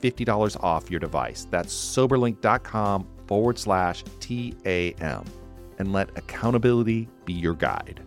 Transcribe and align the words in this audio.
$50 0.00 0.56
off 0.62 0.90
your 0.90 1.00
device. 1.00 1.46
That's 1.50 1.74
soberlink.com 1.74 3.06
forward 3.26 3.58
slash 3.58 4.04
TAM. 4.20 5.24
And 5.78 5.92
let 5.92 6.16
accountability 6.16 7.08
be 7.24 7.32
your 7.32 7.54
guide. 7.54 8.02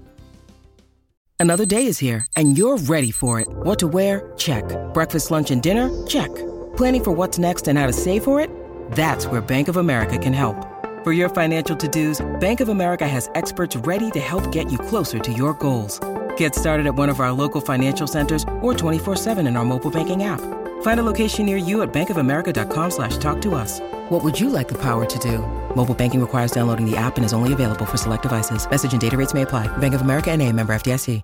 Another 1.39 1.66
day 1.66 1.88
is 1.88 2.00
here 2.00 2.25
and 2.38 2.58
you're 2.58 2.77
ready 2.77 3.11
for 3.11 3.41
it. 3.41 3.50
What 3.50 3.77
to 3.80 3.88
wear? 3.88 4.31
Check. 4.38 4.63
Breakfast, 4.94 5.30
lunch, 5.30 5.52
and 5.52 5.61
dinner? 5.61 5.89
Check. 6.08 6.33
Planning 6.77 7.03
for 7.03 7.11
what's 7.11 7.38
next 7.38 7.67
and 7.67 7.77
how 7.77 7.85
to 7.85 7.91
save 7.91 8.23
for 8.23 8.39
it? 8.39 8.50
That's 8.91 9.28
where 9.28 9.41
Bank 9.41 9.67
of 9.67 9.75
America 9.75 10.17
can 10.17 10.31
help. 10.31 10.55
For 11.03 11.11
your 11.11 11.28
financial 11.28 11.75
to-dos, 11.75 12.25
Bank 12.39 12.61
of 12.61 12.69
America 12.69 13.05
has 13.05 13.30
experts 13.35 13.75
ready 13.75 14.09
to 14.11 14.22
help 14.22 14.53
get 14.53 14.72
you 14.72 14.78
closer 14.78 15.19
to 15.19 15.33
your 15.33 15.53
goals. 15.55 16.00
Get 16.38 16.55
started 16.55 16.85
at 16.85 16.95
one 16.95 17.09
of 17.09 17.19
our 17.19 17.33
local 17.33 17.59
financial 17.59 18.07
centers 18.07 18.44
or 18.61 18.73
24-7 18.73 19.45
in 19.45 19.57
our 19.57 19.66
mobile 19.66 19.91
banking 19.91 20.23
app. 20.23 20.39
Find 20.83 20.99
a 20.99 21.03
location 21.03 21.45
near 21.45 21.55
you 21.55 21.81
at 21.81 21.93
bankofamerica.com 21.93 22.91
slash 22.91 23.17
talk 23.17 23.41
to 23.41 23.55
us. 23.55 23.79
What 24.09 24.23
would 24.23 24.39
you 24.39 24.49
like 24.49 24.67
the 24.67 24.81
power 24.81 25.05
to 25.05 25.19
do? 25.19 25.39
Mobile 25.75 25.95
banking 25.95 26.21
requires 26.21 26.51
downloading 26.51 26.89
the 26.89 26.95
app 26.95 27.15
and 27.17 27.25
is 27.25 27.33
only 27.33 27.51
available 27.51 27.85
for 27.85 27.97
select 27.97 28.21
devices. 28.21 28.69
Message 28.69 28.91
and 28.93 29.01
data 29.01 29.17
rates 29.17 29.33
may 29.33 29.41
apply. 29.41 29.67
Bank 29.77 29.93
of 29.93 30.01
America 30.01 30.31
and 30.31 30.41
a 30.41 30.51
member 30.51 30.73
FDIC. 30.73 31.21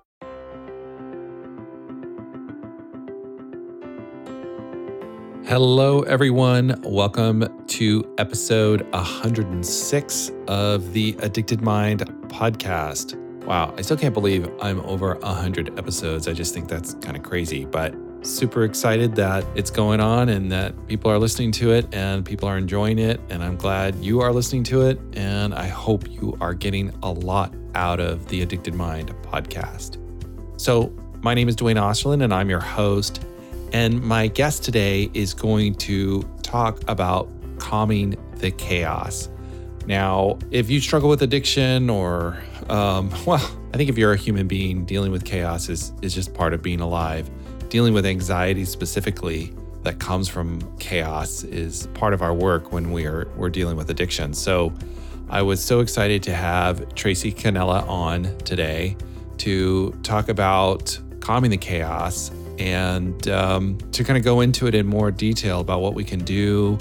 Hello, 5.44 6.02
everyone. 6.02 6.80
Welcome 6.82 7.66
to 7.66 8.14
episode 8.18 8.88
106 8.92 10.30
of 10.46 10.92
the 10.92 11.16
Addicted 11.20 11.60
Mind 11.60 12.00
podcast. 12.28 13.16
Wow, 13.44 13.74
I 13.76 13.82
still 13.82 13.96
can't 13.96 14.14
believe 14.14 14.48
I'm 14.62 14.80
over 14.82 15.16
100 15.16 15.76
episodes. 15.76 16.28
I 16.28 16.34
just 16.34 16.54
think 16.54 16.68
that's 16.68 16.94
kind 16.94 17.16
of 17.16 17.24
crazy, 17.24 17.64
but 17.64 17.92
super 18.22 18.64
excited 18.64 19.14
that 19.16 19.44
it's 19.54 19.70
going 19.70 20.00
on 20.00 20.28
and 20.28 20.52
that 20.52 20.74
people 20.86 21.10
are 21.10 21.18
listening 21.18 21.52
to 21.52 21.72
it 21.72 21.92
and 21.94 22.24
people 22.24 22.48
are 22.48 22.58
enjoying 22.58 22.98
it. 22.98 23.20
And 23.30 23.42
I'm 23.42 23.56
glad 23.56 23.94
you 23.96 24.20
are 24.20 24.32
listening 24.32 24.64
to 24.64 24.82
it. 24.82 24.98
And 25.14 25.54
I 25.54 25.66
hope 25.66 26.08
you 26.10 26.36
are 26.40 26.54
getting 26.54 26.92
a 27.02 27.10
lot 27.10 27.54
out 27.74 28.00
of 28.00 28.28
the 28.28 28.42
Addicted 28.42 28.74
Mind 28.74 29.14
podcast. 29.22 29.98
So, 30.60 30.92
my 31.22 31.34
name 31.34 31.48
is 31.48 31.56
Duane 31.56 31.76
Osterlind, 31.76 32.22
and 32.24 32.32
I'm 32.32 32.48
your 32.48 32.60
host. 32.60 33.24
And 33.72 34.02
my 34.02 34.26
guest 34.26 34.64
today 34.64 35.10
is 35.14 35.34
going 35.34 35.74
to 35.76 36.22
talk 36.42 36.80
about 36.88 37.28
calming 37.58 38.16
the 38.36 38.50
chaos. 38.50 39.28
Now, 39.86 40.38
if 40.50 40.70
you 40.70 40.80
struggle 40.80 41.08
with 41.08 41.22
addiction 41.22 41.90
or, 41.90 42.42
um, 42.68 43.10
well, 43.26 43.44
I 43.72 43.76
think 43.76 43.90
if 43.90 43.98
you're 43.98 44.12
a 44.12 44.16
human 44.16 44.48
being, 44.48 44.84
dealing 44.84 45.12
with 45.12 45.24
chaos 45.24 45.68
is, 45.68 45.92
is 46.02 46.14
just 46.14 46.34
part 46.34 46.54
of 46.54 46.62
being 46.62 46.80
alive. 46.80 47.30
Dealing 47.70 47.94
with 47.94 48.04
anxiety 48.04 48.64
specifically 48.64 49.54
that 49.84 50.00
comes 50.00 50.28
from 50.28 50.60
chaos 50.78 51.44
is 51.44 51.86
part 51.94 52.12
of 52.12 52.20
our 52.20 52.34
work 52.34 52.72
when 52.72 52.90
we 52.90 53.06
are 53.06 53.28
we're 53.36 53.48
dealing 53.48 53.76
with 53.76 53.90
addiction. 53.90 54.34
So 54.34 54.72
I 55.28 55.42
was 55.42 55.62
so 55.62 55.78
excited 55.78 56.20
to 56.24 56.34
have 56.34 56.92
Tracy 56.96 57.32
Kenela 57.32 57.88
on 57.88 58.36
today 58.38 58.96
to 59.38 59.92
talk 60.02 60.28
about 60.28 60.98
calming 61.20 61.52
the 61.52 61.56
chaos 61.56 62.32
and 62.58 63.28
um, 63.28 63.78
to 63.92 64.02
kind 64.02 64.18
of 64.18 64.24
go 64.24 64.40
into 64.40 64.66
it 64.66 64.74
in 64.74 64.84
more 64.84 65.12
detail 65.12 65.60
about 65.60 65.80
what 65.80 65.94
we 65.94 66.02
can 66.02 66.18
do 66.24 66.76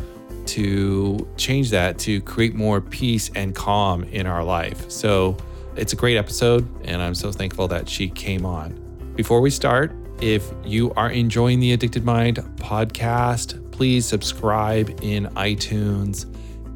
to 0.47 1.29
change 1.37 1.69
that 1.69 1.99
to 1.99 2.19
create 2.21 2.55
more 2.55 2.81
peace 2.81 3.29
and 3.35 3.53
calm 3.53 4.05
in 4.05 4.25
our 4.25 4.43
life. 4.43 4.89
So 4.89 5.37
it's 5.75 5.93
a 5.93 5.95
great 5.95 6.17
episode, 6.17 6.67
and 6.83 6.99
I'm 6.99 7.13
so 7.13 7.31
thankful 7.31 7.67
that 7.67 7.87
she 7.87 8.09
came 8.09 8.43
on. 8.43 8.73
Before 9.15 9.39
we 9.39 9.51
start, 9.51 9.93
if 10.21 10.51
you 10.65 10.91
are 10.93 11.09
enjoying 11.09 11.59
the 11.59 11.73
Addicted 11.73 12.03
Mind 12.03 12.37
podcast, 12.55 13.71
please 13.71 14.05
subscribe 14.05 14.89
in 15.01 15.25
iTunes 15.35 16.25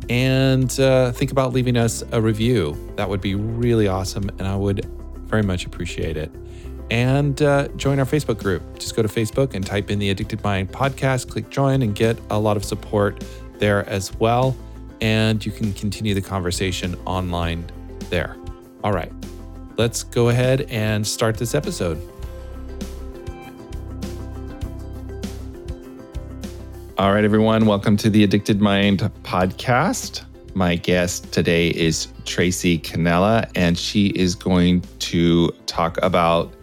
and 0.09 0.79
uh, 0.79 1.11
think 1.11 1.31
about 1.31 1.53
leaving 1.53 1.77
us 1.77 2.03
a 2.11 2.21
review. 2.21 2.77
That 2.95 3.09
would 3.09 3.21
be 3.21 3.35
really 3.35 3.87
awesome, 3.87 4.29
and 4.39 4.47
I 4.47 4.55
would 4.55 4.85
very 5.25 5.43
much 5.43 5.65
appreciate 5.65 6.17
it 6.17 6.31
and 6.91 7.41
uh, 7.41 7.67
join 7.69 7.99
our 7.99 8.05
Facebook 8.05 8.41
group. 8.41 8.61
Just 8.77 8.95
go 8.95 9.01
to 9.01 9.07
Facebook 9.07 9.55
and 9.55 9.65
type 9.65 9.89
in 9.89 9.99
the 9.99 10.09
Addicted 10.09 10.43
Mind 10.43 10.71
podcast, 10.71 11.29
click 11.29 11.49
join, 11.49 11.81
and 11.81 11.95
get 11.95 12.19
a 12.29 12.37
lot 12.37 12.57
of 12.57 12.63
support 12.63 13.23
there 13.57 13.87
as 13.89 14.13
well. 14.19 14.55
And 15.01 15.45
you 15.45 15.51
can 15.51 15.73
continue 15.73 16.13
the 16.13 16.21
conversation 16.21 16.95
online 17.05 17.65
there. 18.09 18.37
All 18.83 18.93
right, 18.93 19.11
let's 19.77 20.03
go 20.03 20.29
ahead 20.29 20.61
and 20.69 21.05
start 21.05 21.37
this 21.37 21.55
episode. 21.55 22.01
All 26.95 27.11
right, 27.11 27.23
everyone, 27.23 27.65
welcome 27.65 27.97
to 27.97 28.09
the 28.11 28.23
Addicted 28.23 28.61
Mind 28.61 28.99
podcast. 29.23 30.25
My 30.53 30.75
guest 30.75 31.33
today 31.33 31.69
is 31.69 32.09
Tracy 32.23 32.77
Kenela, 32.77 33.49
and 33.55 33.79
she 33.79 34.09
is 34.09 34.35
going 34.35 34.81
to 34.99 35.49
talk 35.65 35.97
about 36.03 36.53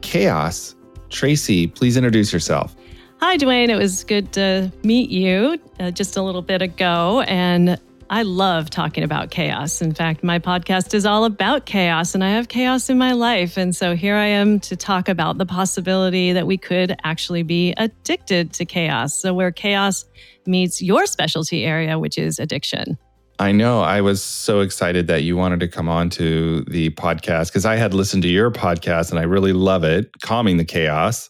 chaos. 0.00 0.74
Tracy, 1.10 1.66
please 1.66 1.98
introduce 1.98 2.32
yourself. 2.32 2.74
Hi, 3.20 3.36
Duane. 3.36 3.68
It 3.68 3.76
was 3.76 4.02
good 4.02 4.32
to 4.32 4.72
meet 4.82 5.10
you 5.10 5.58
uh, 5.78 5.90
just 5.90 6.16
a 6.16 6.22
little 6.22 6.40
bit 6.40 6.62
ago. 6.62 7.20
And 7.28 7.78
I 8.08 8.22
love 8.22 8.70
talking 8.70 9.02
about 9.02 9.30
chaos. 9.30 9.82
In 9.82 9.92
fact, 9.92 10.22
my 10.22 10.38
podcast 10.38 10.94
is 10.94 11.04
all 11.04 11.24
about 11.24 11.66
chaos, 11.66 12.14
and 12.14 12.22
I 12.22 12.30
have 12.30 12.48
chaos 12.48 12.88
in 12.88 12.98
my 12.98 13.12
life. 13.12 13.56
And 13.56 13.74
so 13.74 13.96
here 13.96 14.14
I 14.14 14.26
am 14.26 14.60
to 14.60 14.76
talk 14.76 15.08
about 15.08 15.38
the 15.38 15.46
possibility 15.46 16.32
that 16.32 16.46
we 16.46 16.56
could 16.56 16.96
actually 17.02 17.42
be 17.42 17.74
addicted 17.76 18.52
to 18.54 18.64
chaos. 18.64 19.14
So, 19.14 19.34
where 19.34 19.50
chaos 19.50 20.04
meets 20.46 20.80
your 20.80 21.06
specialty 21.06 21.64
area, 21.64 21.98
which 21.98 22.16
is 22.16 22.38
addiction. 22.38 22.96
I 23.38 23.52
know. 23.52 23.82
I 23.82 24.00
was 24.00 24.22
so 24.22 24.60
excited 24.60 25.08
that 25.08 25.24
you 25.24 25.36
wanted 25.36 25.60
to 25.60 25.68
come 25.68 25.88
on 25.88 26.08
to 26.10 26.62
the 26.62 26.90
podcast 26.90 27.48
because 27.48 27.66
I 27.66 27.76
had 27.76 27.92
listened 27.92 28.22
to 28.22 28.28
your 28.28 28.50
podcast 28.50 29.10
and 29.10 29.18
I 29.18 29.24
really 29.24 29.52
love 29.52 29.84
it, 29.84 30.10
Calming 30.22 30.56
the 30.56 30.64
Chaos, 30.64 31.28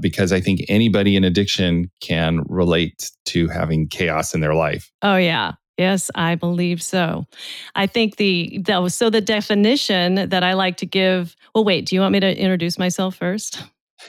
because 0.00 0.30
I 0.30 0.40
think 0.40 0.60
anybody 0.68 1.16
in 1.16 1.24
addiction 1.24 1.90
can 2.00 2.42
relate 2.48 3.10
to 3.26 3.48
having 3.48 3.88
chaos 3.88 4.34
in 4.34 4.40
their 4.40 4.54
life. 4.54 4.92
Oh, 5.02 5.16
yeah. 5.16 5.52
Yes, 5.78 6.10
I 6.14 6.34
believe 6.34 6.82
so. 6.82 7.26
I 7.74 7.86
think 7.86 8.16
the, 8.16 8.58
the 8.58 8.88
so 8.88 9.10
the 9.10 9.20
definition 9.20 10.28
that 10.28 10.42
I 10.42 10.52
like 10.52 10.76
to 10.78 10.86
give. 10.86 11.34
Well, 11.54 11.64
wait. 11.64 11.86
Do 11.86 11.94
you 11.94 12.00
want 12.00 12.12
me 12.12 12.20
to 12.20 12.38
introduce 12.38 12.78
myself 12.78 13.16
first? 13.16 13.62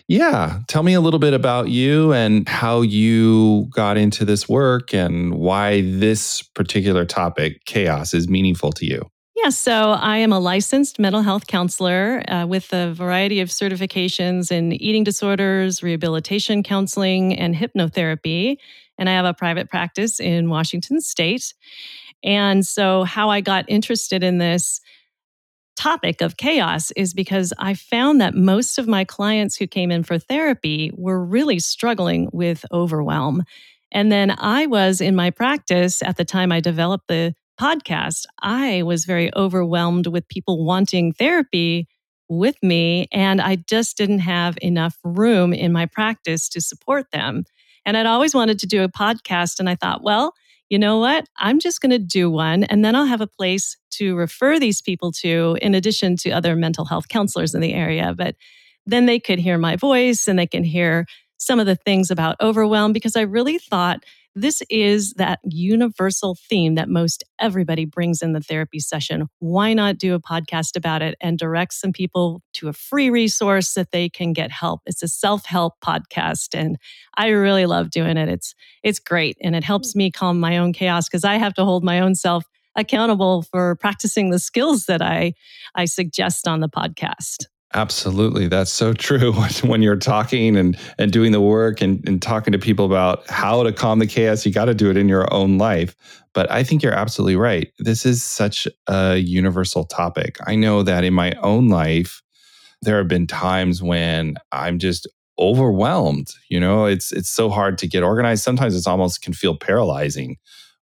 Yeah. 0.07 0.59
Tell 0.67 0.83
me 0.83 0.93
a 0.93 1.01
little 1.01 1.19
bit 1.19 1.33
about 1.33 1.69
you 1.69 2.13
and 2.13 2.47
how 2.49 2.81
you 2.81 3.67
got 3.71 3.97
into 3.97 4.25
this 4.25 4.49
work 4.49 4.93
and 4.93 5.35
why 5.35 5.81
this 5.81 6.41
particular 6.41 7.05
topic, 7.05 7.63
chaos, 7.65 8.13
is 8.13 8.27
meaningful 8.27 8.71
to 8.73 8.85
you. 8.85 9.09
Yeah, 9.35 9.49
so 9.49 9.91
I 9.91 10.17
am 10.17 10.31
a 10.31 10.39
licensed 10.39 10.99
mental 10.99 11.21
health 11.21 11.47
counselor 11.47 12.23
uh, 12.29 12.45
with 12.45 12.71
a 12.71 12.93
variety 12.93 13.41
of 13.41 13.49
certifications 13.49 14.51
in 14.51 14.73
eating 14.73 15.03
disorders, 15.03 15.81
rehabilitation 15.81 16.63
counseling, 16.63 17.35
and 17.37 17.55
hypnotherapy. 17.55 18.57
And 18.97 19.09
I 19.09 19.13
have 19.13 19.25
a 19.25 19.33
private 19.33 19.69
practice 19.69 20.19
in 20.19 20.49
Washington 20.49 21.01
state. 21.01 21.53
And 22.23 22.65
so, 22.65 23.03
how 23.03 23.29
I 23.29 23.41
got 23.41 23.65
interested 23.67 24.23
in 24.23 24.37
this 24.37 24.79
topic 25.75 26.21
of 26.21 26.37
chaos 26.37 26.91
is 26.91 27.13
because 27.13 27.51
I 27.57 27.73
found 27.73 28.21
that 28.21 28.35
most 28.35 28.77
of 28.77 28.87
my 28.87 29.03
clients 29.03 29.55
who 29.55 29.67
came 29.67 29.91
in 29.91 30.03
for 30.03 30.19
therapy 30.19 30.91
were 30.95 31.23
really 31.23 31.59
struggling 31.59 32.29
with 32.31 32.63
overwhelm. 32.71 33.43
And 33.91 34.11
then 34.11 34.35
I 34.37 34.67
was 34.67 35.01
in 35.01 35.15
my 35.15 35.31
practice 35.31 36.01
at 36.03 36.17
the 36.17 36.25
time 36.25 36.51
I 36.51 36.59
developed 36.59 37.07
the 37.07 37.35
podcast, 37.59 38.25
I 38.41 38.83
was 38.83 39.05
very 39.05 39.33
overwhelmed 39.35 40.07
with 40.07 40.27
people 40.27 40.65
wanting 40.65 41.13
therapy 41.13 41.87
with 42.29 42.55
me, 42.63 43.07
and 43.11 43.39
I 43.41 43.57
just 43.57 43.97
didn't 43.97 44.19
have 44.19 44.57
enough 44.61 44.97
room 45.03 45.53
in 45.53 45.71
my 45.71 45.85
practice 45.85 46.49
to 46.49 46.61
support 46.61 47.11
them. 47.11 47.43
And 47.85 47.97
I'd 47.97 48.05
always 48.05 48.33
wanted 48.33 48.59
to 48.59 48.67
do 48.67 48.83
a 48.83 48.89
podcast, 48.89 49.59
and 49.59 49.69
I 49.69 49.75
thought, 49.75 50.03
well, 50.03 50.33
you 50.69 50.79
know 50.79 50.97
what? 50.99 51.27
I'm 51.37 51.59
just 51.59 51.81
going 51.81 51.91
to 51.91 51.99
do 51.99 52.29
one, 52.29 52.63
and 52.65 52.83
then 52.83 52.95
I'll 52.95 53.05
have 53.05 53.21
a 53.21 53.27
place 53.27 53.77
to 53.91 54.15
refer 54.15 54.59
these 54.59 54.81
people 54.81 55.11
to, 55.11 55.57
in 55.61 55.75
addition 55.75 56.17
to 56.17 56.31
other 56.31 56.55
mental 56.55 56.85
health 56.85 57.07
counselors 57.09 57.53
in 57.53 57.61
the 57.61 57.73
area. 57.73 58.13
But 58.17 58.35
then 58.85 59.05
they 59.05 59.19
could 59.19 59.39
hear 59.39 59.57
my 59.57 59.75
voice 59.75 60.27
and 60.27 60.37
they 60.37 60.47
can 60.47 60.63
hear 60.63 61.05
some 61.37 61.59
of 61.59 61.65
the 61.65 61.75
things 61.75 62.09
about 62.09 62.37
overwhelm 62.41 62.93
because 62.93 63.15
I 63.15 63.21
really 63.21 63.57
thought 63.57 64.03
this 64.35 64.61
is 64.69 65.13
that 65.13 65.39
universal 65.43 66.35
theme 66.49 66.75
that 66.75 66.89
most 66.89 67.23
everybody 67.39 67.85
brings 67.85 68.21
in 68.21 68.33
the 68.33 68.39
therapy 68.39 68.79
session. 68.79 69.27
Why 69.39 69.73
not 69.73 69.97
do 69.97 70.15
a 70.15 70.19
podcast 70.19 70.75
about 70.75 71.01
it 71.01 71.15
and 71.21 71.37
direct 71.37 71.73
some 71.73 71.93
people 71.93 72.41
to 72.53 72.67
a 72.67 72.73
free 72.73 73.09
resource 73.09 73.73
that 73.73 73.91
they 73.91 74.09
can 74.09 74.33
get 74.33 74.51
help? 74.51 74.81
It's 74.85 75.03
a 75.03 75.07
self-help 75.07 75.73
podcast 75.83 76.57
and 76.57 76.77
I 77.15 77.27
really 77.27 77.65
love 77.65 77.91
doing 77.91 78.17
it. 78.17 78.29
It's 78.29 78.55
it's 78.83 78.99
great 78.99 79.37
and 79.41 79.55
it 79.55 79.63
helps 79.63 79.93
mm. 79.93 79.97
me 79.97 80.11
calm 80.11 80.39
my 80.39 80.57
own 80.57 80.73
chaos 80.73 81.07
because 81.07 81.23
I 81.23 81.35
have 81.35 81.53
to 81.55 81.65
hold 81.65 81.83
my 81.83 81.99
own 81.99 82.15
self 82.15 82.45
accountable 82.75 83.43
for 83.43 83.75
practicing 83.75 84.31
the 84.31 84.39
skills 84.39 84.85
that 84.85 85.01
I 85.01 85.33
I 85.75 85.85
suggest 85.85 86.47
on 86.47 86.59
the 86.59 86.69
podcast. 86.69 87.45
Absolutely. 87.75 88.47
That's 88.47 88.71
so 88.71 88.93
true. 88.93 89.33
when 89.63 89.81
you're 89.81 89.95
talking 89.95 90.55
and, 90.55 90.77
and 90.99 91.11
doing 91.11 91.31
the 91.31 91.41
work 91.41 91.81
and, 91.81 92.07
and 92.07 92.21
talking 92.21 92.51
to 92.51 92.59
people 92.59 92.85
about 92.85 93.27
how 93.29 93.63
to 93.63 93.71
calm 93.73 93.99
the 93.99 94.07
chaos, 94.07 94.45
you 94.45 94.51
got 94.51 94.65
to 94.65 94.75
do 94.75 94.89
it 94.89 94.97
in 94.97 95.09
your 95.09 95.31
own 95.33 95.57
life. 95.57 95.95
But 96.33 96.51
I 96.51 96.63
think 96.63 96.83
you're 96.83 96.93
absolutely 96.93 97.35
right. 97.35 97.71
This 97.79 98.05
is 98.05 98.23
such 98.23 98.67
a 98.87 99.17
universal 99.17 99.85
topic. 99.85 100.37
I 100.45 100.55
know 100.55 100.83
that 100.83 101.03
in 101.03 101.13
my 101.13 101.33
own 101.41 101.69
life, 101.69 102.21
there 102.81 102.97
have 102.97 103.07
been 103.07 103.27
times 103.27 103.81
when 103.81 104.35
I'm 104.51 104.77
just 104.77 105.07
overwhelmed. 105.39 106.31
You 106.49 106.59
know, 106.59 106.85
it's 106.85 107.11
it's 107.11 107.29
so 107.29 107.49
hard 107.49 107.77
to 107.79 107.87
get 107.87 108.03
organized. 108.03 108.43
Sometimes 108.43 108.75
it's 108.75 108.87
almost 108.87 109.21
can 109.21 109.33
feel 109.33 109.55
paralyzing 109.57 110.37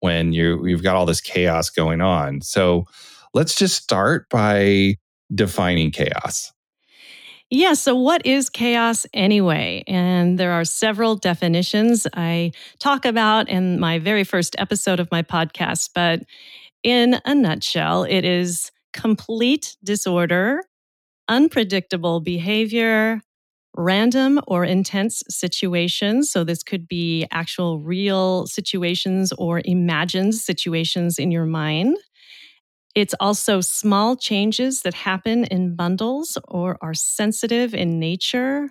when 0.00 0.32
you 0.32 0.66
you've 0.66 0.82
got 0.82 0.96
all 0.96 1.06
this 1.06 1.20
chaos 1.20 1.70
going 1.70 2.00
on. 2.00 2.40
So 2.40 2.86
let's 3.32 3.54
just 3.54 3.82
start 3.82 4.28
by 4.31 4.96
defining 5.34 5.90
chaos. 5.90 6.52
Yeah. 7.54 7.74
So, 7.74 7.94
what 7.94 8.26
is 8.26 8.50
chaos 8.50 9.06
anyway? 9.14 9.84
And 9.86 10.38
there 10.40 10.50
are 10.50 10.64
several 10.64 11.14
definitions 11.14 12.04
I 12.12 12.50
talk 12.80 13.04
about 13.04 13.48
in 13.48 13.78
my 13.78 14.00
very 14.00 14.24
first 14.24 14.56
episode 14.58 14.98
of 14.98 15.08
my 15.12 15.22
podcast. 15.22 15.90
But 15.94 16.22
in 16.82 17.20
a 17.24 17.34
nutshell, 17.34 18.04
it 18.04 18.24
is 18.24 18.72
complete 18.92 19.76
disorder, 19.84 20.64
unpredictable 21.28 22.20
behavior, 22.20 23.20
random 23.76 24.40
or 24.46 24.64
intense 24.64 25.22
situations. 25.28 26.30
So, 26.30 26.44
this 26.44 26.62
could 26.62 26.88
be 26.88 27.26
actual 27.32 27.80
real 27.80 28.46
situations 28.48 29.32
or 29.32 29.62
imagined 29.64 30.34
situations 30.34 31.18
in 31.18 31.30
your 31.30 31.46
mind 31.46 31.98
it's 32.94 33.14
also 33.20 33.61
small 33.61 34.17
changes 34.17 34.82
that 34.82 34.94
happen 34.94 35.44
in 35.44 35.75
bundles 35.76 36.38
or 36.49 36.79
are 36.81 36.94
sensitive 36.94 37.75
in 37.75 37.99
nature 37.99 38.70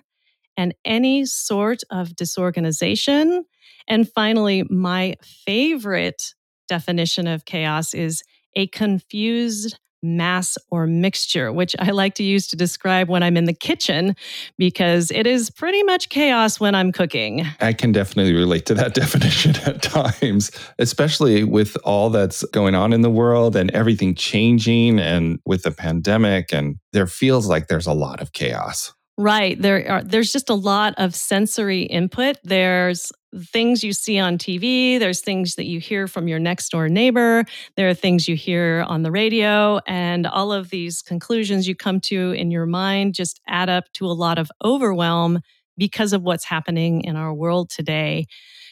and 0.56 0.74
any 0.84 1.24
sort 1.26 1.80
of 1.90 2.16
disorganization. 2.16 3.44
And 3.88 4.10
finally, 4.10 4.64
my 4.70 5.16
favorite 5.22 6.34
definition 6.68 7.26
of 7.26 7.44
chaos 7.44 7.94
is 7.94 8.22
a 8.56 8.66
confused 8.68 9.78
mass 10.04 10.56
or 10.70 10.86
mixture, 10.86 11.52
which 11.52 11.74
I 11.78 11.90
like 11.90 12.14
to 12.16 12.22
use 12.22 12.46
to 12.48 12.56
describe 12.56 13.08
when 13.08 13.22
I'm 13.22 13.36
in 13.36 13.44
the 13.44 13.52
kitchen 13.52 14.14
because 14.58 15.10
it 15.10 15.26
is 15.26 15.50
pretty 15.50 15.82
much 15.82 16.08
chaos 16.08 16.60
when 16.60 16.74
I'm 16.74 16.92
cooking. 16.92 17.46
I 17.60 17.72
can 17.72 17.92
definitely 17.92 18.34
relate 18.34 18.66
to 18.66 18.74
that 18.74 18.94
definition 19.02 19.56
at 19.66 19.82
times, 19.82 20.50
especially 20.78 21.44
with 21.44 21.76
all 21.84 22.10
that's 22.10 22.44
going 22.46 22.74
on 22.74 22.92
in 22.92 23.02
the 23.02 23.10
world 23.10 23.56
and 23.56 23.70
everything 23.72 24.14
changing 24.14 24.98
and 24.98 25.40
with 25.44 25.62
the 25.62 25.72
pandemic. 25.72 26.52
And 26.52 26.76
there 26.92 27.06
feels 27.06 27.48
like 27.48 27.68
there's 27.68 27.86
a 27.86 27.92
lot 27.92 28.20
of 28.20 28.32
chaos. 28.32 28.93
Right. 29.16 29.60
There 29.60 29.88
are 29.90 30.02
there's 30.02 30.32
just 30.32 30.50
a 30.50 30.54
lot 30.54 30.94
of 30.98 31.14
sensory 31.14 31.82
input. 31.82 32.36
There's 32.42 33.12
things 33.52 33.84
you 33.84 33.92
see 33.92 34.18
on 34.18 34.38
TV, 34.38 34.98
there's 34.98 35.20
things 35.20 35.54
that 35.54 35.66
you 35.66 35.78
hear 35.78 36.06
from 36.08 36.26
your 36.28 36.38
next 36.40 36.68
door 36.70 36.88
neighbor, 36.88 37.44
there 37.76 37.88
are 37.88 37.94
things 37.94 38.28
you 38.28 38.36
hear 38.36 38.84
on 38.88 39.02
the 39.02 39.10
radio, 39.10 39.80
and 39.86 40.26
all 40.26 40.52
of 40.52 40.70
these 40.70 41.02
conclusions 41.02 41.66
you 41.66 41.74
come 41.74 42.00
to 42.02 42.30
in 42.32 42.50
your 42.52 42.66
mind 42.66 43.14
just 43.14 43.40
add 43.48 43.68
up 43.68 43.84
to 43.94 44.06
a 44.06 44.14
lot 44.14 44.38
of 44.38 44.50
overwhelm 44.64 45.40
because 45.76 46.12
of 46.12 46.22
what's 46.22 46.44
happening 46.44 47.02
in 47.02 47.16
our 47.16 47.34
world 47.34 47.70
today. 47.70 48.26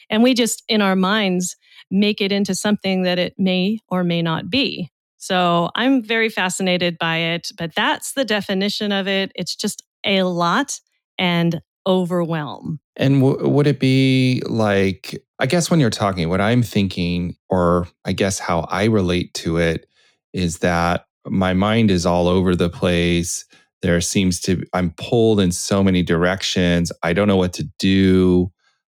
And 0.09 0.23
we 0.23 0.33
just, 0.33 0.63
in 0.69 0.81
our 0.81 0.95
minds, 0.95 1.55
make 1.91 2.21
it 2.21 2.31
into 2.31 2.55
something 2.55 3.03
that 3.03 3.19
it 3.19 3.33
may 3.37 3.79
or 3.89 4.03
may 4.03 4.21
not 4.21 4.49
be. 4.49 4.89
So 5.17 5.69
I'm 5.75 6.03
very 6.03 6.29
fascinated 6.29 6.97
by 6.99 7.17
it, 7.17 7.49
but 7.57 7.75
that's 7.75 8.13
the 8.13 8.25
definition 8.25 8.91
of 8.91 9.07
it. 9.07 9.31
It's 9.35 9.55
just 9.55 9.83
a 10.05 10.23
lot 10.23 10.79
and 11.17 11.61
overwhelm. 11.85 12.79
And 12.95 13.21
w- 13.21 13.47
would 13.49 13.67
it 13.67 13.79
be 13.79 14.41
like, 14.45 15.23
I 15.39 15.45
guess 15.45 15.69
when 15.69 15.79
you're 15.79 15.89
talking, 15.89 16.29
what 16.29 16.41
I'm 16.41 16.63
thinking, 16.63 17.35
or 17.49 17.87
I 18.05 18.13
guess 18.13 18.39
how 18.39 18.61
I 18.61 18.85
relate 18.85 19.33
to 19.35 19.57
it, 19.57 19.87
is 20.33 20.59
that 20.59 21.05
my 21.25 21.53
mind 21.53 21.91
is 21.91 22.05
all 22.05 22.27
over 22.27 22.55
the 22.55 22.69
place. 22.69 23.45
There 23.81 23.99
seems 24.01 24.39
to, 24.41 24.63
I'm 24.73 24.91
pulled 24.91 25.39
in 25.39 25.51
so 25.51 25.83
many 25.83 26.03
directions. 26.03 26.91
I 27.01 27.13
don't 27.13 27.27
know 27.27 27.37
what 27.37 27.53
to 27.53 27.67
do. 27.79 28.51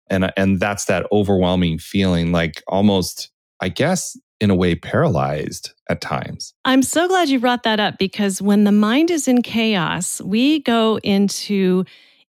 And, 0.08 0.32
and 0.36 0.58
that's 0.58 0.86
that 0.86 1.06
overwhelming 1.12 1.78
feeling, 1.78 2.32
like 2.32 2.62
almost, 2.66 3.30
I 3.60 3.68
guess, 3.68 4.16
in 4.40 4.50
a 4.50 4.54
way, 4.54 4.74
paralyzed 4.74 5.72
at 5.90 6.00
times. 6.00 6.54
I'm 6.64 6.82
so 6.82 7.08
glad 7.08 7.28
you 7.28 7.40
brought 7.40 7.64
that 7.64 7.80
up 7.80 7.98
because 7.98 8.40
when 8.40 8.64
the 8.64 8.72
mind 8.72 9.10
is 9.10 9.26
in 9.26 9.42
chaos, 9.42 10.20
we 10.20 10.60
go 10.60 10.98
into 11.02 11.84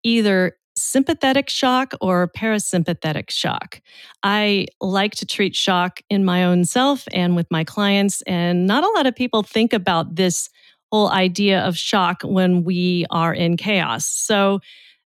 either 0.04 0.56
sympathetic 0.76 1.48
shock 1.48 1.94
or 2.00 2.28
parasympathetic 2.28 3.30
shock. 3.30 3.80
I 4.22 4.66
like 4.80 5.14
to 5.16 5.26
treat 5.26 5.56
shock 5.56 6.00
in 6.10 6.24
my 6.24 6.44
own 6.44 6.64
self 6.64 7.04
and 7.12 7.34
with 7.34 7.46
my 7.50 7.64
clients, 7.64 8.22
and 8.22 8.66
not 8.66 8.84
a 8.84 8.90
lot 8.90 9.06
of 9.06 9.16
people 9.16 9.42
think 9.42 9.72
about 9.72 10.16
this 10.16 10.50
whole 10.92 11.10
idea 11.10 11.60
of 11.60 11.76
shock 11.76 12.22
when 12.22 12.62
we 12.62 13.06
are 13.10 13.34
in 13.34 13.56
chaos. 13.56 14.06
So 14.06 14.60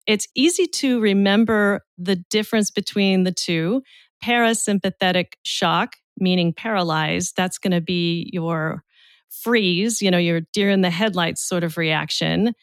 it's 0.07 0.27
easy 0.35 0.67
to 0.67 0.99
remember 0.99 1.81
the 1.97 2.15
difference 2.15 2.69
between 2.71 3.23
the 3.23 3.31
two. 3.31 3.81
Parasympathetic 4.23 5.33
shock, 5.43 5.95
meaning 6.17 6.53
paralyzed, 6.53 7.35
that's 7.35 7.57
going 7.57 7.71
to 7.71 7.81
be 7.81 8.29
your 8.31 8.83
freeze, 9.29 10.01
you 10.01 10.09
know, 10.09 10.17
your 10.17 10.41
deer 10.53 10.69
in 10.69 10.81
the 10.81 10.89
headlights 10.89 11.41
sort 11.41 11.63
of 11.63 11.77
reaction. 11.77 12.53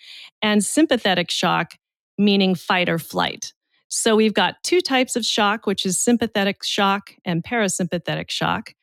And 0.41 0.65
sympathetic 0.65 1.31
shock 1.31 1.75
meaning 2.19 2.55
fight 2.55 2.89
or 2.89 2.99
flight. 2.99 3.53
So 3.89 4.17
we've 4.17 4.35
got 4.35 4.63
two 4.63 4.81
types 4.81 5.17
of 5.17 5.25
shock, 5.25 5.67
which 5.67 5.85
is 5.85 6.01
sympathetic 6.01 6.65
shock 6.65 7.15
and 7.25 7.45
parasympathetic 7.45 8.31
shock. 8.31 8.75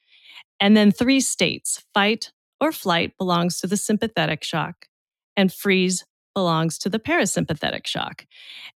And 0.60 0.78
then 0.78 0.92
three 0.92 1.20
states 1.20 1.84
fight 1.94 2.32
or 2.62 2.72
flight 2.72 3.18
belongs 3.18 3.60
to 3.62 3.68
the 3.68 3.78
sympathetic 3.78 4.44
shock, 4.44 4.88
and 5.38 5.52
freeze 5.54 6.06
belongs 6.40 6.78
to 6.78 6.90
the 6.90 7.00
parasympathetic 7.00 7.86
shock. 7.86 8.26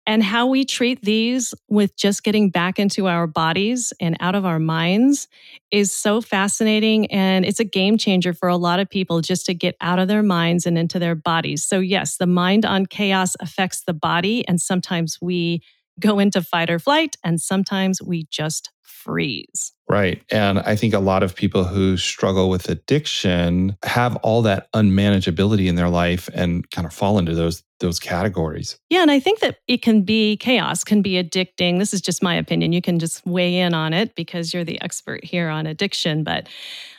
And 0.06 0.22
how 0.22 0.46
we 0.46 0.64
treat 0.64 1.02
these 1.02 1.52
with 1.68 1.94
just 1.94 2.24
getting 2.24 2.48
back 2.48 2.78
into 2.78 3.06
our 3.06 3.26
bodies 3.26 3.92
and 4.00 4.16
out 4.18 4.34
of 4.34 4.46
our 4.46 4.58
minds 4.58 5.28
is 5.70 5.92
so 5.92 6.22
fascinating. 6.22 7.12
And 7.12 7.44
it's 7.44 7.60
a 7.60 7.64
game 7.64 7.98
changer 7.98 8.32
for 8.32 8.48
a 8.48 8.56
lot 8.56 8.80
of 8.80 8.88
people 8.88 9.20
just 9.20 9.44
to 9.46 9.54
get 9.54 9.76
out 9.82 9.98
of 9.98 10.08
their 10.08 10.22
minds 10.22 10.64
and 10.64 10.78
into 10.78 10.98
their 10.98 11.14
bodies. 11.14 11.62
So, 11.62 11.80
yes, 11.80 12.16
the 12.16 12.26
mind 12.26 12.64
on 12.64 12.86
chaos 12.86 13.36
affects 13.40 13.84
the 13.84 13.92
body. 13.92 14.42
And 14.48 14.58
sometimes 14.58 15.18
we 15.20 15.62
go 16.00 16.18
into 16.18 16.40
fight 16.40 16.70
or 16.70 16.78
flight, 16.78 17.16
and 17.22 17.38
sometimes 17.38 18.00
we 18.00 18.26
just 18.30 18.70
freeze. 18.90 19.72
Right. 19.88 20.22
And 20.30 20.60
I 20.60 20.76
think 20.76 20.94
a 20.94 21.00
lot 21.00 21.22
of 21.22 21.34
people 21.34 21.64
who 21.64 21.96
struggle 21.96 22.48
with 22.48 22.68
addiction 22.68 23.76
have 23.84 24.16
all 24.16 24.42
that 24.42 24.70
unmanageability 24.72 25.66
in 25.66 25.74
their 25.74 25.88
life 25.88 26.28
and 26.34 26.68
kind 26.70 26.86
of 26.86 26.92
fall 26.92 27.18
into 27.18 27.34
those 27.34 27.62
those 27.80 27.98
categories. 27.98 28.78
Yeah, 28.90 29.00
and 29.00 29.10
I 29.10 29.18
think 29.18 29.40
that 29.40 29.56
it 29.66 29.80
can 29.80 30.02
be 30.02 30.36
chaos, 30.36 30.84
can 30.84 31.00
be 31.00 31.12
addicting. 31.12 31.78
This 31.78 31.94
is 31.94 32.02
just 32.02 32.22
my 32.22 32.34
opinion. 32.34 32.72
You 32.72 32.82
can 32.82 32.98
just 32.98 33.26
weigh 33.26 33.56
in 33.56 33.72
on 33.72 33.94
it 33.94 34.14
because 34.14 34.52
you're 34.52 34.64
the 34.64 34.80
expert 34.82 35.24
here 35.24 35.48
on 35.48 35.66
addiction, 35.66 36.22
but 36.22 36.46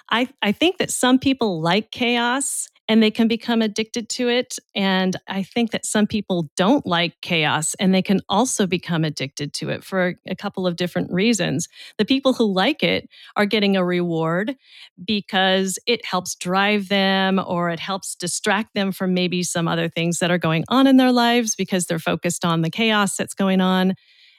I 0.09 0.27
I 0.41 0.51
think 0.51 0.77
that 0.77 0.91
some 0.91 1.19
people 1.19 1.61
like 1.61 1.91
chaos 1.91 2.67
and 2.91 3.01
they 3.01 3.09
can 3.09 3.29
become 3.29 3.61
addicted 3.61 4.09
to 4.09 4.27
it. 4.27 4.57
And 4.75 5.15
I 5.29 5.43
think 5.43 5.71
that 5.71 5.85
some 5.85 6.05
people 6.05 6.49
don't 6.57 6.85
like 6.85 7.13
chaos 7.21 7.73
and 7.75 7.95
they 7.95 8.01
can 8.01 8.19
also 8.27 8.67
become 8.67 9.05
addicted 9.05 9.53
to 9.53 9.69
it 9.69 9.81
for 9.81 10.15
a 10.27 10.35
couple 10.35 10.67
of 10.67 10.75
different 10.75 11.09
reasons. 11.09 11.69
The 11.97 12.03
people 12.03 12.33
who 12.33 12.51
like 12.51 12.83
it 12.83 13.07
are 13.37 13.45
getting 13.45 13.77
a 13.77 13.85
reward 13.85 14.57
because 15.05 15.79
it 15.87 16.03
helps 16.05 16.35
drive 16.35 16.89
them 16.89 17.39
or 17.39 17.69
it 17.69 17.79
helps 17.79 18.13
distract 18.13 18.73
them 18.75 18.91
from 18.91 19.13
maybe 19.13 19.41
some 19.41 19.69
other 19.69 19.87
things 19.87 20.19
that 20.19 20.29
are 20.29 20.37
going 20.37 20.65
on 20.67 20.85
in 20.85 20.97
their 20.97 21.13
lives 21.13 21.55
because 21.55 21.85
they're 21.85 21.97
focused 21.97 22.43
on 22.43 22.61
the 22.61 22.69
chaos 22.69 23.15
that's 23.15 23.33
going 23.33 23.61
on. 23.61 23.95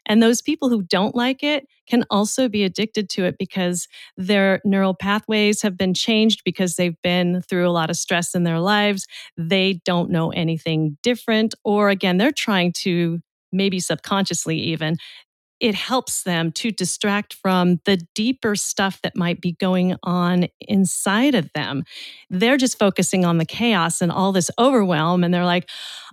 And 0.06 0.22
those 0.22 0.42
people 0.42 0.68
who 0.68 0.82
don't 0.82 1.14
like 1.14 1.42
it 1.42 1.66
can 1.88 2.04
also 2.10 2.48
be 2.48 2.64
addicted 2.64 3.08
to 3.10 3.24
it 3.24 3.36
because 3.38 3.88
their 4.16 4.60
neural 4.64 4.94
pathways 4.94 5.62
have 5.62 5.76
been 5.76 5.94
changed 5.94 6.42
because 6.44 6.76
they've 6.76 7.00
been 7.02 7.42
through 7.42 7.68
a 7.68 7.70
lot 7.70 7.90
of 7.90 7.96
stress 7.96 8.34
in 8.34 8.44
their 8.44 8.60
lives. 8.60 9.06
They 9.36 9.80
don't 9.84 10.10
know 10.10 10.30
anything 10.30 10.98
different. 11.02 11.54
Or 11.64 11.88
again, 11.88 12.18
they're 12.18 12.32
trying 12.32 12.72
to 12.78 13.20
maybe 13.52 13.80
subconsciously 13.80 14.58
even 14.58 14.96
it 15.62 15.76
helps 15.76 16.24
them 16.24 16.50
to 16.50 16.72
distract 16.72 17.34
from 17.34 17.78
the 17.84 17.96
deeper 18.16 18.56
stuff 18.56 19.00
that 19.02 19.16
might 19.16 19.40
be 19.40 19.52
going 19.52 19.94
on 20.02 20.48
inside 20.60 21.36
of 21.36 21.48
them. 21.54 21.84
They're 22.28 22.56
just 22.56 22.80
focusing 22.80 23.24
on 23.24 23.38
the 23.38 23.44
chaos 23.44 24.00
and 24.00 24.10
all 24.10 24.32
this 24.32 24.50
overwhelm. 24.58 25.22
And 25.22 25.32
they're 25.32 25.44
like, 25.44 25.70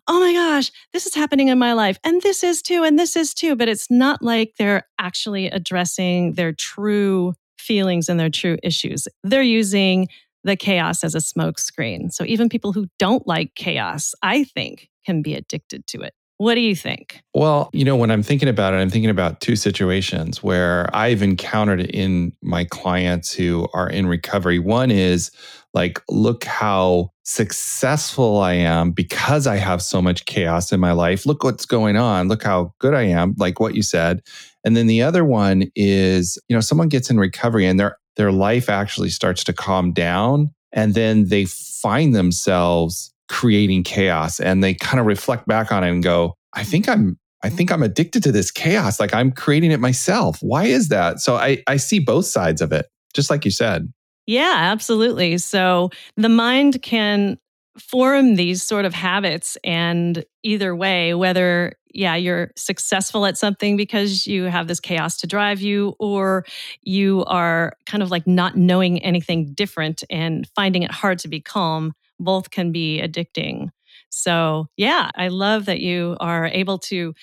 oh 0.09 0.19
my 0.19 0.33
gosh, 0.33 0.71
this 0.91 1.05
is 1.05 1.13
happening 1.13 1.47
in 1.49 1.59
my 1.59 1.73
life. 1.73 1.99
And 2.03 2.21
this 2.23 2.43
is 2.43 2.61
too. 2.61 2.83
And 2.83 2.97
this 2.97 3.15
is 3.15 3.33
too. 3.33 3.55
But 3.55 3.69
it's 3.69 3.89
not 3.91 4.21
like 4.21 4.55
they're 4.57 4.83
actually 4.97 5.47
addressing 5.47 6.33
their 6.33 6.51
true 6.51 7.35
feelings 7.59 8.09
and 8.09 8.19
their 8.19 8.31
true 8.31 8.57
issues. 8.63 9.07
They're 9.23 9.43
using 9.43 10.07
the 10.43 10.55
chaos 10.55 11.03
as 11.03 11.13
a 11.13 11.19
smokescreen. 11.19 12.11
So 12.11 12.23
even 12.25 12.49
people 12.49 12.73
who 12.73 12.87
don't 12.97 13.27
like 13.27 13.53
chaos, 13.55 14.15
I 14.23 14.45
think, 14.45 14.89
can 15.05 15.21
be 15.21 15.35
addicted 15.35 15.85
to 15.87 16.01
it. 16.01 16.13
What 16.37 16.55
do 16.55 16.61
you 16.61 16.75
think? 16.75 17.21
Well, 17.35 17.69
you 17.73 17.83
know, 17.83 17.97
when 17.97 18.09
I'm 18.09 18.23
thinking 18.23 18.47
about 18.47 18.73
it, 18.73 18.77
I'm 18.77 18.89
thinking 18.89 19.09
about 19.09 19.41
two 19.41 19.57
situations 19.57 20.41
where 20.41 20.89
I've 20.95 21.21
encountered 21.21 21.81
in 21.81 22.31
my 22.41 22.63
clients 22.63 23.33
who 23.33 23.67
are 23.73 23.89
in 23.89 24.07
recovery. 24.07 24.57
One 24.57 24.89
is 24.89 25.31
like, 25.73 26.01
look 26.09 26.45
how 26.45 27.11
successful 27.29 28.39
I 28.39 28.53
am 28.53 28.91
because 28.91 29.45
I 29.45 29.57
have 29.57 29.83
so 29.83 30.01
much 30.01 30.25
chaos 30.25 30.71
in 30.71 30.79
my 30.79 30.93
life. 30.93 31.27
Look 31.27 31.43
what's 31.43 31.65
going 31.65 31.95
on. 31.95 32.27
Look 32.27 32.41
how 32.41 32.74
good 32.79 32.95
I 32.95 33.03
am, 33.03 33.36
like 33.38 33.59
what 33.59 33.75
you 33.75 33.83
said. 33.83 34.24
And 34.65 34.75
then 34.75 34.88
the 34.88 35.03
other 35.03 35.24
one 35.24 35.69
is, 35.75 36.39
you 36.48 36.55
know, 36.55 36.59
someone 36.59 36.89
gets 36.89 37.12
in 37.12 37.19
recovery 37.19 37.67
and 37.67 37.79
their 37.79 37.98
their 38.15 38.31
life 38.31 38.67
actually 38.67 39.09
starts 39.09 39.43
to 39.43 39.53
calm 39.53 39.93
down 39.93 40.50
and 40.74 40.95
then 40.95 41.25
they 41.25 41.45
find 41.45 42.15
themselves 42.15 43.13
creating 43.29 43.83
chaos 43.83 44.39
and 44.39 44.63
they 44.63 44.74
kind 44.74 45.00
of 45.00 45.05
reflect 45.05 45.48
back 45.48 45.71
on 45.71 45.83
it 45.83 45.91
and 45.91 46.01
go, 46.01 46.33
I 46.53 46.63
think 46.63 46.89
I'm 46.89 47.19
I 47.43 47.50
think 47.50 47.71
I'm 47.71 47.83
addicted 47.83 48.24
to 48.24 48.31
this 48.31 48.50
chaos. 48.50 49.00
Like 49.00 49.13
I'm 49.13 49.31
creating 49.31 49.71
it 49.71 49.79
myself. 49.79 50.39
Why 50.41 50.65
is 50.65 50.88
that? 50.88 51.19
So 51.19 51.36
I, 51.36 51.63
I 51.67 51.77
see 51.77 52.00
both 52.00 52.25
sides 52.25 52.59
of 52.59 52.71
it, 52.71 52.88
just 53.13 53.29
like 53.29 53.45
you 53.45 53.51
said. 53.51 53.93
Yeah, 54.29 54.53
absolutely. 54.55 55.39
So 55.39 55.89
the 56.15 56.29
mind 56.29 56.83
can 56.83 57.39
form 57.79 58.36
these 58.36 58.62
sort 58.62 58.86
of 58.86 58.93
habits 58.93 59.57
and 59.63 60.24
either 60.43 60.75
way 60.75 61.15
whether 61.15 61.74
yeah 61.95 62.13
you're 62.15 62.51
successful 62.55 63.25
at 63.25 63.39
something 63.39 63.75
because 63.75 64.27
you 64.27 64.43
have 64.43 64.67
this 64.67 64.79
chaos 64.79 65.17
to 65.17 65.25
drive 65.25 65.62
you 65.62 65.95
or 65.98 66.45
you 66.83 67.24
are 67.25 67.74
kind 67.88 68.03
of 68.03 68.12
like 68.12 68.27
not 68.27 68.55
knowing 68.55 69.01
anything 69.01 69.51
different 69.55 70.03
and 70.12 70.48
finding 70.55 70.83
it 70.83 70.91
hard 70.91 71.17
to 71.17 71.27
be 71.27 71.41
calm 71.41 71.93
both 72.19 72.51
can 72.51 72.71
be 72.71 73.01
addicting. 73.01 73.69
So, 74.12 74.67
yeah, 74.77 75.09
I 75.15 75.29
love 75.29 75.65
that 75.65 75.79
you 75.79 76.17
are 76.19 76.45
able 76.45 76.77
to 76.79 77.15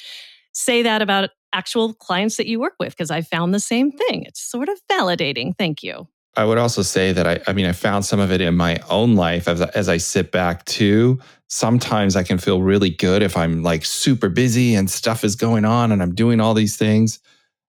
say 0.53 0.83
that 0.83 1.03
about 1.03 1.31
actual 1.53 1.95
clients 1.95 2.37
that 2.39 2.47
you 2.49 2.59
work 2.59 2.75
with 2.81 2.91
because 2.97 3.11
I 3.13 3.21
found 3.23 3.55
the 3.55 3.61
same 3.61 3.93
thing. 3.93 4.25
It's 4.25 4.41
sort 4.43 4.69
of 4.69 4.81
validating. 4.91 5.57
Thank 5.57 5.85
you. 5.85 6.09
I 6.37 6.45
would 6.45 6.59
also 6.59 6.83
say 6.83 7.13
that 7.13 7.27
I, 7.27 7.41
I 7.47 7.53
mean, 7.53 7.67
I 7.67 7.73
found 7.73 8.05
some 8.05 8.21
of 8.21 8.31
it 8.31 8.41
in 8.41 8.57
my 8.57 8.79
own 8.91 9.15
life 9.15 9.49
as, 9.49 9.63
as 9.63 9.89
I 9.89 9.97
sit 9.97 10.33
back 10.33 10.65
too. 10.67 11.19
Sometimes 11.49 12.15
I 12.15 12.23
can 12.23 12.39
feel 12.39 12.61
really 12.61 12.91
good 12.91 13.23
if 13.23 13.37
I'm 13.37 13.63
like 13.63 13.85
super 13.85 14.29
busy 14.29 14.75
and 14.75 14.91
stuff 14.91 15.25
is 15.25 15.35
going 15.35 15.65
on 15.65 15.93
and 15.93 16.03
I'm 16.03 16.15
doing 16.15 16.41
all 16.41 16.53
these 16.53 16.77
things. 16.77 17.21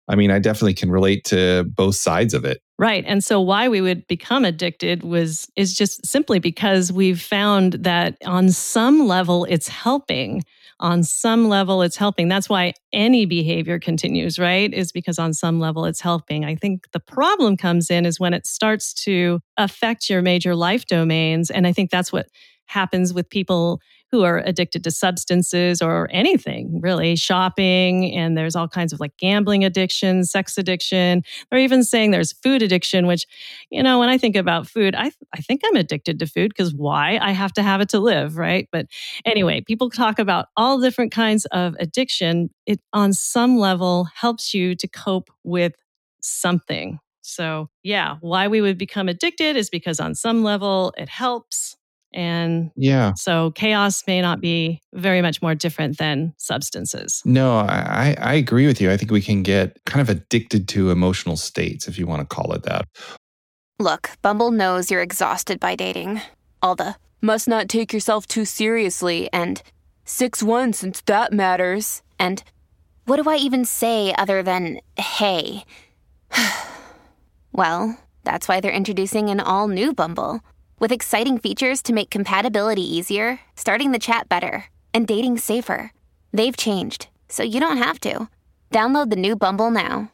I 0.10 0.16
mean, 0.16 0.32
I 0.32 0.40
definitely 0.40 0.74
can 0.74 0.92
relate 0.92 1.26
to 1.26 1.64
both 1.64 1.96
sides 1.96 2.34
of 2.34 2.46
it. 2.46 2.62
Right. 2.80 3.04
And 3.08 3.24
so 3.24 3.42
why 3.42 3.70
we 3.70 3.82
would 3.82 4.06
become 4.08 4.46
addicted 4.46 5.04
was 5.04 5.50
is 5.56 5.74
just 5.74 6.06
simply 6.06 6.40
because 6.40 6.92
we've 6.92 7.22
found 7.22 7.74
that 7.74 8.18
on 8.26 8.52
some 8.52 9.08
level 9.08 9.46
it's 9.46 9.68
helping. 9.68 10.44
On 10.80 11.04
some 11.04 11.50
level 11.50 11.82
it's 11.82 11.98
helping. 11.98 12.28
That's 12.28 12.50
why 12.50 12.74
any 12.94 13.26
behavior 13.26 13.80
continues, 13.80 14.38
right? 14.38 14.72
Is 14.72 14.92
because 14.92 15.18
on 15.18 15.34
some 15.34 15.60
level 15.60 15.86
it's 15.86 16.02
helping. 16.02 16.46
I 16.46 16.56
think 16.56 16.92
the 16.92 17.00
problem 17.00 17.58
comes 17.58 17.90
in 17.90 18.06
is 18.06 18.20
when 18.20 18.34
it 18.34 18.46
starts 18.46 18.94
to 19.06 19.40
affect 19.58 20.10
your 20.10 20.22
major 20.22 20.56
life 20.56 20.86
domains 20.86 21.50
and 21.50 21.66
I 21.66 21.74
think 21.74 21.90
that's 21.90 22.14
what 22.14 22.28
happens 22.68 23.14
with 23.14 23.30
people 23.30 23.80
who 24.12 24.24
are 24.24 24.40
addicted 24.46 24.84
to 24.84 24.92
substances 24.92 25.82
or 25.82 26.08
anything 26.12 26.80
really, 26.82 27.16
shopping, 27.16 28.14
and 28.16 28.38
there's 28.38 28.56
all 28.56 28.68
kinds 28.68 28.94
of 28.94 29.00
like 29.00 29.16
gambling 29.18 29.66
addiction, 29.66 30.24
sex 30.24 30.58
addiction. 30.58 31.24
They're 31.50 31.60
even 31.60 31.84
saying 31.84 32.12
there's 32.12 32.34
food 32.34 32.62
addiction, 32.62 33.08
which, 33.08 33.26
you 33.70 33.84
know, 33.84 34.00
when 34.00 34.10
I 34.10 34.18
think 34.18 34.36
about 34.36 34.68
food, 34.68 34.96
I, 34.96 35.12
I 35.34 35.42
think 35.42 35.62
I'm 35.66 35.76
addicted 35.76 36.20
to 36.20 36.28
food 36.28 36.50
because 36.50 36.74
why? 36.74 37.20
I 37.22 37.32
have 37.32 37.54
to 37.54 37.64
have 37.64 37.82
it 37.82 37.90
to 37.90 38.00
live, 38.00 38.38
right? 38.38 38.68
But 38.72 38.88
anyway, 39.26 39.62
people 39.62 39.90
talk 39.90 40.20
about 40.20 40.48
all 40.56 40.80
different 40.80 41.12
kinds 41.12 41.46
of 41.48 41.76
addiction. 41.80 42.50
It 42.66 42.80
on 42.94 43.14
some 43.14 43.58
level 43.58 44.08
helps 44.16 44.54
you 44.54 44.76
to 44.76 44.88
cope 44.88 45.30
with 45.44 45.74
something. 46.22 47.00
So, 47.22 47.70
yeah, 47.84 48.16
why 48.22 48.48
we 48.48 48.62
would 48.62 48.78
become 48.78 49.10
addicted 49.10 49.58
is 49.58 49.70
because 49.70 50.00
on 50.00 50.16
some 50.16 50.44
level 50.44 50.94
it 50.98 51.10
helps 51.10 51.76
and 52.14 52.72
yeah. 52.76 53.14
So 53.16 53.52
chaos 53.52 54.04
may 54.08 54.22
not 54.22 54.42
be 54.42 54.82
very 54.94 55.22
much 55.22 55.42
more 55.42 55.56
different 55.56 55.98
than 55.98 56.34
substances. 56.38 57.22
No, 57.26 57.58
I, 57.58 58.16
I 58.20 58.34
agree 58.34 58.66
with 58.66 58.82
you. 58.82 58.92
I 58.92 58.98
think 58.98 59.12
we 59.12 59.22
can 59.22 59.44
get 59.44 59.78
kind 59.86 60.02
of 60.02 60.10
addicted 60.10 60.68
to 60.70 60.92
emotional 60.92 61.38
states, 61.38 61.88
if 61.88 62.00
you 62.00 62.08
want 62.08 62.28
to 62.28 62.36
call 62.36 62.54
it 62.54 62.64
that. 62.64 62.88
Look, 63.80 64.12
Bumble 64.22 64.52
knows 64.52 64.90
you're 64.90 65.02
exhausted 65.02 65.60
by 65.60 65.76
dating. 65.76 66.22
All 66.62 66.76
the 66.76 66.96
must 67.22 67.48
not 67.48 67.70
take 67.70 67.94
yourself 67.94 68.26
too 68.26 68.46
seriously 68.46 69.30
and 69.32 69.62
6 70.06 70.42
1 70.42 70.74
since 70.74 71.02
that 71.02 71.34
matters. 71.34 72.02
And 72.18 72.44
what 73.06 73.22
do 73.22 73.30
I 73.30 73.36
even 73.36 73.66
say 73.66 74.14
other 74.18 74.42
than 74.42 74.80
hey? 74.98 75.64
well, 77.52 78.00
that's 78.24 78.48
why 78.48 78.60
they're 78.60 78.72
introducing 78.72 79.30
an 79.30 79.40
all 79.40 79.68
new 79.68 79.94
Bumble. 79.94 80.42
With 80.80 80.92
exciting 80.92 81.40
features 81.40 81.82
to 81.84 81.94
make 81.94 82.12
compatibility 82.12 82.84
easier, 82.84 83.40
starting 83.56 83.94
the 83.94 84.00
chat 84.00 84.30
better, 84.30 84.66
and 84.94 85.08
dating 85.08 85.40
safer. 85.40 85.92
They've 86.32 86.56
changed, 86.56 87.08
so 87.30 87.42
you 87.42 87.60
don't 87.60 87.78
have 87.78 88.00
to. 88.02 88.30
Download 88.72 89.10
the 89.10 89.16
new 89.16 89.36
Bumble 89.36 89.72
now. 89.72 90.12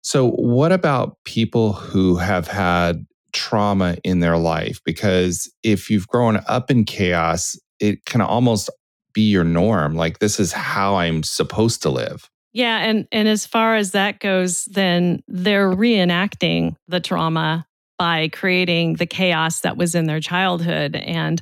So, 0.00 0.30
what 0.30 0.72
about 0.72 1.18
people 1.24 1.74
who 1.74 2.16
have 2.16 2.48
had 2.48 3.06
trauma 3.34 3.98
in 4.04 4.20
their 4.20 4.38
life? 4.38 4.80
Because 4.86 5.52
if 5.62 5.90
you've 5.90 6.08
grown 6.08 6.40
up 6.46 6.70
in 6.70 6.84
chaos, 6.84 7.54
it 7.78 8.06
can 8.06 8.22
almost 8.22 8.70
be 9.12 9.28
your 9.28 9.44
norm. 9.44 9.96
Like, 9.96 10.18
this 10.18 10.40
is 10.40 10.52
how 10.52 10.96
I'm 10.96 11.22
supposed 11.22 11.82
to 11.82 11.90
live. 11.90 12.30
Yeah, 12.54 12.78
and 12.78 13.06
and 13.12 13.28
as 13.28 13.44
far 13.44 13.76
as 13.76 13.90
that 13.90 14.20
goes, 14.20 14.64
then 14.64 15.22
they're 15.28 15.70
reenacting 15.70 16.76
the 16.88 17.00
trauma 17.00 17.66
by 17.98 18.28
creating 18.28 18.94
the 18.94 19.06
chaos 19.06 19.60
that 19.60 19.76
was 19.76 19.94
in 19.94 20.06
their 20.06 20.20
childhood. 20.20 20.96
And 20.96 21.40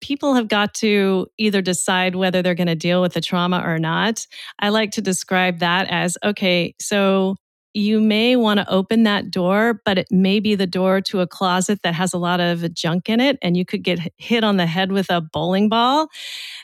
people 0.00 0.34
have 0.34 0.48
got 0.48 0.74
to 0.74 1.26
either 1.38 1.62
decide 1.62 2.14
whether 2.14 2.42
they're 2.42 2.54
going 2.54 2.66
to 2.66 2.74
deal 2.74 3.00
with 3.00 3.14
the 3.14 3.20
trauma 3.20 3.62
or 3.64 3.78
not. 3.78 4.26
I 4.58 4.70
like 4.70 4.90
to 4.92 5.00
describe 5.00 5.58
that 5.60 5.88
as 5.88 6.18
okay, 6.24 6.74
so 6.80 7.36
you 7.74 8.00
may 8.00 8.34
want 8.34 8.58
to 8.58 8.68
open 8.68 9.04
that 9.04 9.30
door, 9.30 9.80
but 9.84 9.98
it 9.98 10.08
may 10.10 10.40
be 10.40 10.54
the 10.54 10.66
door 10.66 11.00
to 11.02 11.20
a 11.20 11.26
closet 11.26 11.80
that 11.84 11.94
has 11.94 12.12
a 12.12 12.18
lot 12.18 12.40
of 12.40 12.72
junk 12.74 13.08
in 13.08 13.20
it, 13.20 13.38
and 13.42 13.56
you 13.56 13.64
could 13.64 13.84
get 13.84 14.00
hit 14.16 14.42
on 14.42 14.56
the 14.56 14.66
head 14.66 14.90
with 14.90 15.10
a 15.10 15.20
bowling 15.20 15.68
ball. 15.68 16.08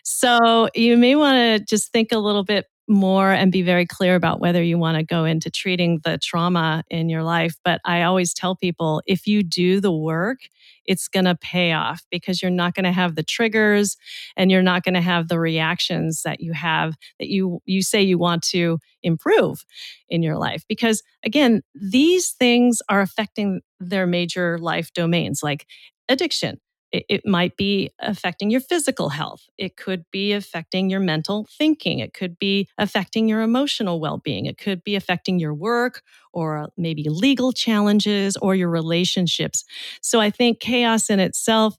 So 0.03 0.69
you 0.75 0.97
may 0.97 1.15
want 1.15 1.37
to 1.37 1.65
just 1.65 1.93
think 1.93 2.11
a 2.11 2.19
little 2.19 2.45
bit 2.45 2.67
more 2.89 3.31
and 3.31 3.51
be 3.51 3.63
very 3.63 3.87
clear 3.87 4.15
about 4.15 4.41
whether 4.41 4.63
you 4.63 4.79
want 4.79 4.99
to 4.99 5.05
go 5.05 5.25
into 5.25 5.51
treating 5.51 6.01
the 6.05 6.19
trauma 6.19 6.85
in 6.91 7.09
your 7.09 7.23
life. 7.23 7.55
But 7.65 7.81
I 7.85 8.03
always 8.03 8.35
tell 8.35 8.57
people 8.57 9.03
if 9.07 9.27
you 9.27 9.43
do 9.43 9.81
the 9.81 9.93
work, 9.93 10.41
it's 10.87 11.09
going 11.09 11.25
to 11.25 11.35
pay 11.35 11.73
off 11.73 12.03
because 12.11 12.43
you're 12.43 12.51
not 12.51 12.75
going 12.75 12.85
to 12.85 12.93
have 12.93 13.15
the 13.15 13.23
triggers 13.23 13.97
and 14.37 14.51
you're 14.51 14.63
not 14.63 14.85
going 14.85 14.95
to 14.95 15.01
have 15.01 15.29
the 15.29 15.41
reactions 15.41 16.23
that 16.23 16.41
you 16.41 16.53
have 16.53 16.95
that 17.19 17.29
you 17.29 17.61
you 17.65 17.83
say 17.83 18.03
you 18.03 18.19
want 18.19 18.43
to 18.43 18.79
improve 19.03 19.65
in 20.09 20.23
your 20.23 20.37
life 20.37 20.65
because 20.69 21.03
again 21.25 21.63
these 21.75 22.33
things 22.33 22.81
are 22.89 23.01
affecting 23.01 23.61
their 23.81 24.07
major 24.07 24.59
life 24.59 24.93
domains 24.93 25.43
like 25.43 25.67
addiction 26.09 26.59
It, 26.95 27.05
it 27.09 27.27
might 27.27 27.57
be 27.57 27.91
affecting 27.99 28.51
your 28.51 28.61
physical 28.61 29.09
health. 29.09 29.43
It 29.59 29.77
could 29.77 30.05
be 30.13 30.33
affecting 30.33 30.89
your 30.91 31.01
mental 31.01 31.49
thinking. 31.59 31.99
It 31.99 32.15
could 32.15 32.39
be 32.39 32.69
affecting 32.79 33.29
your 33.29 33.43
emotional 33.43 33.99
well 33.99 34.19
being. 34.19 34.47
It 34.47 34.59
could 34.59 34.85
be 34.85 34.95
affecting 34.95 35.41
your 35.41 35.53
work 35.55 36.03
or 36.33 36.69
maybe 36.77 37.09
legal 37.09 37.51
challenges 37.53 38.37
or 38.37 38.55
your 38.55 38.71
relationships. 38.71 39.65
So 40.03 40.21
I 40.21 40.31
think 40.31 40.61
chaos 40.61 41.11
in 41.11 41.19
itself, 41.19 41.77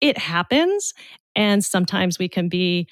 it 0.00 0.18
happens. 0.18 0.94
And 1.36 1.64
sometimes 1.64 2.18
we 2.18 2.28
can 2.28 2.48
be 2.48 2.88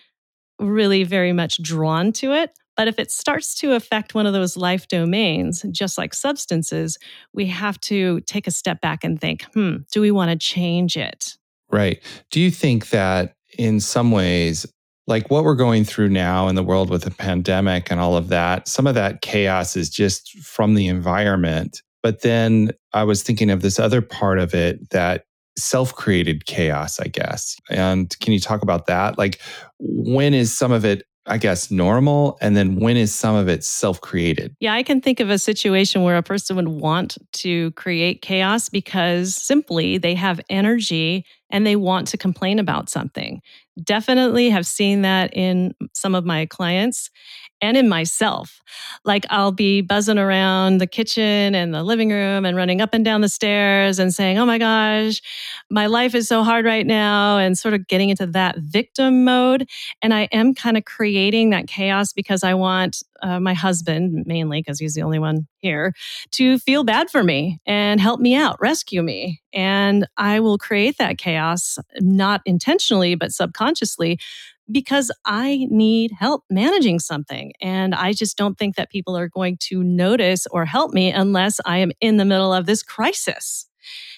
really 0.60 1.04
very 1.04 1.32
much 1.32 1.62
drawn 1.62 2.12
to 2.14 2.32
it. 2.32 2.50
But 2.76 2.88
if 2.88 2.98
it 2.98 3.10
starts 3.10 3.54
to 3.56 3.74
affect 3.74 4.14
one 4.14 4.26
of 4.26 4.32
those 4.32 4.56
life 4.56 4.88
domains, 4.88 5.64
just 5.72 5.98
like 5.98 6.14
substances, 6.14 6.98
we 7.34 7.46
have 7.46 7.80
to 7.82 8.20
take 8.22 8.46
a 8.46 8.50
step 8.52 8.80
back 8.80 9.04
and 9.04 9.20
think, 9.20 9.44
hmm, 9.54 9.78
do 9.92 10.00
we 10.00 10.10
want 10.10 10.30
to 10.30 10.36
change 10.38 10.96
it? 10.96 11.36
Right. 11.72 12.02
Do 12.30 12.40
you 12.40 12.50
think 12.50 12.90
that 12.90 13.34
in 13.58 13.80
some 13.80 14.10
ways, 14.10 14.66
like 15.06 15.30
what 15.30 15.44
we're 15.44 15.56
going 15.56 15.84
through 15.84 16.10
now 16.10 16.48
in 16.48 16.54
the 16.54 16.62
world 16.62 16.90
with 16.90 17.02
the 17.02 17.10
pandemic 17.10 17.90
and 17.90 17.98
all 17.98 18.16
of 18.16 18.28
that, 18.28 18.68
some 18.68 18.86
of 18.86 18.94
that 18.94 19.22
chaos 19.22 19.74
is 19.74 19.90
just 19.90 20.38
from 20.38 20.74
the 20.74 20.86
environment. 20.86 21.82
But 22.02 22.22
then 22.22 22.72
I 22.92 23.04
was 23.04 23.22
thinking 23.22 23.50
of 23.50 23.62
this 23.62 23.78
other 23.78 24.02
part 24.02 24.38
of 24.38 24.54
it 24.54 24.90
that 24.90 25.24
self 25.56 25.94
created 25.94 26.46
chaos, 26.46 27.00
I 27.00 27.08
guess. 27.08 27.56
And 27.70 28.14
can 28.20 28.32
you 28.32 28.40
talk 28.40 28.62
about 28.62 28.86
that? 28.86 29.18
Like, 29.18 29.40
when 29.78 30.34
is 30.34 30.56
some 30.56 30.72
of 30.72 30.84
it 30.84 31.04
I 31.26 31.38
guess, 31.38 31.70
normal? 31.70 32.36
And 32.40 32.56
then 32.56 32.76
when 32.76 32.96
is 32.96 33.14
some 33.14 33.36
of 33.36 33.48
it 33.48 33.62
self 33.62 34.00
created? 34.00 34.56
Yeah, 34.58 34.74
I 34.74 34.82
can 34.82 35.00
think 35.00 35.20
of 35.20 35.30
a 35.30 35.38
situation 35.38 36.02
where 36.02 36.16
a 36.16 36.22
person 36.22 36.56
would 36.56 36.68
want 36.68 37.16
to 37.34 37.70
create 37.72 38.22
chaos 38.22 38.68
because 38.68 39.36
simply 39.36 39.98
they 39.98 40.14
have 40.16 40.40
energy 40.50 41.24
and 41.50 41.66
they 41.66 41.76
want 41.76 42.08
to 42.08 42.16
complain 42.16 42.58
about 42.58 42.88
something. 42.88 43.40
Definitely 43.82 44.50
have 44.50 44.66
seen 44.66 45.00
that 45.00 45.30
in 45.34 45.74
some 45.94 46.14
of 46.14 46.26
my 46.26 46.44
clients 46.44 47.08
and 47.62 47.74
in 47.74 47.88
myself. 47.88 48.60
Like 49.06 49.24
I'll 49.30 49.50
be 49.52 49.80
buzzing 49.80 50.18
around 50.18 50.76
the 50.78 50.86
kitchen 50.86 51.54
and 51.54 51.72
the 51.72 51.82
living 51.82 52.10
room 52.10 52.44
and 52.44 52.54
running 52.54 52.82
up 52.82 52.90
and 52.92 53.02
down 53.02 53.22
the 53.22 53.30
stairs 53.30 53.98
and 53.98 54.12
saying, 54.12 54.36
Oh 54.38 54.44
my 54.44 54.58
gosh, 54.58 55.22
my 55.70 55.86
life 55.86 56.14
is 56.14 56.28
so 56.28 56.42
hard 56.42 56.66
right 56.66 56.86
now, 56.86 57.38
and 57.38 57.56
sort 57.56 57.72
of 57.72 57.86
getting 57.86 58.10
into 58.10 58.26
that 58.26 58.58
victim 58.58 59.24
mode. 59.24 59.66
And 60.02 60.12
I 60.12 60.28
am 60.32 60.54
kind 60.54 60.76
of 60.76 60.84
creating 60.84 61.48
that 61.50 61.66
chaos 61.66 62.12
because 62.12 62.44
I 62.44 62.52
want 62.52 63.02
uh, 63.22 63.40
my 63.40 63.54
husband, 63.54 64.24
mainly 64.26 64.60
because 64.60 64.78
he's 64.78 64.94
the 64.94 65.02
only 65.02 65.18
one 65.18 65.46
here, 65.58 65.94
to 66.32 66.58
feel 66.58 66.84
bad 66.84 67.10
for 67.10 67.22
me 67.22 67.60
and 67.66 68.00
help 68.00 68.20
me 68.20 68.34
out, 68.34 68.60
rescue 68.60 69.02
me. 69.02 69.40
And 69.52 70.06
I 70.16 70.40
will 70.40 70.58
create 70.58 70.98
that 70.98 71.18
chaos, 71.18 71.78
not 72.00 72.40
intentionally, 72.44 73.14
but 73.14 73.32
subconsciously 73.32 74.18
because 74.70 75.10
I 75.24 75.66
need 75.70 76.12
help 76.12 76.44
managing 76.48 76.98
something. 76.98 77.52
And 77.60 77.94
I 77.94 78.12
just 78.12 78.36
don't 78.36 78.58
think 78.58 78.76
that 78.76 78.90
people 78.90 79.16
are 79.16 79.28
going 79.28 79.56
to 79.62 79.82
notice 79.82 80.46
or 80.50 80.64
help 80.64 80.92
me 80.92 81.10
unless 81.10 81.60
I 81.66 81.78
am 81.78 81.92
in 82.00 82.16
the 82.16 82.24
middle 82.24 82.52
of 82.52 82.66
this 82.66 82.82
crisis. 82.82 83.66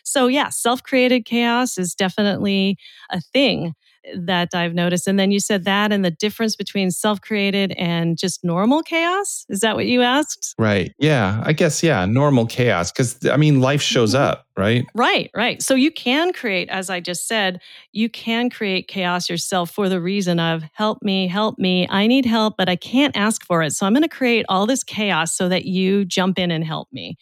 So, 0.04 0.26
yeah, 0.26 0.50
self 0.50 0.82
created 0.82 1.25
chaos 1.25 1.78
is 1.78 1.94
definitely 1.94 2.76
a 3.11 3.20
thing 3.20 3.75
that 4.16 4.54
I've 4.54 4.75
noticed. 4.75 5.06
And 5.06 5.18
then 5.18 5.30
you 5.30 5.40
said 5.40 5.64
that 5.64 5.92
and 5.92 6.04
the 6.04 6.11
difference 6.11 6.56
between 6.56 6.90
self 6.90 7.20
created 7.20 7.73
and 7.73 8.18
just 8.18 8.44
normal 8.44 8.82
chaos. 8.82 9.46
Is 9.49 9.61
that 9.61 9.76
what 9.76 9.87
you 9.87 10.02
asked? 10.02 10.54
Right. 10.58 10.94
Yeah. 10.99 11.42
I 11.44 11.52
guess, 11.52 11.82
yeah, 11.82 12.04
normal 12.06 12.46
chaos. 12.46 12.92
Cause 12.92 13.25
I 13.26 13.37
mean, 13.37 13.61
life 13.61 13.82
shows 13.82 14.14
mm-hmm. 14.14 14.25
up, 14.25 14.46
right? 14.56 14.84
Right. 14.94 15.30
Right. 15.34 15.62
So 15.62 15.75
you 15.75 15.90
can 15.90 16.32
create, 16.32 16.68
as 16.68 16.90
I 16.90 17.00
just 17.00 17.26
said, 17.26 17.61
you 17.92 18.08
can 18.08 18.50
create 18.50 18.88
chaos 18.88 19.28
yourself 19.28 19.70
for 19.70 19.88
the 19.88 20.00
reason 20.00 20.38
of 20.38 20.64
help 20.73 21.02
me, 21.02 21.26
help 21.26 21.58
me. 21.58 21.87
I 21.88 22.06
need 22.06 22.26
help, 22.26 22.56
but 22.58 22.68
I 22.68 22.76
can't 22.76 23.16
ask 23.16 23.44
for 23.44 23.62
it. 23.62 23.73
So 23.73 23.87
I'm 23.87 23.92
going 23.92 24.02
to 24.02 24.08
create 24.08 24.44
all 24.49 24.66
this 24.66 24.84
chaos 24.84 25.37
so 25.37 25.48
that 25.48 25.64
you 25.64 26.05
jump 26.05 26.38
in 26.38 26.50
and 26.50 26.64
help 26.64 26.88
me. 26.92 27.16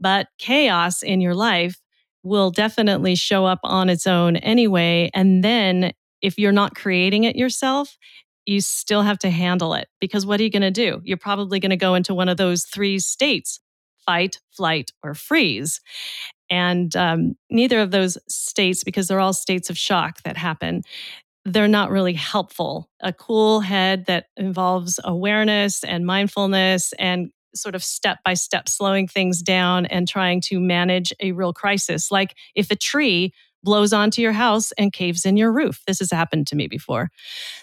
But 0.00 0.28
chaos 0.38 1.02
in 1.02 1.20
your 1.20 1.34
life 1.34 1.80
will 2.24 2.50
definitely 2.50 3.14
show 3.14 3.44
up 3.44 3.60
on 3.62 3.88
its 3.88 4.06
own 4.06 4.36
anyway. 4.36 5.10
And 5.14 5.44
then 5.44 5.92
if 6.24 6.38
you're 6.38 6.52
not 6.52 6.74
creating 6.74 7.24
it 7.24 7.36
yourself, 7.36 7.98
you 8.46 8.60
still 8.60 9.02
have 9.02 9.18
to 9.18 9.30
handle 9.30 9.74
it 9.74 9.88
because 10.00 10.24
what 10.24 10.40
are 10.40 10.42
you 10.42 10.50
going 10.50 10.62
to 10.62 10.70
do? 10.70 11.00
You're 11.04 11.18
probably 11.18 11.60
going 11.60 11.70
to 11.70 11.76
go 11.76 11.94
into 11.94 12.14
one 12.14 12.28
of 12.28 12.38
those 12.38 12.64
three 12.64 12.98
states 12.98 13.60
fight, 14.06 14.38
flight, 14.50 14.92
or 15.02 15.14
freeze. 15.14 15.80
And 16.50 16.94
um, 16.94 17.36
neither 17.48 17.80
of 17.80 17.90
those 17.90 18.18
states, 18.28 18.84
because 18.84 19.08
they're 19.08 19.20
all 19.20 19.32
states 19.32 19.70
of 19.70 19.78
shock 19.78 20.22
that 20.24 20.36
happen, 20.36 20.82
they're 21.46 21.68
not 21.68 21.90
really 21.90 22.12
helpful. 22.12 22.90
A 23.00 23.14
cool 23.14 23.60
head 23.60 24.04
that 24.06 24.26
involves 24.36 25.00
awareness 25.04 25.84
and 25.84 26.04
mindfulness 26.04 26.92
and 26.98 27.30
sort 27.54 27.74
of 27.74 27.82
step 27.82 28.18
by 28.24 28.34
step 28.34 28.68
slowing 28.68 29.08
things 29.08 29.40
down 29.40 29.86
and 29.86 30.06
trying 30.06 30.42
to 30.42 30.60
manage 30.60 31.14
a 31.20 31.32
real 31.32 31.54
crisis. 31.54 32.10
Like 32.10 32.34
if 32.54 32.70
a 32.70 32.76
tree 32.76 33.32
blows 33.64 33.92
onto 33.92 34.22
your 34.22 34.32
house 34.32 34.72
and 34.72 34.92
caves 34.92 35.24
in 35.24 35.36
your 35.36 35.52
roof. 35.52 35.82
This 35.86 35.98
has 35.98 36.10
happened 36.10 36.46
to 36.48 36.56
me 36.56 36.68
before. 36.68 37.10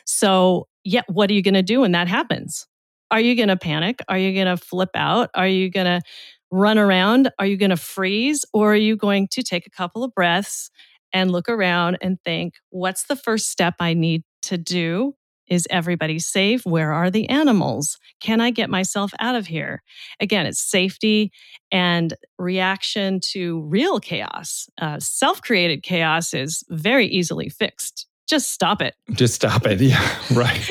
So, 0.06 0.68
yeah, 0.84 1.04
what 1.08 1.30
are 1.30 1.34
you 1.34 1.44
going 1.44 1.54
to 1.54 1.62
do 1.62 1.82
when 1.82 1.92
that 1.94 2.08
happens? 2.08 2.68
Are 3.12 3.20
you 3.20 3.36
going 3.36 3.50
to 3.50 3.58
panic? 3.58 4.02
Are 4.08 4.18
you 4.18 4.34
going 4.34 4.48
to 4.48 4.58
flip 4.58 4.90
out? 4.96 5.30
Are 5.36 5.48
you 5.48 5.70
going 5.70 5.86
to 5.86 6.02
run 6.50 6.78
around? 6.78 7.30
Are 7.40 7.46
you 7.46 7.58
going 7.58 7.70
to 7.70 7.78
freeze? 7.78 8.44
Or 8.54 8.74
are 8.74 8.78
you 8.78 8.96
going 8.96 9.28
to 9.32 9.44
take 9.44 9.68
a 9.68 9.70
couple 9.70 10.04
of 10.04 10.14
breaths 10.14 10.72
and 11.14 11.32
look 11.32 11.50
around 11.50 11.98
and 12.02 12.18
think, 12.24 12.56
what's 12.70 13.04
the 13.04 13.16
first 13.16 13.50
step 13.50 13.76
I 13.80 13.94
need 13.94 14.24
to 14.44 14.58
do 14.58 15.14
is 15.52 15.68
everybody 15.70 16.18
safe? 16.18 16.66
Where 16.66 16.94
are 16.94 17.12
the 17.12 17.28
animals? 17.28 18.00
Can 18.22 18.40
I 18.40 18.52
get 18.52 18.70
myself 18.70 19.12
out 19.20 19.36
of 19.36 19.48
here? 19.48 19.84
Again, 20.22 20.46
it's 20.46 20.62
safety 20.62 21.32
and 21.72 22.14
reaction 22.40 23.20
to 23.32 23.60
real 23.64 24.00
chaos. 24.00 24.70
Uh, 24.80 25.00
Self 25.00 25.42
created 25.42 25.84
chaos 25.84 26.34
is 26.34 26.64
very 26.70 27.06
easily 27.06 27.50
fixed 27.50 28.08
just 28.32 28.54
stop 28.54 28.82
it. 28.82 28.96
Just 29.12 29.34
stop 29.34 29.68
it. 29.68 29.82
Yeah, 29.82 30.00
right. 30.32 30.70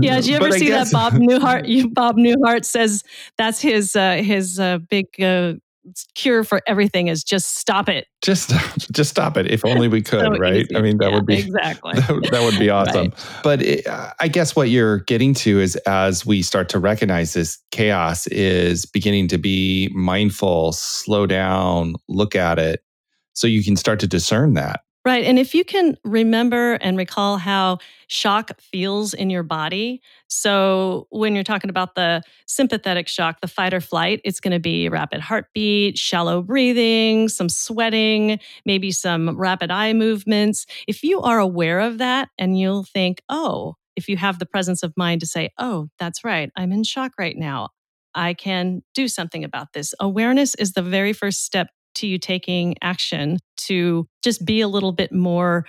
yeah. 0.00 0.16
Did 0.16 0.26
you 0.26 0.36
ever 0.36 0.50
see 0.52 0.68
guess... 0.68 0.90
that 0.90 0.92
Bob 0.92 1.12
Newhart? 1.12 1.92
Bob 1.94 2.16
Newhart 2.16 2.64
says 2.64 3.04
that's 3.36 3.60
his 3.60 3.94
uh, 3.94 4.14
his 4.14 4.58
uh, 4.58 4.78
big 4.88 5.04
uh, 5.20 5.54
cure 6.14 6.44
for 6.44 6.60
everything 6.66 7.08
is 7.08 7.22
just 7.24 7.56
stop 7.56 7.88
it. 7.88 8.06
Just 8.22 8.52
just 8.92 9.10
stop 9.10 9.36
it. 9.36 9.50
If 9.50 9.64
only 9.64 9.88
we 9.88 10.02
could, 10.02 10.20
so 10.20 10.30
right? 10.38 10.64
Easy. 10.64 10.76
I 10.76 10.80
mean, 10.80 10.98
that 10.98 11.10
yeah, 11.10 11.14
would 11.16 11.26
be 11.26 11.38
exactly 11.38 11.94
that, 11.94 12.28
that 12.30 12.42
would 12.42 12.58
be 12.58 12.70
awesome. 12.70 13.08
right. 13.08 13.40
But 13.42 13.62
it, 13.62 13.86
uh, 13.86 14.12
I 14.20 14.28
guess 14.28 14.54
what 14.56 14.68
you're 14.68 14.98
getting 15.00 15.34
to 15.34 15.60
is 15.60 15.76
as 15.86 16.24
we 16.24 16.42
start 16.42 16.68
to 16.70 16.78
recognize 16.78 17.34
this 17.34 17.58
chaos 17.70 18.26
is 18.28 18.86
beginning 18.86 19.28
to 19.28 19.38
be 19.38 19.90
mindful, 19.94 20.72
slow 20.72 21.26
down, 21.26 21.94
look 22.08 22.34
at 22.34 22.58
it, 22.58 22.82
so 23.34 23.46
you 23.46 23.62
can 23.62 23.76
start 23.76 24.00
to 24.00 24.06
discern 24.06 24.54
that. 24.54 24.80
Right. 25.04 25.24
And 25.24 25.38
if 25.38 25.54
you 25.54 25.64
can 25.64 25.96
remember 26.04 26.74
and 26.74 26.98
recall 26.98 27.38
how 27.38 27.78
shock 28.08 28.50
feels 28.60 29.14
in 29.14 29.30
your 29.30 29.42
body. 29.42 30.02
So, 30.28 31.06
when 31.10 31.34
you're 31.34 31.44
talking 31.44 31.70
about 31.70 31.94
the 31.94 32.22
sympathetic 32.46 33.08
shock, 33.08 33.40
the 33.40 33.48
fight 33.48 33.72
or 33.72 33.80
flight, 33.80 34.20
it's 34.24 34.40
going 34.40 34.52
to 34.52 34.58
be 34.60 34.88
rapid 34.88 35.20
heartbeat, 35.20 35.96
shallow 35.96 36.42
breathing, 36.42 37.28
some 37.28 37.48
sweating, 37.48 38.38
maybe 38.66 38.90
some 38.90 39.30
rapid 39.38 39.70
eye 39.70 39.94
movements. 39.94 40.66
If 40.86 41.02
you 41.02 41.22
are 41.22 41.38
aware 41.38 41.80
of 41.80 41.98
that 41.98 42.28
and 42.36 42.58
you'll 42.58 42.84
think, 42.84 43.22
oh, 43.30 43.76
if 43.96 44.08
you 44.08 44.16
have 44.18 44.38
the 44.38 44.46
presence 44.46 44.82
of 44.82 44.92
mind 44.96 45.20
to 45.20 45.26
say, 45.26 45.50
oh, 45.58 45.88
that's 45.98 46.22
right, 46.24 46.50
I'm 46.56 46.72
in 46.72 46.82
shock 46.84 47.12
right 47.18 47.36
now. 47.36 47.70
I 48.14 48.34
can 48.34 48.82
do 48.94 49.06
something 49.08 49.44
about 49.44 49.72
this. 49.72 49.94
Awareness 50.00 50.54
is 50.56 50.72
the 50.72 50.82
very 50.82 51.12
first 51.12 51.44
step 51.44 51.68
to 51.98 52.06
you 52.06 52.18
taking 52.18 52.74
action 52.82 53.38
to 53.56 54.06
just 54.22 54.44
be 54.44 54.60
a 54.60 54.68
little 54.68 54.92
bit 54.92 55.12
more 55.12 55.66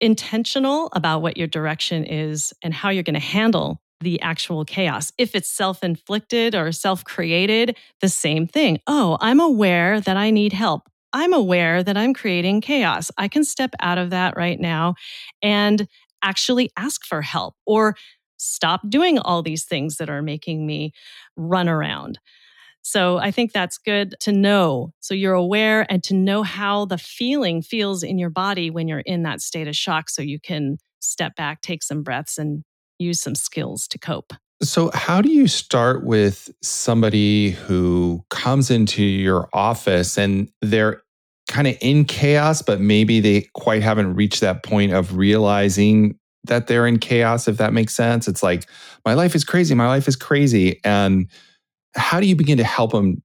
intentional 0.00 0.88
about 0.92 1.22
what 1.22 1.36
your 1.36 1.46
direction 1.46 2.04
is 2.04 2.52
and 2.62 2.74
how 2.74 2.90
you're 2.90 3.02
going 3.04 3.14
to 3.14 3.20
handle 3.20 3.80
the 4.00 4.20
actual 4.20 4.64
chaos. 4.64 5.12
If 5.16 5.34
it's 5.34 5.48
self 5.48 5.82
inflicted 5.82 6.54
or 6.54 6.72
self 6.72 7.04
created, 7.04 7.76
the 8.00 8.08
same 8.08 8.46
thing. 8.46 8.80
Oh, 8.86 9.16
I'm 9.20 9.40
aware 9.40 10.00
that 10.00 10.16
I 10.16 10.30
need 10.30 10.52
help. 10.52 10.88
I'm 11.12 11.32
aware 11.32 11.82
that 11.82 11.96
I'm 11.96 12.14
creating 12.14 12.62
chaos. 12.62 13.10
I 13.16 13.28
can 13.28 13.44
step 13.44 13.74
out 13.80 13.98
of 13.98 14.10
that 14.10 14.36
right 14.36 14.58
now 14.58 14.94
and 15.42 15.86
actually 16.22 16.70
ask 16.76 17.04
for 17.04 17.22
help 17.22 17.54
or 17.66 17.96
stop 18.38 18.80
doing 18.88 19.18
all 19.18 19.42
these 19.42 19.64
things 19.64 19.98
that 19.98 20.10
are 20.10 20.22
making 20.22 20.66
me 20.66 20.92
run 21.36 21.68
around. 21.68 22.18
So 22.82 23.18
I 23.18 23.30
think 23.30 23.52
that's 23.52 23.78
good 23.78 24.14
to 24.20 24.32
know. 24.32 24.92
So 25.00 25.14
you're 25.14 25.34
aware 25.34 25.86
and 25.88 26.02
to 26.04 26.14
know 26.14 26.42
how 26.42 26.84
the 26.84 26.98
feeling 26.98 27.62
feels 27.62 28.02
in 28.02 28.18
your 28.18 28.30
body 28.30 28.70
when 28.70 28.88
you're 28.88 29.00
in 29.00 29.22
that 29.22 29.40
state 29.40 29.68
of 29.68 29.76
shock 29.76 30.10
so 30.10 30.20
you 30.20 30.40
can 30.40 30.78
step 31.00 31.36
back, 31.36 31.60
take 31.62 31.82
some 31.82 32.02
breaths, 32.02 32.38
and 32.38 32.64
use 32.98 33.20
some 33.20 33.34
skills 33.34 33.86
to 33.88 33.98
cope. 33.98 34.32
So, 34.62 34.90
how 34.94 35.20
do 35.20 35.28
you 35.28 35.48
start 35.48 36.04
with 36.04 36.50
somebody 36.62 37.50
who 37.50 38.24
comes 38.30 38.70
into 38.70 39.02
your 39.02 39.48
office 39.52 40.16
and 40.16 40.48
they're 40.60 41.02
kind 41.48 41.66
of 41.66 41.76
in 41.80 42.04
chaos, 42.04 42.62
but 42.62 42.80
maybe 42.80 43.18
they 43.18 43.48
quite 43.54 43.82
haven't 43.82 44.14
reached 44.14 44.40
that 44.40 44.62
point 44.62 44.92
of 44.92 45.16
realizing 45.16 46.16
that 46.44 46.66
they're 46.66 46.86
in 46.86 46.98
chaos, 46.98 47.48
if 47.48 47.56
that 47.56 47.72
makes 47.72 47.94
sense. 47.94 48.28
It's 48.28 48.42
like, 48.42 48.68
my 49.04 49.14
life 49.14 49.34
is 49.34 49.44
crazy. 49.44 49.74
My 49.74 49.88
life 49.88 50.08
is 50.08 50.16
crazy. 50.16 50.80
And 50.84 51.28
how 51.94 52.20
do 52.20 52.26
you 52.26 52.36
begin 52.36 52.58
to 52.58 52.64
help 52.64 52.92
them 52.92 53.22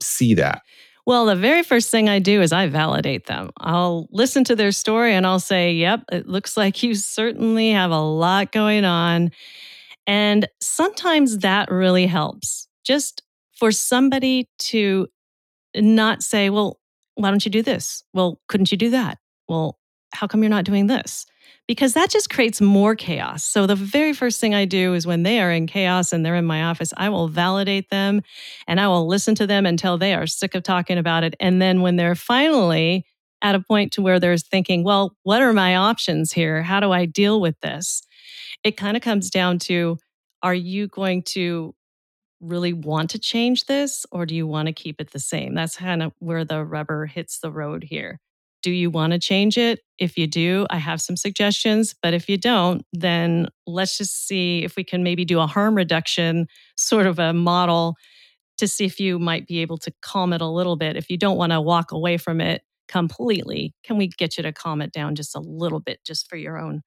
see 0.00 0.34
that? 0.34 0.62
Well, 1.06 1.24
the 1.24 1.36
very 1.36 1.62
first 1.62 1.90
thing 1.90 2.08
I 2.08 2.18
do 2.18 2.42
is 2.42 2.52
I 2.52 2.66
validate 2.66 3.26
them. 3.26 3.48
I'll 3.56 4.08
listen 4.10 4.44
to 4.44 4.54
their 4.54 4.72
story 4.72 5.14
and 5.14 5.26
I'll 5.26 5.40
say, 5.40 5.72
Yep, 5.72 6.04
it 6.12 6.28
looks 6.28 6.54
like 6.54 6.82
you 6.82 6.94
certainly 6.94 7.70
have 7.70 7.90
a 7.90 8.00
lot 8.00 8.52
going 8.52 8.84
on. 8.84 9.30
And 10.06 10.46
sometimes 10.60 11.38
that 11.38 11.70
really 11.70 12.06
helps. 12.06 12.68
Just 12.84 13.22
for 13.58 13.72
somebody 13.72 14.50
to 14.58 15.08
not 15.74 16.22
say, 16.22 16.50
Well, 16.50 16.78
why 17.14 17.30
don't 17.30 17.44
you 17.44 17.50
do 17.50 17.62
this? 17.62 18.04
Well, 18.12 18.38
couldn't 18.48 18.70
you 18.70 18.76
do 18.76 18.90
that? 18.90 19.16
Well, 19.48 19.78
how 20.12 20.26
come 20.26 20.42
you're 20.42 20.50
not 20.50 20.64
doing 20.64 20.88
this? 20.88 21.24
Because 21.66 21.92
that 21.92 22.10
just 22.10 22.30
creates 22.30 22.60
more 22.60 22.94
chaos. 22.94 23.44
So, 23.44 23.66
the 23.66 23.76
very 23.76 24.12
first 24.12 24.40
thing 24.40 24.54
I 24.54 24.64
do 24.64 24.94
is 24.94 25.06
when 25.06 25.22
they 25.22 25.40
are 25.40 25.50
in 25.50 25.66
chaos 25.66 26.12
and 26.12 26.24
they're 26.24 26.34
in 26.34 26.44
my 26.44 26.64
office, 26.64 26.92
I 26.96 27.08
will 27.08 27.28
validate 27.28 27.90
them 27.90 28.22
and 28.66 28.80
I 28.80 28.88
will 28.88 29.06
listen 29.06 29.34
to 29.36 29.46
them 29.46 29.66
until 29.66 29.98
they 29.98 30.14
are 30.14 30.26
sick 30.26 30.54
of 30.54 30.62
talking 30.62 30.98
about 30.98 31.24
it. 31.24 31.34
And 31.40 31.60
then 31.60 31.82
when 31.82 31.96
they're 31.96 32.14
finally 32.14 33.04
at 33.42 33.54
a 33.54 33.60
point 33.60 33.92
to 33.92 34.02
where 34.02 34.18
they're 34.18 34.36
thinking, 34.36 34.82
well, 34.84 35.14
what 35.22 35.42
are 35.42 35.52
my 35.52 35.76
options 35.76 36.32
here? 36.32 36.62
How 36.62 36.80
do 36.80 36.90
I 36.90 37.04
deal 37.04 37.40
with 37.40 37.58
this? 37.60 38.02
It 38.64 38.76
kind 38.76 38.96
of 38.96 39.02
comes 39.02 39.30
down 39.30 39.58
to 39.60 39.98
are 40.42 40.54
you 40.54 40.88
going 40.88 41.22
to 41.22 41.74
really 42.40 42.72
want 42.72 43.10
to 43.10 43.18
change 43.18 43.66
this 43.66 44.06
or 44.12 44.24
do 44.24 44.34
you 44.34 44.46
want 44.46 44.66
to 44.66 44.72
keep 44.72 45.00
it 45.00 45.10
the 45.12 45.18
same? 45.18 45.54
That's 45.54 45.76
kind 45.76 46.02
of 46.02 46.12
where 46.18 46.44
the 46.44 46.64
rubber 46.64 47.06
hits 47.06 47.40
the 47.40 47.50
road 47.50 47.84
here. 47.84 48.20
Do 48.62 48.70
you 48.70 48.90
want 48.90 49.12
to 49.12 49.18
change 49.18 49.56
it? 49.56 49.80
If 49.98 50.16
you 50.16 50.26
do, 50.26 50.66
I 50.70 50.78
have 50.78 51.00
some 51.00 51.16
suggestions. 51.16 51.94
But 52.02 52.14
if 52.14 52.28
you 52.28 52.36
don't, 52.36 52.82
then 52.92 53.48
let's 53.66 53.98
just 53.98 54.26
see 54.26 54.64
if 54.64 54.76
we 54.76 54.84
can 54.84 55.02
maybe 55.02 55.24
do 55.24 55.40
a 55.40 55.46
harm 55.46 55.76
reduction 55.76 56.46
sort 56.76 57.06
of 57.06 57.18
a 57.18 57.32
model 57.32 57.96
to 58.58 58.66
see 58.66 58.84
if 58.84 58.98
you 58.98 59.18
might 59.18 59.46
be 59.46 59.60
able 59.60 59.78
to 59.78 59.92
calm 60.02 60.32
it 60.32 60.40
a 60.40 60.46
little 60.48 60.76
bit. 60.76 60.96
If 60.96 61.10
you 61.10 61.16
don't 61.16 61.36
want 61.36 61.52
to 61.52 61.60
walk 61.60 61.92
away 61.92 62.16
from 62.16 62.40
it 62.40 62.62
completely, 62.88 63.74
can 63.84 63.96
we 63.96 64.08
get 64.08 64.36
you 64.36 64.42
to 64.42 64.52
calm 64.52 64.82
it 64.82 64.92
down 64.92 65.14
just 65.14 65.36
a 65.36 65.40
little 65.40 65.80
bit 65.80 66.00
just 66.04 66.28
for 66.28 66.36
your 66.36 66.58
own 66.58 66.82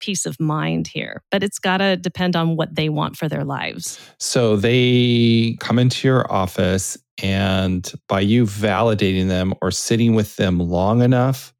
peace 0.00 0.26
of 0.26 0.38
mind 0.40 0.86
here? 0.88 1.22
But 1.30 1.42
it's 1.42 1.58
got 1.58 1.78
to 1.78 1.96
depend 1.96 2.36
on 2.36 2.56
what 2.56 2.74
they 2.74 2.88
want 2.88 3.16
for 3.16 3.28
their 3.28 3.44
lives. 3.44 4.00
So 4.18 4.56
they 4.56 5.56
come 5.60 5.78
into 5.78 6.06
your 6.06 6.30
office 6.32 6.96
and 7.22 7.90
by 8.08 8.20
you 8.20 8.44
validating 8.44 9.28
them 9.28 9.54
or 9.60 9.70
sitting 9.70 10.14
with 10.14 10.36
them 10.36 10.58
long 10.58 11.02
enough, 11.02 11.52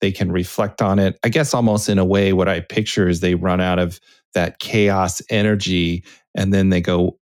they 0.00 0.10
can 0.12 0.32
reflect 0.32 0.82
on 0.82 0.98
it. 0.98 1.18
I 1.22 1.28
guess 1.28 1.54
almost 1.54 1.88
in 1.88 1.98
a 1.98 2.04
way, 2.04 2.32
what 2.32 2.48
I 2.48 2.60
picture 2.60 3.08
is 3.08 3.20
they 3.20 3.34
run 3.34 3.60
out 3.60 3.78
of 3.78 4.00
that 4.34 4.58
chaos 4.58 5.22
energy 5.30 6.04
and 6.34 6.52
then 6.52 6.70
they 6.70 6.80
go, 6.80 7.18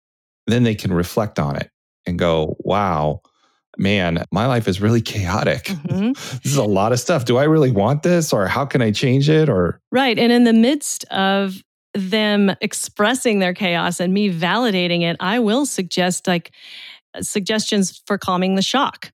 then 0.48 0.64
they 0.64 0.76
can 0.76 0.92
reflect 0.92 1.40
on 1.40 1.56
it 1.56 1.70
and 2.06 2.20
go, 2.20 2.56
wow, 2.60 3.22
man, 3.78 4.24
my 4.32 4.46
life 4.46 4.68
is 4.68 4.82
really 4.82 5.02
chaotic. 5.02 5.66
Mm-hmm. 5.86 6.14
this 6.14 6.46
is 6.46 6.58
a 6.58 6.64
lot 6.64 6.92
of 6.92 7.00
stuff. 7.00 7.26
Do 7.26 7.38
I 7.38 7.44
really 7.44 7.70
want 7.70 8.02
this 8.02 8.34
or 8.34 8.48
how 8.48 8.66
can 8.66 8.82
I 8.82 8.92
change 8.92 9.30
it 9.30 9.50
or 9.50 9.80
Right. 9.92 10.18
And 10.18 10.32
in 10.32 10.44
the 10.44 10.54
midst 10.54 11.04
of 11.06 11.62
them 11.94 12.56
expressing 12.60 13.40
their 13.40 13.54
chaos 13.54 14.00
and 14.00 14.14
me 14.14 14.32
validating 14.32 15.02
it, 15.02 15.16
I 15.20 15.40
will 15.40 15.66
suggest 15.66 16.28
like 16.28 16.52
suggestions 17.22 18.02
for 18.08 18.18
calming 18.18 18.56
the 18.56 18.62
shock, 18.62 19.12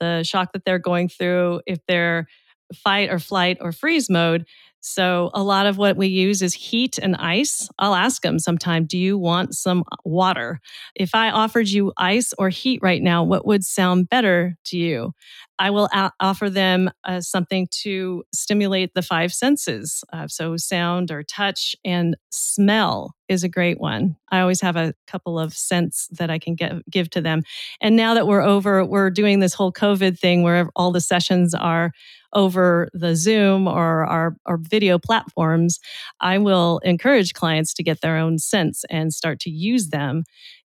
the 0.00 0.22
shock 0.22 0.52
that 0.52 0.64
they're 0.64 0.78
going 0.78 1.08
through 1.08 1.60
if 1.66 1.78
they're 1.88 2.26
fight 2.74 3.10
or 3.10 3.18
flight 3.18 3.58
or 3.60 3.72
freeze 3.72 4.08
mode. 4.08 4.46
So, 4.84 5.30
a 5.32 5.44
lot 5.44 5.66
of 5.66 5.78
what 5.78 5.96
we 5.96 6.08
use 6.08 6.42
is 6.42 6.54
heat 6.54 6.98
and 6.98 7.14
ice. 7.14 7.68
I'll 7.78 7.94
ask 7.94 8.20
them 8.22 8.40
sometime, 8.40 8.84
Do 8.84 8.98
you 8.98 9.16
want 9.16 9.54
some 9.54 9.84
water? 10.04 10.58
If 10.96 11.14
I 11.14 11.30
offered 11.30 11.68
you 11.68 11.92
ice 11.96 12.34
or 12.36 12.48
heat 12.48 12.80
right 12.82 13.00
now, 13.00 13.22
what 13.22 13.46
would 13.46 13.64
sound 13.64 14.08
better 14.08 14.56
to 14.66 14.76
you? 14.76 15.12
I 15.56 15.70
will 15.70 15.88
offer 16.18 16.50
them 16.50 16.90
uh, 17.04 17.20
something 17.20 17.68
to 17.82 18.24
stimulate 18.34 18.94
the 18.94 19.02
five 19.02 19.32
senses. 19.32 20.02
Uh, 20.12 20.26
so, 20.26 20.56
sound 20.56 21.12
or 21.12 21.22
touch 21.22 21.76
and 21.84 22.16
smell 22.32 23.14
is 23.28 23.44
a 23.44 23.48
great 23.48 23.78
one. 23.78 24.16
I 24.32 24.40
always 24.40 24.60
have 24.62 24.74
a 24.74 24.94
couple 25.06 25.38
of 25.38 25.54
scents 25.54 26.08
that 26.08 26.28
I 26.28 26.40
can 26.40 26.56
get, 26.56 26.72
give 26.90 27.08
to 27.10 27.20
them. 27.20 27.44
And 27.80 27.94
now 27.94 28.14
that 28.14 28.26
we're 28.26 28.42
over, 28.42 28.84
we're 28.84 29.10
doing 29.10 29.38
this 29.38 29.54
whole 29.54 29.72
COVID 29.72 30.18
thing 30.18 30.42
where 30.42 30.70
all 30.74 30.90
the 30.90 31.00
sessions 31.00 31.54
are 31.54 31.92
over 32.32 32.88
the 32.92 33.14
Zoom 33.14 33.66
or 33.66 34.04
our, 34.04 34.36
our 34.46 34.56
video 34.56 34.98
platforms, 34.98 35.78
I 36.20 36.38
will 36.38 36.78
encourage 36.84 37.34
clients 37.34 37.74
to 37.74 37.82
get 37.82 38.00
their 38.00 38.16
own 38.16 38.38
sense 38.38 38.84
and 38.90 39.12
start 39.12 39.40
to 39.40 39.50
use 39.50 39.88
them 39.88 40.24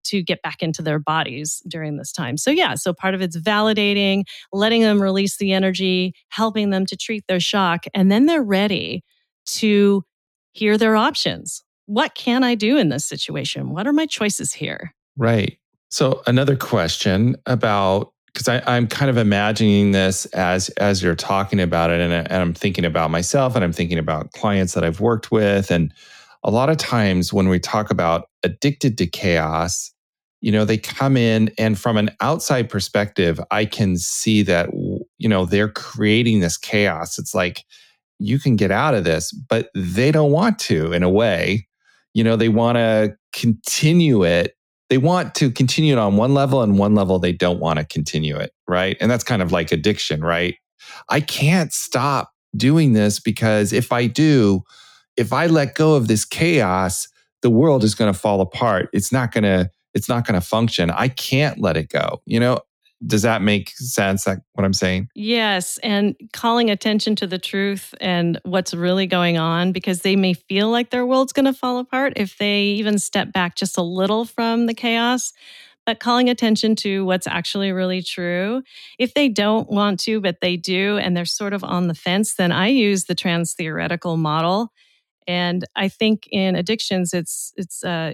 to 0.04 0.22
get 0.22 0.42
back 0.42 0.62
into 0.62 0.82
their 0.82 0.98
bodies 0.98 1.62
during 1.68 1.96
this 1.96 2.12
time. 2.12 2.36
So, 2.36 2.50
yeah, 2.50 2.74
so 2.74 2.92
part 2.92 3.14
of 3.14 3.22
it's 3.22 3.36
validating, 3.36 4.24
letting 4.52 4.82
them 4.82 5.00
release 5.00 5.36
the 5.36 5.52
energy, 5.52 6.14
helping 6.28 6.70
them 6.70 6.86
to 6.86 6.96
treat 6.96 7.24
their 7.28 7.40
shock, 7.40 7.84
and 7.94 8.10
then 8.10 8.26
they're 8.26 8.42
ready 8.42 9.04
to 9.44 10.04
hear 10.52 10.76
their 10.76 10.96
options. 10.96 11.62
What 11.86 12.14
can 12.14 12.44
I 12.44 12.54
do 12.54 12.76
in 12.76 12.88
this 12.88 13.04
situation? 13.04 13.70
What 13.70 13.86
are 13.86 13.92
my 13.92 14.06
choices 14.06 14.52
here? 14.52 14.94
Right. 15.16 15.58
So, 15.90 16.22
another 16.26 16.56
question 16.56 17.36
about 17.46 18.12
because 18.32 18.48
I'm 18.66 18.86
kind 18.86 19.10
of 19.10 19.18
imagining 19.18 19.92
this 19.92 20.24
as 20.26 20.68
as 20.70 21.02
you're 21.02 21.14
talking 21.14 21.60
about 21.60 21.90
it, 21.90 22.00
and, 22.00 22.12
and 22.12 22.32
I'm 22.32 22.54
thinking 22.54 22.84
about 22.84 23.10
myself, 23.10 23.54
and 23.54 23.64
I'm 23.64 23.72
thinking 23.72 23.98
about 23.98 24.32
clients 24.32 24.74
that 24.74 24.84
I've 24.84 25.00
worked 25.00 25.30
with, 25.30 25.70
and 25.70 25.92
a 26.42 26.50
lot 26.50 26.70
of 26.70 26.76
times 26.76 27.32
when 27.32 27.48
we 27.48 27.58
talk 27.58 27.90
about 27.90 28.28
addicted 28.42 28.98
to 28.98 29.06
chaos, 29.06 29.92
you 30.40 30.50
know, 30.50 30.64
they 30.64 30.78
come 30.78 31.16
in, 31.16 31.52
and 31.58 31.78
from 31.78 31.96
an 31.96 32.10
outside 32.20 32.68
perspective, 32.70 33.38
I 33.50 33.64
can 33.64 33.96
see 33.96 34.42
that 34.42 34.70
you 34.72 35.28
know 35.28 35.44
they're 35.44 35.68
creating 35.68 36.40
this 36.40 36.56
chaos. 36.56 37.18
It's 37.18 37.34
like 37.34 37.64
you 38.18 38.38
can 38.38 38.56
get 38.56 38.70
out 38.70 38.94
of 38.94 39.04
this, 39.04 39.32
but 39.32 39.68
they 39.74 40.10
don't 40.10 40.32
want 40.32 40.58
to. 40.60 40.92
In 40.92 41.02
a 41.02 41.10
way, 41.10 41.68
you 42.14 42.24
know, 42.24 42.36
they 42.36 42.48
want 42.48 42.76
to 42.76 43.14
continue 43.32 44.24
it 44.24 44.56
they 44.92 44.98
want 44.98 45.34
to 45.36 45.50
continue 45.50 45.94
it 45.94 45.98
on 45.98 46.18
one 46.18 46.34
level 46.34 46.60
and 46.60 46.78
one 46.78 46.94
level 46.94 47.18
they 47.18 47.32
don't 47.32 47.58
want 47.58 47.78
to 47.78 47.84
continue 47.86 48.36
it, 48.36 48.52
right? 48.68 48.94
And 49.00 49.10
that's 49.10 49.24
kind 49.24 49.40
of 49.40 49.50
like 49.50 49.72
addiction, 49.72 50.20
right? 50.20 50.56
I 51.08 51.22
can't 51.22 51.72
stop 51.72 52.30
doing 52.54 52.92
this 52.92 53.18
because 53.18 53.72
if 53.72 53.90
I 53.90 54.06
do, 54.06 54.64
if 55.16 55.32
I 55.32 55.46
let 55.46 55.76
go 55.76 55.94
of 55.94 56.08
this 56.08 56.26
chaos, 56.26 57.08
the 57.40 57.48
world 57.48 57.84
is 57.84 57.94
going 57.94 58.12
to 58.12 58.18
fall 58.18 58.42
apart. 58.42 58.90
It's 58.92 59.10
not 59.10 59.32
going 59.32 59.44
to 59.44 59.70
it's 59.94 60.10
not 60.10 60.26
going 60.26 60.38
to 60.38 60.46
function. 60.46 60.90
I 60.90 61.08
can't 61.08 61.58
let 61.58 61.78
it 61.78 61.88
go. 61.88 62.20
You 62.26 62.40
know, 62.40 62.60
does 63.06 63.22
that 63.22 63.42
make 63.42 63.70
sense 63.70 64.24
that 64.24 64.38
what 64.54 64.64
i'm 64.64 64.72
saying? 64.72 65.08
Yes 65.14 65.78
and 65.82 66.14
calling 66.32 66.70
attention 66.70 67.16
to 67.16 67.26
the 67.26 67.38
truth 67.38 67.94
and 68.00 68.40
what's 68.44 68.74
really 68.74 69.06
going 69.06 69.38
on 69.38 69.72
because 69.72 70.02
they 70.02 70.16
may 70.16 70.34
feel 70.34 70.70
like 70.70 70.90
their 70.90 71.06
world's 71.06 71.32
going 71.32 71.46
to 71.46 71.52
fall 71.52 71.78
apart 71.78 72.14
if 72.16 72.38
they 72.38 72.62
even 72.62 72.98
step 72.98 73.32
back 73.32 73.56
just 73.56 73.78
a 73.78 73.82
little 73.82 74.24
from 74.24 74.66
the 74.66 74.74
chaos 74.74 75.32
but 75.84 75.98
calling 75.98 76.28
attention 76.28 76.76
to 76.76 77.04
what's 77.04 77.26
actually 77.26 77.72
really 77.72 78.02
true 78.02 78.62
if 78.98 79.14
they 79.14 79.28
don't 79.28 79.68
want 79.68 79.98
to 80.00 80.20
but 80.20 80.40
they 80.40 80.56
do 80.56 80.98
and 80.98 81.16
they're 81.16 81.24
sort 81.24 81.52
of 81.52 81.64
on 81.64 81.88
the 81.88 81.94
fence 81.94 82.34
then 82.34 82.52
i 82.52 82.68
use 82.68 83.04
the 83.04 83.14
trans 83.14 83.52
theoretical 83.52 84.16
model 84.16 84.72
and 85.26 85.64
i 85.76 85.88
think 85.88 86.28
in 86.30 86.54
addictions 86.56 87.12
it's 87.12 87.52
it's 87.56 87.84
uh, 87.84 88.12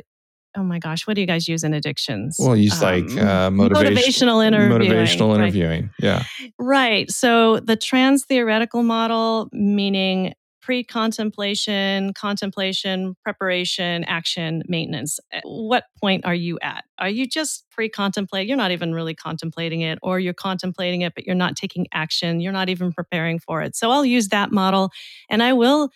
oh 0.57 0.63
my 0.63 0.79
gosh, 0.79 1.07
what 1.07 1.15
do 1.15 1.21
you 1.21 1.27
guys 1.27 1.49
use 1.49 1.65
in 1.65 1.75
addictions? 1.75 2.37
Well, 2.39 2.57
use 2.57 2.83
um, 2.83 2.83
like 2.83 3.19
uh, 3.19 3.51
motivation, 3.51 4.29
motivational 4.29 4.47
interviewing. 4.47 4.91
Motivational 4.91 5.35
interviewing. 5.35 5.83
Right. 5.83 5.93
Yeah. 6.01 6.25
Right. 6.59 7.11
So 7.11 7.61
the 7.61 7.77
trans 7.77 8.25
theoretical 8.25 8.83
model, 8.83 9.49
meaning 9.53 10.35
pre 10.69 10.85
contemplation, 10.85 12.13
contemplation, 12.13 13.17
preparation, 13.25 14.05
action, 14.05 14.63
maintenance. 14.69 15.19
At 15.33 15.41
what 15.45 15.85
point 15.99 16.27
are 16.27 16.35
you 16.35 16.59
at? 16.61 16.85
Are 16.99 17.09
you 17.09 17.27
just 17.27 17.65
pre 17.71 17.89
contemplate? 17.89 18.47
You're 18.47 18.59
not 18.59 18.71
even 18.71 18.93
really 18.93 19.15
contemplating 19.15 19.81
it, 19.81 19.99
or 20.03 20.21
you're 20.21 20.35
contemplating 20.35 21.01
it, 21.01 21.15
but 21.15 21.25
you're 21.25 21.35
not 21.35 21.57
taking 21.57 21.87
action. 21.95 22.41
You're 22.41 22.53
not 22.53 22.69
even 22.69 22.93
preparing 22.93 23.39
for 23.39 23.63
it. 23.63 23.77
So 23.77 23.91
I'll 23.91 24.05
use 24.05 24.29
that 24.29 24.53
model 24.53 24.91
and 25.31 25.43
I 25.43 25.55
will 25.55 25.89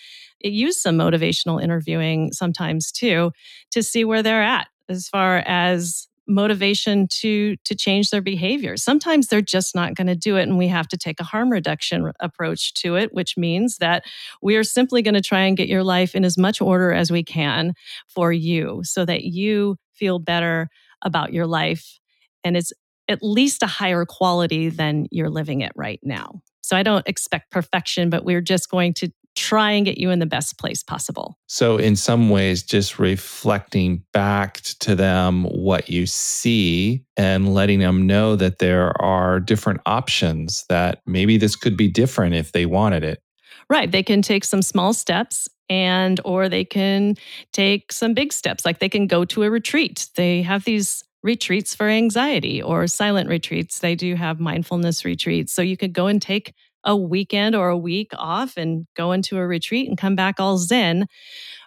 eh, 0.43 0.49
use 0.49 0.81
some 0.81 0.97
motivational 0.97 1.63
interviewing 1.63 2.33
sometimes 2.33 2.91
too 2.91 3.31
to 3.73 3.83
see 3.83 4.07
where 4.07 4.23
they're 4.23 4.43
at 4.43 4.69
as 4.89 5.07
far 5.07 5.43
as 5.45 6.09
motivation 6.29 7.09
to 7.09 7.57
to 7.65 7.75
change 7.75 8.11
their 8.11 8.23
behavior. 8.23 8.77
Sometimes 8.77 9.27
they're 9.27 9.41
just 9.43 9.75
not 9.75 9.95
going 9.95 10.07
to 10.07 10.15
do 10.15 10.37
it 10.37 10.43
and 10.43 10.57
we 10.57 10.69
have 10.69 10.89
to 10.89 10.97
take 10.97 11.21
a 11.21 11.25
harm 11.25 11.51
reduction 11.51 12.13
approach 12.21 12.75
to 12.75 12.97
it 12.97 13.13
which 13.13 13.37
means 13.37 13.79
that 13.79 14.05
we 14.41 14.57
are 14.57 14.65
simply 14.65 15.03
going 15.03 15.15
to 15.15 15.21
try 15.21 15.41
and 15.41 15.57
get 15.57 15.69
your 15.69 15.83
life 15.83 16.15
in 16.15 16.25
as 16.25 16.39
much 16.39 16.61
order 16.61 16.93
as 16.93 17.11
we 17.11 17.25
can 17.25 17.75
for 18.09 18.33
you 18.33 18.81
so 18.85 19.05
that 19.05 19.25
you 19.25 19.77
feel 19.93 20.19
better 20.19 20.69
about 21.03 21.33
your 21.33 21.47
life 21.47 21.99
and 22.45 22.57
it's 22.57 22.73
at 23.09 23.19
least 23.23 23.63
a 23.63 23.67
higher 23.67 24.05
quality 24.05 24.69
than 24.69 25.07
you're 25.11 25.31
living 25.31 25.61
it 25.61 25.73
right 25.75 26.01
now. 26.03 26.41
So 26.63 26.77
I 26.77 26.83
don't 26.83 27.07
expect 27.09 27.51
perfection, 27.51 28.09
but 28.09 28.25
we're 28.25 28.41
just 28.41 28.71
going 28.71 28.95
to 28.95 29.11
try 29.35 29.71
and 29.73 29.87
get 29.87 29.99
you 29.99 30.11
in 30.11 30.19
the 30.19 30.27
best 30.27 30.59
place 30.59 30.83
possible. 30.83 31.39
So, 31.47 31.77
in 31.77 31.97
some 31.97 32.31
ways, 32.31 32.63
just 32.63 32.99
reflecting 32.99 34.03
back 34.13 34.61
to 34.81 34.95
them 34.95 35.45
what 35.45 35.89
you 35.89 36.07
see 36.07 37.05
and 37.17 37.55
letting 37.55 37.79
them 37.79 38.07
know 38.07 38.37
that 38.37 38.59
there 38.59 39.01
are 39.03 39.41
different 39.41 39.81
options, 39.87 40.65
that 40.69 41.01
maybe 41.07 41.37
this 41.37 41.57
could 41.57 41.77
be 41.77 41.89
different 41.89 42.35
if 42.35 42.53
they 42.53 42.67
wanted 42.67 43.05
it. 43.05 43.23
Right. 43.71 43.91
They 43.91 44.03
can 44.03 44.23
take 44.23 44.45
some 44.45 44.63
small 44.63 44.93
steps 44.93 45.49
and 45.71 46.21
or 46.25 46.49
they 46.49 46.65
can 46.65 47.15
take 47.53 47.93
some 47.93 48.13
big 48.13 48.33
steps 48.33 48.65
like 48.65 48.79
they 48.79 48.89
can 48.89 49.07
go 49.07 49.25
to 49.27 49.45
a 49.45 49.51
retreat. 49.51 50.09
They 50.17 50.43
have 50.43 50.65
these 50.65 51.03
retreats 51.23 51.75
for 51.75 51.89
anxiety 51.89 52.61
or 52.61 52.87
silent 52.87 53.29
retreats. 53.29 53.79
They 53.79 53.95
do 53.95 54.15
have 54.17 54.41
mindfulness 54.41 55.05
retreats. 55.05 55.53
So 55.53 55.63
you 55.63 55.77
could 55.77 55.93
go 55.93 56.07
and 56.07 56.21
take 56.21 56.53
a 56.85 56.97
weekend 56.97 57.55
or 57.55 57.69
a 57.69 57.79
week 57.79 58.11
off 58.17 58.57
and 58.57 58.87
go 58.97 59.13
into 59.13 59.39
a 59.39 59.47
retreat 59.47 59.89
and 59.89 59.97
come 59.99 60.17
back 60.17 60.41
all 60.41 60.59
zen. 60.59 61.07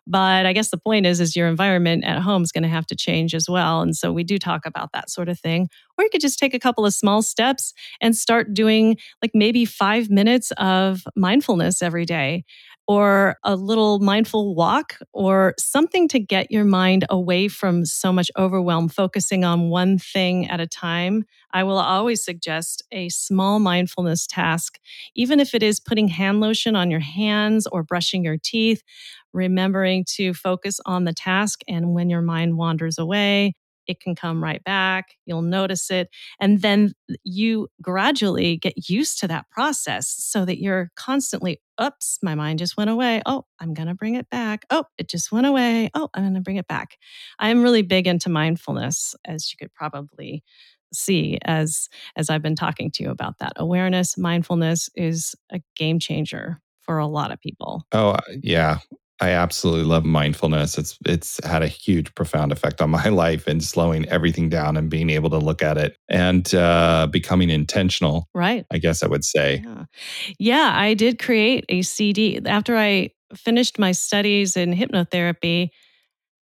But 0.08 0.46
I 0.46 0.54
guess 0.54 0.70
the 0.70 0.78
point 0.78 1.06
is, 1.06 1.20
is 1.20 1.36
your 1.36 1.48
environment 1.48 2.04
at 2.04 2.22
home 2.22 2.44
is 2.44 2.52
going 2.52 2.64
to 2.64 2.70
have 2.70 2.86
to 2.88 2.96
change 2.96 3.34
as 3.34 3.50
well. 3.50 3.82
And 3.82 3.96
so 3.96 4.14
we 4.14 4.24
do 4.24 4.38
talk 4.38 4.66
about 4.66 4.92
that 4.94 5.10
sort 5.10 5.30
of 5.30 5.40
thing. 5.40 5.68
Or 5.98 6.04
you 6.04 6.10
could 6.12 6.22
just 6.22 6.38
take 6.38 6.54
a 6.54 6.60
couple 6.60 6.86
of 6.86 6.94
small 6.94 7.22
steps 7.22 7.74
and 8.02 8.16
start 8.16 8.54
doing 8.54 8.98
like 9.22 9.32
maybe 9.34 9.66
five 9.66 10.10
minutes 10.10 10.52
of 10.58 11.04
mindfulness 11.16 11.82
every 11.82 12.06
day 12.06 12.46
or 12.88 13.38
a 13.44 13.56
little 13.56 14.00
mindful 14.00 14.54
walk 14.56 14.98
or 15.14 15.56
something 15.58 16.08
to 16.10 16.20
get 16.20 16.52
your 16.52 16.64
mind 16.64 17.06
away 17.10 17.48
from 17.48 17.86
so 17.86 18.14
much 18.14 18.30
overwhelm, 18.38 18.90
focusing 18.90 19.44
on 19.44 19.70
one 19.70 19.98
thing 19.98 20.48
at 20.48 20.60
a 20.60 20.68
time. 20.68 21.24
I 21.52 21.64
will 21.64 21.80
always 21.80 22.24
suggest 22.24 22.84
a 22.92 23.10
small 23.10 23.60
mindfulness 23.60 24.28
task, 24.28 24.80
even 25.16 25.40
if 25.40 25.56
it 25.56 25.64
is 25.64 25.80
putting 25.80 26.08
hand 26.10 26.42
lotion 26.42 26.76
on 26.76 26.92
your 26.92 27.00
hands 27.00 27.66
or 27.68 27.84
brushing 27.84 28.24
your 28.24 28.38
teeth, 28.38 28.84
remembering 29.34 30.06
to 30.16 30.34
focus 30.34 30.80
on 30.86 31.06
the 31.06 31.14
task. 31.14 31.62
And 31.68 31.94
when 31.94 32.10
your 32.10 32.22
mind 32.22 32.58
wanders 32.58 32.98
away, 32.98 33.56
it 33.88 34.00
can 34.00 34.16
come 34.16 34.44
right 34.44 34.64
back. 34.64 35.16
You'll 35.26 35.42
notice 35.42 35.90
it. 35.92 36.10
And 36.40 36.62
then 36.62 36.94
you 37.24 37.68
gradually 37.82 38.58
get 38.58 38.90
used 38.90 39.20
to 39.20 39.28
that 39.28 39.50
process 39.50 40.16
so 40.18 40.46
that 40.46 40.62
you're 40.62 40.92
constantly, 40.96 41.62
oops, 41.82 42.20
my 42.22 42.36
mind 42.36 42.60
just 42.60 42.78
went 42.78 42.90
away. 42.90 43.22
Oh, 43.26 43.46
I'm 43.60 43.74
going 43.74 43.88
to 43.88 43.94
bring 43.94 44.16
it 44.16 44.30
back. 44.30 44.66
Oh, 44.70 44.86
it 44.98 45.08
just 45.08 45.32
went 45.32 45.48
away. 45.48 45.90
Oh, 45.94 46.10
I'm 46.14 46.24
going 46.24 46.36
to 46.36 46.42
bring 46.42 46.58
it 46.58 46.68
back. 46.68 46.98
I'm 47.40 47.64
really 47.64 47.82
big 47.82 48.08
into 48.08 48.30
mindfulness, 48.30 49.16
as 49.26 49.52
you 49.52 49.58
could 49.58 49.74
probably 49.74 50.44
see 50.94 51.38
as 51.44 51.90
as 52.16 52.30
I've 52.30 52.42
been 52.42 52.56
talking 52.56 52.90
to 52.92 53.04
you 53.04 53.10
about 53.10 53.40
that. 53.40 53.54
Awareness, 53.58 54.18
mindfulness 54.18 54.90
is 54.96 55.36
a 55.52 55.62
game 55.76 56.00
changer 56.00 56.62
for 56.82 57.00
a 57.00 57.08
lot 57.08 57.32
of 57.32 57.40
people. 57.42 57.84
Oh, 57.92 58.12
uh, 58.12 58.22
yeah. 58.42 58.78
I 59.22 59.30
absolutely 59.30 59.86
love 59.86 60.04
mindfulness. 60.04 60.78
It's 60.78 60.98
it's 61.06 61.40
had 61.46 61.64
a 61.64 61.68
huge, 61.68 62.14
profound 62.16 62.52
effect 62.52 62.82
on 62.82 62.90
my 63.00 63.10
life 63.10 63.48
and 63.48 63.64
slowing 63.64 64.08
everything 64.10 64.50
down 64.50 64.78
and 64.78 64.90
being 64.90 65.10
able 65.10 65.30
to 65.32 65.38
look 65.38 65.64
at 65.64 65.78
it 65.78 65.98
and 66.10 66.54
uh, 66.54 67.08
becoming 67.10 67.50
intentional. 67.50 68.28
Right. 68.34 68.66
I 68.72 68.78
guess 68.78 69.04
I 69.04 69.08
would 69.08 69.24
say. 69.24 69.64
Yeah. 69.64 69.86
yeah, 70.40 70.72
I 70.76 70.94
did 70.94 71.20
create 71.20 71.66
a 71.70 71.82
CD 71.82 72.42
after 72.46 72.76
I 72.76 73.12
finished 73.34 73.80
my 73.80 73.92
studies 73.92 74.58
in 74.58 74.74
hypnotherapy. 74.74 75.70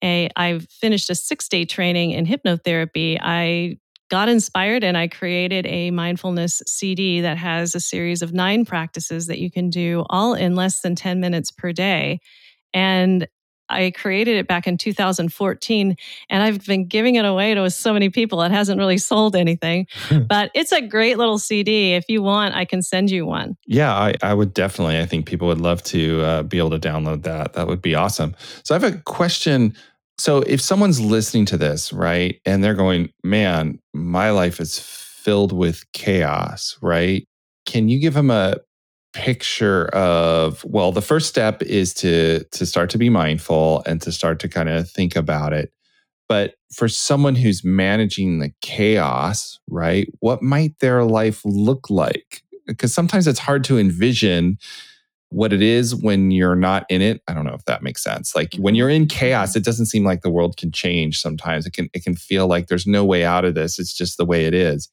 A, 0.05 0.29
I 0.35 0.61
finished 0.81 1.11
a 1.11 1.14
six 1.14 1.48
day 1.48 1.64
training 1.64 2.12
in 2.12 2.27
hypnotherapy. 2.27 3.18
I 3.20 3.79
got 4.11 4.29
inspired 4.29 4.85
and 4.85 4.98
I 4.98 5.09
created 5.09 5.66
a 5.66 5.90
mindfulness 5.90 6.62
CD 6.66 7.22
that 7.22 7.38
has 7.38 7.75
a 7.75 7.81
series 7.81 8.20
of 8.20 8.33
nine 8.33 8.64
practices 8.66 9.27
that 9.29 9.38
you 9.38 9.51
can 9.51 9.70
do 9.70 10.05
all 10.11 10.35
in 10.35 10.55
less 10.55 10.81
than 10.81 10.94
10 10.94 11.18
minutes 11.18 11.51
per 11.51 11.72
day. 11.72 12.20
And 12.74 13.28
I 13.68 13.90
created 13.90 14.37
it 14.37 14.46
back 14.46 14.66
in 14.66 14.76
2014 14.76 15.96
and 16.28 16.42
I've 16.42 16.64
been 16.66 16.87
giving 16.87 17.14
it 17.14 17.24
away 17.24 17.54
to 17.54 17.70
so 17.70 17.92
many 17.92 18.11
people. 18.11 18.42
It 18.42 18.50
hasn't 18.50 18.78
really 18.78 18.98
sold 18.98 19.35
anything, 19.35 19.87
but 20.28 20.50
it's 20.54 20.72
a 20.72 20.82
great 20.82 21.16
little 21.16 21.38
CD. 21.38 21.94
If 21.94 22.04
you 22.08 22.22
want, 22.22 22.54
I 22.54 22.64
can 22.64 22.82
send 22.82 23.11
you 23.11 23.24
one. 23.24 23.56
Yeah, 23.66 23.94
I, 23.94 24.14
I 24.22 24.35
would 24.35 24.52
definitely. 24.52 24.98
I 24.98 25.06
think 25.06 25.26
people 25.26 25.48
would 25.48 25.61
love 25.61 25.82
to 25.85 26.20
uh, 26.20 26.42
be 26.42 26.58
able 26.58 26.70
to 26.70 26.78
download 26.78 27.22
that. 27.22 27.54
That 27.54 27.66
would 27.66 27.80
be 27.80 27.94
awesome. 27.94 28.37
So 28.64 28.74
I 28.74 28.78
have 28.78 28.94
a 28.94 28.98
question 28.98 29.74
so 30.18 30.38
if 30.42 30.61
someone's 30.61 31.00
listening 31.00 31.46
to 31.46 31.56
this, 31.56 31.92
right, 31.92 32.40
and 32.44 32.62
they're 32.62 32.74
going, 32.74 33.12
man, 33.24 33.80
my 33.92 34.30
life 34.30 34.61
is 34.61 34.78
filled 34.78 35.52
with 35.52 35.90
chaos, 35.92 36.78
right? 36.80 37.26
Can 37.66 37.88
you 37.88 37.98
give 37.98 38.14
them 38.14 38.30
a 38.30 38.56
picture 39.12 39.87
of 39.88 40.64
well 40.64 40.90
the 40.90 41.03
first 41.03 41.29
step 41.29 41.62
is 41.62 41.92
to 41.92 42.44
to 42.44 42.64
start 42.64 42.88
to 42.90 42.98
be 42.98 43.11
mindful 43.11 43.83
and 43.87 44.01
to 44.03 44.11
start 44.11 44.40
to 44.40 44.48
kind 44.48 44.68
of 44.68 44.90
think 44.90 45.16
about 45.16 45.53
it. 45.53 45.72
But 46.29 46.55
for 46.75 46.88
someone 46.88 47.35
who's 47.35 47.62
managing 47.62 48.38
the 48.38 48.53
chaos 48.62 49.59
right 49.68 50.09
what 50.20 50.42
might 50.42 50.79
their 50.81 51.05
life 51.05 51.42
look 51.44 51.90
like? 51.90 52.42
Because 52.66 52.94
sometimes 52.94 53.27
it's 53.27 53.38
hard 53.38 53.64
to 53.64 53.79
envision 53.79 54.59
what 55.29 55.53
it 55.53 55.62
is 55.62 55.94
when 55.94 56.31
you're 56.31 56.55
not 56.55 56.85
in 56.90 57.01
it. 57.01 57.22
I 57.27 57.33
don't 57.33 57.46
know 57.46 57.55
if 57.55 57.64
that 57.64 57.83
makes 57.83 58.03
sense. 58.03 58.35
Like 58.35 58.55
when 58.57 58.75
you're 58.75 58.90
in 58.90 59.07
chaos 59.07 59.51
mm-hmm. 59.51 59.59
it 59.59 59.64
doesn't 59.64 59.87
seem 59.87 60.05
like 60.05 60.22
the 60.22 60.31
world 60.31 60.57
can 60.57 60.72
change 60.72 61.20
sometimes. 61.20 61.66
It 61.66 61.72
can 61.75 61.90
it 61.92 62.03
can 62.03 62.16
feel 62.16 62.46
like 62.46 62.68
there's 62.68 62.87
no 62.87 63.05
way 63.05 63.25
out 63.25 63.44
of 63.44 63.55
this. 63.55 63.79
It's 63.79 63.94
just 63.94 64.16
the 64.16 64.25
way 64.25 64.46
it 64.46 64.55
is. 64.55 64.88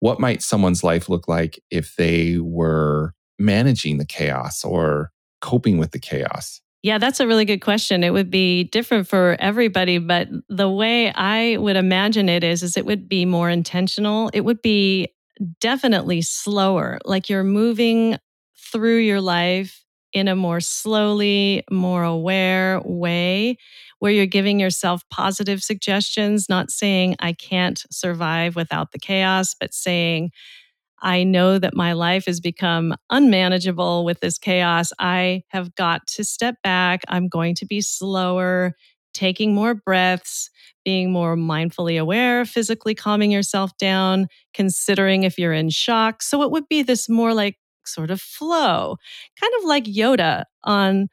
What 0.00 0.20
might 0.20 0.42
someone's 0.42 0.84
life 0.84 1.08
look 1.08 1.28
like 1.28 1.58
if 1.70 1.96
they 1.96 2.38
were 2.38 3.14
managing 3.38 3.98
the 3.98 4.06
chaos 4.06 4.64
or 4.64 5.10
coping 5.40 5.78
with 5.78 5.90
the 5.90 5.98
chaos 5.98 6.60
yeah, 6.84 6.98
that's 6.98 7.18
a 7.18 7.26
really 7.26 7.46
good 7.46 7.62
question. 7.62 8.04
It 8.04 8.12
would 8.12 8.30
be 8.30 8.64
different 8.64 9.08
for 9.08 9.38
everybody, 9.40 9.96
but 9.96 10.28
the 10.50 10.68
way 10.68 11.10
I 11.10 11.56
would 11.56 11.76
imagine 11.76 12.28
it 12.28 12.44
is 12.44 12.62
is 12.62 12.76
it 12.76 12.84
would 12.84 13.08
be 13.08 13.24
more 13.24 13.48
intentional. 13.48 14.30
It 14.34 14.42
would 14.42 14.60
be 14.60 15.08
definitely 15.60 16.20
slower. 16.20 16.98
Like 17.06 17.30
you're 17.30 17.42
moving 17.42 18.18
through 18.70 18.98
your 18.98 19.22
life 19.22 19.82
in 20.12 20.28
a 20.28 20.36
more 20.36 20.60
slowly, 20.60 21.64
more 21.70 22.04
aware 22.04 22.82
way 22.84 23.56
where 23.98 24.12
you're 24.12 24.26
giving 24.26 24.60
yourself 24.60 25.02
positive 25.10 25.62
suggestions, 25.62 26.50
not 26.50 26.70
saying, 26.70 27.16
I 27.18 27.32
can't 27.32 27.82
survive 27.90 28.56
without 28.56 28.92
the 28.92 28.98
chaos, 28.98 29.54
but 29.58 29.72
saying, 29.72 30.32
I 31.00 31.24
know 31.24 31.58
that 31.58 31.74
my 31.74 31.92
life 31.92 32.26
has 32.26 32.40
become 32.40 32.94
unmanageable 33.10 34.04
with 34.04 34.20
this 34.20 34.38
chaos. 34.38 34.92
I 34.98 35.42
have 35.48 35.74
got 35.74 36.06
to 36.08 36.24
step 36.24 36.56
back. 36.62 37.02
I'm 37.08 37.28
going 37.28 37.54
to 37.56 37.66
be 37.66 37.80
slower, 37.80 38.74
taking 39.12 39.54
more 39.54 39.74
breaths, 39.74 40.50
being 40.84 41.12
more 41.12 41.36
mindfully 41.36 42.00
aware, 42.00 42.44
physically 42.44 42.94
calming 42.94 43.30
yourself 43.30 43.76
down, 43.78 44.28
considering 44.52 45.22
if 45.24 45.38
you're 45.38 45.52
in 45.52 45.70
shock. 45.70 46.22
So 46.22 46.42
it 46.42 46.50
would 46.50 46.68
be 46.68 46.82
this 46.82 47.08
more 47.08 47.34
like 47.34 47.56
sort 47.86 48.10
of 48.10 48.20
flow, 48.20 48.96
kind 49.40 49.52
of 49.58 49.64
like 49.64 49.84
Yoda 49.84 50.44
on 50.62 51.08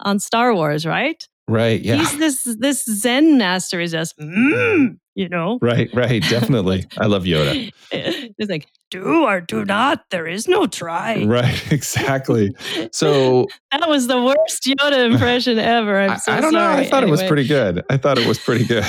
on 0.00 0.18
Star 0.18 0.54
Wars, 0.54 0.84
right? 0.84 1.26
Right. 1.48 1.80
Yeah. 1.80 1.96
He's 1.96 2.18
this 2.18 2.56
this 2.58 2.84
Zen 2.84 3.38
master. 3.38 3.80
Is 3.80 3.92
just 3.92 4.18
mm, 4.18 4.98
you 5.14 5.28
know. 5.28 5.58
Right. 5.60 5.90
Right. 5.92 6.22
Definitely. 6.22 6.86
I 6.98 7.06
love 7.06 7.24
Yoda. 7.24 7.70
It's 7.90 8.50
like 8.50 8.68
do 8.90 9.24
or 9.24 9.40
do 9.40 9.64
not. 9.64 10.04
There 10.10 10.26
is 10.26 10.48
no 10.48 10.66
try. 10.66 11.24
Right. 11.24 11.60
Exactly. 11.72 12.54
So 12.92 13.46
that 13.72 13.88
was 13.88 14.06
the 14.06 14.22
worst 14.22 14.62
Yoda 14.64 15.10
impression 15.10 15.58
ever. 15.58 15.98
I'm 15.98 16.18
so 16.18 16.32
I, 16.32 16.38
I 16.38 16.40
don't 16.40 16.52
sorry. 16.52 16.76
know. 16.76 16.82
I 16.82 16.88
thought 16.88 17.02
anyway. 17.02 17.08
it 17.08 17.10
was 17.10 17.22
pretty 17.24 17.46
good. 17.46 17.82
I 17.90 17.96
thought 17.96 18.18
it 18.18 18.26
was 18.26 18.38
pretty 18.38 18.64
good. 18.64 18.84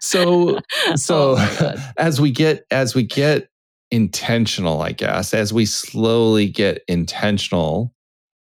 so 0.00 0.58
so 0.94 1.36
Oh, 1.38 1.74
as 1.96 2.20
we 2.20 2.30
get 2.30 2.64
as 2.70 2.94
we 2.94 3.02
get 3.02 3.48
intentional, 3.90 4.82
I 4.82 4.92
guess, 4.92 5.32
as 5.34 5.52
we 5.52 5.66
slowly 5.66 6.48
get 6.48 6.82
intentional 6.88 7.94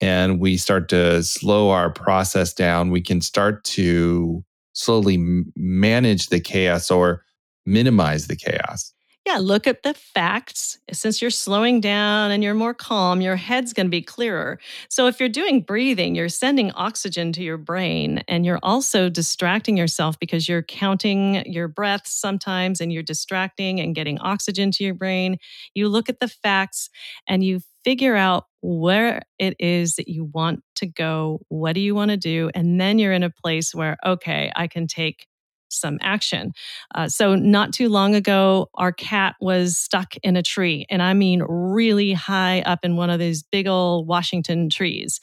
and 0.00 0.40
we 0.40 0.56
start 0.56 0.88
to 0.90 1.22
slow 1.22 1.70
our 1.70 1.90
process 1.90 2.52
down, 2.52 2.90
we 2.90 3.00
can 3.00 3.20
start 3.20 3.64
to 3.64 4.44
slowly 4.80 5.44
manage 5.56 6.28
the 6.28 6.40
chaos 6.40 6.90
or 6.90 7.24
minimize 7.66 8.26
the 8.26 8.36
chaos. 8.36 8.92
Yeah, 9.26 9.36
look 9.36 9.66
at 9.66 9.82
the 9.82 9.92
facts. 9.92 10.78
Since 10.90 11.20
you're 11.20 11.30
slowing 11.30 11.80
down 11.80 12.30
and 12.30 12.42
you're 12.42 12.54
more 12.54 12.72
calm, 12.72 13.20
your 13.20 13.36
head's 13.36 13.74
going 13.74 13.86
to 13.86 13.90
be 13.90 14.00
clearer. 14.00 14.58
So, 14.88 15.06
if 15.08 15.20
you're 15.20 15.28
doing 15.28 15.60
breathing, 15.60 16.14
you're 16.14 16.30
sending 16.30 16.70
oxygen 16.72 17.30
to 17.34 17.42
your 17.42 17.58
brain 17.58 18.24
and 18.28 18.46
you're 18.46 18.58
also 18.62 19.10
distracting 19.10 19.76
yourself 19.76 20.18
because 20.18 20.48
you're 20.48 20.62
counting 20.62 21.44
your 21.44 21.68
breaths 21.68 22.12
sometimes 22.12 22.80
and 22.80 22.92
you're 22.92 23.02
distracting 23.02 23.78
and 23.78 23.94
getting 23.94 24.18
oxygen 24.20 24.70
to 24.72 24.84
your 24.84 24.94
brain. 24.94 25.36
You 25.74 25.88
look 25.88 26.08
at 26.08 26.20
the 26.20 26.28
facts 26.28 26.88
and 27.28 27.44
you 27.44 27.60
figure 27.84 28.16
out 28.16 28.46
where 28.62 29.22
it 29.38 29.56
is 29.58 29.96
that 29.96 30.08
you 30.08 30.24
want 30.24 30.62
to 30.76 30.86
go. 30.86 31.40
What 31.48 31.74
do 31.74 31.80
you 31.80 31.94
want 31.94 32.10
to 32.10 32.16
do? 32.16 32.50
And 32.54 32.80
then 32.80 32.98
you're 32.98 33.12
in 33.12 33.22
a 33.22 33.30
place 33.30 33.74
where, 33.74 33.96
okay, 34.04 34.52
I 34.54 34.66
can 34.66 34.86
take 34.86 35.26
some 35.72 35.98
action. 36.02 36.52
Uh, 36.94 37.08
so, 37.08 37.34
not 37.34 37.72
too 37.72 37.88
long 37.88 38.14
ago, 38.14 38.68
our 38.74 38.92
cat 38.92 39.36
was 39.40 39.76
stuck 39.76 40.16
in 40.22 40.36
a 40.36 40.42
tree, 40.42 40.86
and 40.90 41.02
I 41.02 41.14
mean, 41.14 41.42
really 41.42 42.12
high 42.12 42.60
up 42.62 42.80
in 42.84 42.96
one 42.96 43.10
of 43.10 43.18
these 43.18 43.42
big 43.42 43.66
old 43.66 44.06
Washington 44.06 44.68
trees. 44.68 45.20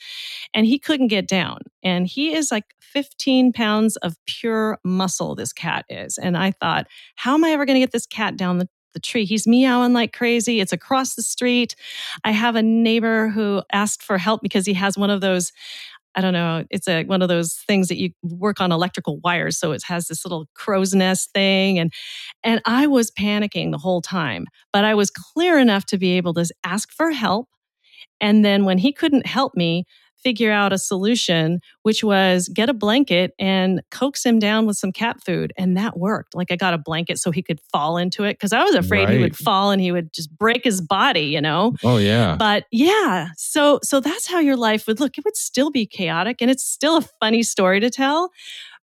And 0.53 0.65
he 0.65 0.79
couldn't 0.79 1.07
get 1.07 1.27
down. 1.27 1.59
And 1.83 2.07
he 2.07 2.33
is 2.33 2.51
like 2.51 2.65
15 2.79 3.53
pounds 3.53 3.97
of 3.97 4.15
pure 4.25 4.79
muscle, 4.83 5.35
this 5.35 5.53
cat 5.53 5.85
is. 5.89 6.17
And 6.17 6.37
I 6.37 6.51
thought, 6.51 6.87
how 7.15 7.33
am 7.33 7.43
I 7.43 7.51
ever 7.51 7.65
going 7.65 7.75
to 7.75 7.81
get 7.81 7.91
this 7.91 8.07
cat 8.07 8.37
down 8.37 8.57
the 8.57 8.69
the 8.93 8.99
tree. 8.99 9.25
He's 9.25 9.47
meowing 9.47 9.93
like 9.93 10.13
crazy. 10.13 10.59
It's 10.59 10.73
across 10.73 11.15
the 11.15 11.21
street. 11.21 11.75
I 12.23 12.31
have 12.31 12.55
a 12.55 12.63
neighbor 12.63 13.29
who 13.29 13.61
asked 13.71 14.03
for 14.03 14.17
help 14.17 14.41
because 14.41 14.65
he 14.65 14.73
has 14.73 14.97
one 14.97 15.09
of 15.09 15.21
those 15.21 15.51
I 16.15 16.21
don't 16.21 16.33
know, 16.33 16.65
it's 16.71 16.87
a 16.87 17.03
one 17.03 17.21
of 17.21 17.29
those 17.29 17.53
things 17.67 17.89
that 17.89 17.97
you 17.97 18.09
work 18.23 18.59
on 18.59 18.71
electrical 18.71 19.19
wires. 19.23 19.55
So 19.55 19.71
it 19.71 19.83
has 19.83 20.07
this 20.07 20.25
little 20.25 20.47
crow's 20.55 20.95
nest 20.95 21.29
thing. 21.31 21.77
And 21.77 21.93
and 22.43 22.59
I 22.65 22.87
was 22.87 23.11
panicking 23.11 23.71
the 23.71 23.77
whole 23.77 24.01
time, 24.01 24.47
but 24.73 24.83
I 24.83 24.95
was 24.95 25.11
clear 25.11 25.59
enough 25.59 25.85
to 25.87 25.97
be 25.99 26.17
able 26.17 26.33
to 26.33 26.49
ask 26.63 26.91
for 26.91 27.11
help. 27.11 27.49
And 28.19 28.43
then 28.43 28.65
when 28.65 28.79
he 28.79 28.91
couldn't 28.91 29.27
help 29.27 29.55
me, 29.55 29.85
figure 30.27 30.51
out 30.51 30.73
a 30.73 30.77
solution, 30.77 31.61
which 31.83 32.03
was 32.03 32.49
get 32.49 32.67
a 32.67 32.73
blanket 32.73 33.31
and 33.39 33.81
coax 33.91 34.25
him 34.25 34.39
down 34.39 34.65
with 34.65 34.75
some 34.75 34.91
cat 34.91 35.15
food. 35.25 35.53
And 35.57 35.77
that 35.77 35.97
worked. 35.97 36.35
Like 36.35 36.51
I 36.51 36.57
got 36.57 36.73
a 36.73 36.77
blanket 36.77 37.17
so 37.17 37.31
he 37.31 37.41
could 37.41 37.61
fall 37.71 37.95
into 37.95 38.25
it 38.25 38.33
because 38.33 38.51
I 38.51 38.61
was 38.61 38.75
afraid 38.75 39.05
right. 39.05 39.13
he 39.13 39.21
would 39.21 39.37
fall 39.37 39.71
and 39.71 39.81
he 39.81 39.93
would 39.93 40.11
just 40.11 40.37
break 40.37 40.65
his 40.65 40.81
body, 40.81 41.21
you 41.21 41.39
know? 41.39 41.75
Oh, 41.81 41.95
yeah. 41.95 42.35
But 42.37 42.65
yeah, 42.73 43.29
so 43.37 43.79
so 43.83 44.01
that's 44.01 44.27
how 44.27 44.39
your 44.39 44.57
life 44.57 44.85
would 44.85 44.99
look. 44.99 45.17
It 45.17 45.23
would 45.23 45.37
still 45.37 45.71
be 45.71 45.85
chaotic 45.85 46.41
and 46.41 46.51
it's 46.51 46.65
still 46.65 46.97
a 46.97 47.05
funny 47.21 47.41
story 47.41 47.79
to 47.79 47.89
tell, 47.89 48.31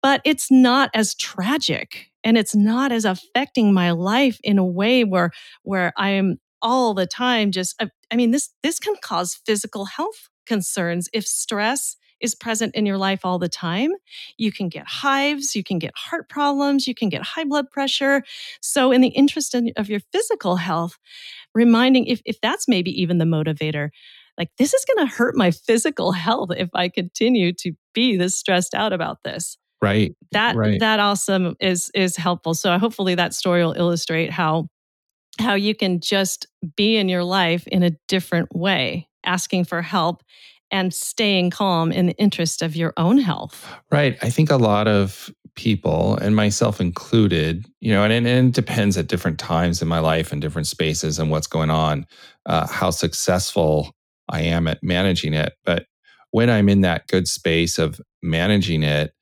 but 0.03 0.21
it's 0.27 0.51
not 0.51 0.91
as 0.93 1.15
tragic 1.15 2.11
and 2.23 2.37
it's 2.37 2.55
not 2.55 2.93
as 2.93 3.07
affecting 3.07 3.73
my 3.73 3.93
life 3.93 4.39
in 4.45 4.59
a 4.59 4.67
way 4.67 5.03
where 5.03 5.31
where 5.63 5.95
I 5.97 6.11
am 6.11 6.41
all 6.61 6.93
the 6.93 7.07
time 7.07 7.53
just 7.53 7.75
I, 7.81 7.89
I 8.11 8.17
mean 8.17 8.33
this 8.33 8.51
this 8.63 8.79
can 8.79 8.97
cause 9.03 9.41
physical 9.47 9.87
health 9.87 10.29
concerns. 10.47 11.09
If 11.13 11.27
stress 11.27 11.97
is 12.23 12.35
present 12.35 12.75
in 12.75 12.87
your 12.87 12.97
life 12.97 13.21
all 13.25 13.39
the 13.39 13.49
time, 13.49 13.91
you 14.39 14.53
can 14.53 14.69
get 14.69 14.87
hives, 14.87 15.55
you 15.55 15.65
can 15.65 15.79
get 15.79 15.93
heart 15.97 16.29
problems, 16.29 16.87
you 16.87 16.95
can 16.95 17.09
get 17.09 17.23
high 17.23 17.45
blood 17.45 17.71
pressure. 17.71 18.23
So, 18.61 18.93
in 18.93 19.01
the 19.01 19.09
interest 19.09 19.55
of 19.55 19.89
your 19.89 20.01
physical 20.13 20.57
health, 20.57 20.99
reminding 21.55 22.07
if, 22.07 22.23
if 22.25 22.41
that's 22.41 22.69
maybe 22.69 22.91
even 23.03 23.19
the 23.19 23.25
motivator, 23.25 23.91
like 24.39 24.51
this 24.57 24.73
is 24.73 24.85
going 24.85 25.07
to 25.07 25.15
hurt 25.15 25.37
my 25.37 25.51
physical 25.51 26.13
health 26.13 26.51
if 26.57 26.71
I 26.75 26.89
continue 26.89 27.53
to 27.55 27.73
be 27.93 28.17
this 28.17 28.39
stressed 28.39 28.75
out 28.75 28.93
about 28.93 29.19
this. 29.25 29.59
Right. 29.83 30.15
That 30.31 30.55
right. 30.55 30.79
that 30.79 31.01
also 31.01 31.55
is 31.61 31.91
is 31.93 32.17
helpful. 32.17 32.55
So 32.55 32.79
hopefully 32.79 33.17
that 33.17 33.35
story 33.35 33.65
will 33.65 33.73
illustrate 33.73 34.31
how 34.31 34.69
how 35.41 35.55
you 35.55 35.75
can 35.75 36.01
just 36.01 36.47
be 36.77 36.97
in 36.97 37.09
your 37.09 37.25
life 37.25 37.67
in 37.67 37.83
a 37.83 37.91
different 38.07 38.55
way 38.55 39.09
asking 39.25 39.65
for 39.65 39.83
help 39.83 40.23
and 40.71 40.95
staying 40.95 41.51
calm 41.51 41.93
in 41.93 42.07
the 42.07 42.17
interest 42.17 42.63
of 42.63 42.75
your 42.75 42.93
own 42.97 43.19
health. 43.19 43.69
Right. 43.91 44.17
I 44.23 44.31
think 44.31 44.51
a 44.51 44.57
lot 44.57 44.89
of 44.89 45.31
people, 45.55 46.17
and 46.17 46.35
myself 46.35 46.81
included, 46.81 47.67
you 47.81 47.93
know, 47.93 48.05
and, 48.05 48.13
and 48.13 48.49
it 48.49 48.55
depends 48.55 48.97
at 48.97 49.07
different 49.07 49.39
times 49.39 49.83
in 49.83 49.89
my 49.89 49.99
life 49.99 50.33
and 50.33 50.41
different 50.41 50.67
spaces 50.67 51.19
and 51.19 51.31
what's 51.31 51.47
going 51.47 51.71
on, 51.71 52.07
uh, 52.47 52.67
how 52.67 52.91
successful 52.91 53.95
I 54.31 54.41
am 54.43 54.67
at 54.67 54.83
managing 54.83 55.35
it. 55.35 55.53
But 55.65 55.87
when 56.31 56.49
I'm 56.49 56.71
in 56.71 56.81
that 56.81 57.07
good 57.07 57.29
space 57.29 57.79
of 57.79 58.01
managing 58.23 58.83
it, 58.83 59.13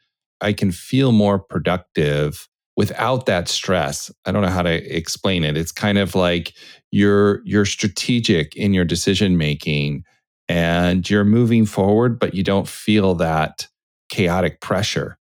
I 0.41 0.53
can 0.53 0.71
feel 0.71 1.11
more 1.11 1.39
productive 1.39 2.49
without 2.81 3.27
that 3.27 3.47
stress. 3.47 4.11
I 4.25 4.33
don't 4.33 4.41
know 4.41 4.49
how 4.49 4.63
to 4.63 4.97
explain 4.97 5.45
it. 5.45 5.55
It's 5.55 5.71
kind 5.71 5.99
of 5.99 6.15
like 6.15 6.55
you're 6.91 7.43
you're 7.45 7.67
strategic 7.67 8.57
in 8.57 8.73
your 8.73 8.87
decision 8.87 9.37
making 9.37 10.03
and 10.49 11.09
you're 11.11 11.23
moving 11.23 11.67
forward 11.67 12.19
but 12.19 12.35
you 12.35 12.43
don't 12.43 12.67
feel 12.67 13.15
that 13.15 13.69
chaotic 14.09 14.63
pressure 14.63 15.19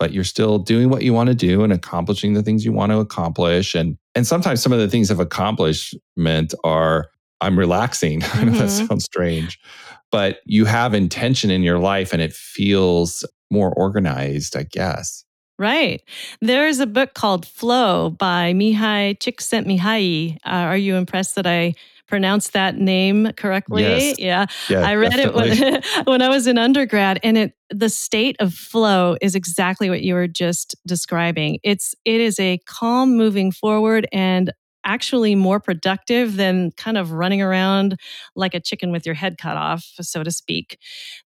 but 0.00 0.12
you're 0.12 0.24
still 0.24 0.58
doing 0.58 0.90
what 0.90 1.02
you 1.02 1.14
want 1.14 1.28
to 1.28 1.36
do 1.36 1.62
and 1.62 1.72
accomplishing 1.72 2.34
the 2.34 2.42
things 2.42 2.64
you 2.64 2.72
want 2.72 2.90
to 2.90 2.98
accomplish 2.98 3.76
and 3.76 3.96
and 4.16 4.26
sometimes 4.26 4.60
some 4.60 4.72
of 4.72 4.80
the 4.80 4.88
things 4.88 5.08
of 5.08 5.20
accomplishment 5.20 6.52
are 6.64 7.06
i'm 7.40 7.56
relaxing 7.56 8.20
mm-hmm. 8.20 8.38
i 8.40 8.44
know 8.44 8.58
that 8.58 8.68
mm-hmm. 8.68 8.86
sounds 8.86 9.04
strange 9.04 9.58
but 10.10 10.40
you 10.46 10.64
have 10.64 10.94
intention 10.94 11.48
in 11.48 11.62
your 11.62 11.78
life 11.78 12.12
and 12.12 12.20
it 12.20 12.32
feels 12.32 13.24
more 13.52 13.72
organized 13.74 14.56
i 14.56 14.64
guess 14.64 15.24
Right. 15.58 16.02
There's 16.40 16.78
a 16.78 16.86
book 16.86 17.14
called 17.14 17.44
Flow 17.44 18.10
by 18.10 18.52
Mihaly 18.52 19.18
Csikszentmihalyi. 19.18 20.36
Uh, 20.46 20.50
are 20.50 20.76
you 20.76 20.94
impressed 20.94 21.34
that 21.34 21.48
I 21.48 21.74
pronounced 22.06 22.52
that 22.52 22.76
name 22.76 23.32
correctly? 23.36 23.82
Yes. 23.82 24.18
Yeah. 24.18 24.46
yeah. 24.68 24.80
I 24.80 24.94
read 24.94 25.12
definitely. 25.12 25.50
it 25.50 25.84
when, 25.96 26.04
when 26.04 26.22
I 26.22 26.28
was 26.28 26.46
in 26.46 26.58
undergrad 26.58 27.18
and 27.22 27.36
it 27.36 27.54
the 27.70 27.90
state 27.90 28.36
of 28.40 28.54
flow 28.54 29.16
is 29.20 29.34
exactly 29.34 29.90
what 29.90 30.02
you 30.02 30.14
were 30.14 30.28
just 30.28 30.74
describing. 30.86 31.58
It's 31.62 31.94
it 32.04 32.20
is 32.20 32.40
a 32.40 32.58
calm 32.66 33.16
moving 33.16 33.52
forward 33.52 34.06
and 34.12 34.52
actually 34.88 35.34
more 35.34 35.60
productive 35.60 36.36
than 36.36 36.72
kind 36.72 36.96
of 36.96 37.12
running 37.12 37.42
around 37.42 38.00
like 38.34 38.54
a 38.54 38.60
chicken 38.60 38.90
with 38.90 39.04
your 39.04 39.14
head 39.14 39.36
cut 39.38 39.56
off, 39.56 39.84
so 40.00 40.22
to 40.24 40.30
speak. 40.30 40.78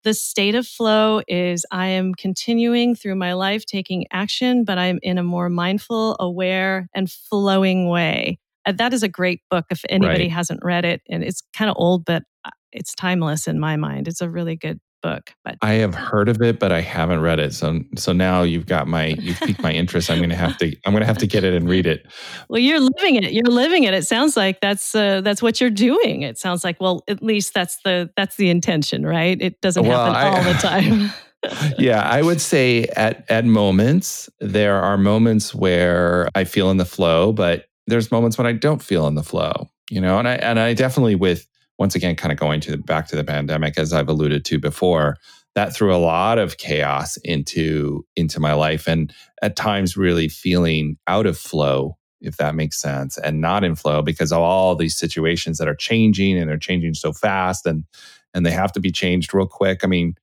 The 0.03 0.13
state 0.13 0.55
of 0.55 0.65
flow 0.65 1.21
is 1.27 1.65
I 1.69 1.87
am 1.87 2.15
continuing 2.15 2.95
through 2.95 3.15
my 3.15 3.33
life 3.33 3.65
taking 3.65 4.05
action, 4.11 4.63
but 4.63 4.77
I'm 4.77 4.97
in 5.03 5.17
a 5.17 5.23
more 5.23 5.49
mindful, 5.49 6.15
aware, 6.19 6.87
and 6.95 7.11
flowing 7.11 7.89
way. 7.89 8.39
Uh, 8.65 8.71
that 8.71 8.93
is 8.93 9.03
a 9.03 9.09
great 9.09 9.41
book 9.49 9.65
if 9.69 9.83
anybody 9.89 10.23
right. 10.23 10.31
hasn't 10.31 10.63
read 10.63 10.85
it. 10.85 11.01
And 11.09 11.21
it's 11.23 11.43
kind 11.53 11.69
of 11.69 11.75
old, 11.77 12.05
but 12.05 12.23
uh, 12.45 12.51
it's 12.71 12.95
timeless 12.95 13.45
in 13.45 13.59
my 13.59 13.75
mind. 13.75 14.07
It's 14.07 14.21
a 14.21 14.29
really 14.29 14.55
good 14.55 14.79
book. 15.01 15.33
But 15.43 15.57
I 15.61 15.73
have 15.73 15.95
heard 15.95 16.29
of 16.29 16.41
it, 16.41 16.59
but 16.59 16.71
I 16.71 16.81
haven't 16.81 17.21
read 17.21 17.39
it. 17.39 17.53
So 17.53 17.81
so 17.95 18.13
now 18.13 18.43
you've 18.43 18.65
got 18.65 18.87
my 18.87 19.07
you've 19.07 19.39
piqued 19.39 19.61
my 19.61 19.71
interest. 19.71 20.09
I'm 20.09 20.19
gonna 20.19 20.35
have 20.35 20.57
to 20.57 20.75
I'm 20.85 20.93
gonna 20.93 21.05
have 21.05 21.17
to 21.19 21.27
get 21.27 21.43
it 21.43 21.53
and 21.53 21.69
read 21.69 21.85
it. 21.85 22.05
Well, 22.49 22.59
you're 22.59 22.79
living 22.79 23.15
it. 23.15 23.31
You're 23.31 23.43
living 23.45 23.83
it. 23.83 23.93
It 23.93 24.07
sounds 24.07 24.35
like 24.35 24.59
that's 24.59 24.95
uh, 24.95 25.21
that's 25.21 25.41
what 25.41 25.61
you're 25.61 25.69
doing. 25.69 26.23
It 26.23 26.39
sounds 26.39 26.63
like 26.63 26.79
well, 26.81 27.03
at 27.07 27.21
least 27.21 27.53
that's 27.53 27.77
the 27.83 28.09
that's 28.15 28.37
the 28.37 28.49
intention, 28.49 29.05
right? 29.05 29.39
It 29.39 29.61
doesn't 29.61 29.85
well, 29.85 30.11
happen 30.11 30.15
I, 30.15 30.37
all 30.37 30.53
the 30.53 30.59
time. 30.59 31.11
yeah, 31.77 32.01
I 32.01 32.21
would 32.21 32.41
say 32.41 32.85
at 32.95 33.29
at 33.29 33.45
moments 33.45 34.29
there 34.39 34.77
are 34.77 34.97
moments 34.97 35.53
where 35.53 36.27
I 36.33 36.43
feel 36.43 36.71
in 36.71 36.77
the 36.77 36.85
flow, 36.85 37.31
but 37.31 37.65
there's 37.87 38.11
moments 38.11 38.37
when 38.37 38.47
I 38.47 38.53
don't 38.53 38.81
feel 38.81 39.05
in 39.07 39.15
the 39.15 39.23
flow. 39.23 39.69
You 39.91 40.01
know, 40.01 40.19
and 40.19 40.27
I 40.27 40.35
and 40.35 40.59
I 40.59 40.73
definitely 40.73 41.15
with 41.15 41.47
once 41.79 41.95
again, 41.95 42.15
kind 42.15 42.31
of 42.31 42.37
going 42.37 42.59
to 42.59 42.71
the, 42.71 42.77
back 42.77 43.07
to 43.07 43.15
the 43.15 43.23
pandemic, 43.23 43.79
as 43.79 43.93
I've 43.93 44.09
alluded 44.09 44.43
to 44.45 44.59
before, 44.59 45.15
that 45.55 45.73
threw 45.73 45.95
a 45.95 45.97
lot 45.97 46.37
of 46.37 46.57
chaos 46.57 47.17
into 47.23 48.05
into 48.15 48.39
my 48.39 48.53
life, 48.53 48.87
and 48.87 49.11
at 49.41 49.55
times 49.55 49.97
really 49.97 50.27
feeling 50.27 50.97
out 51.07 51.25
of 51.25 51.37
flow, 51.37 51.97
if 52.21 52.37
that 52.37 52.53
makes 52.53 52.79
sense, 52.79 53.17
and 53.17 53.41
not 53.41 53.63
in 53.63 53.75
flow 53.75 54.01
because 54.01 54.31
of 54.31 54.39
all 54.39 54.75
these 54.75 54.97
situations 54.97 55.57
that 55.57 55.67
are 55.67 55.75
changing 55.75 56.37
and 56.37 56.49
they're 56.49 56.57
changing 56.57 56.93
so 56.93 57.13
fast, 57.13 57.65
and 57.65 57.85
and 58.33 58.45
they 58.45 58.51
have 58.51 58.73
to 58.73 58.79
be 58.79 58.91
changed 58.91 59.33
real 59.33 59.47
quick. 59.47 59.79
I 59.83 59.87
mean, 59.87 60.15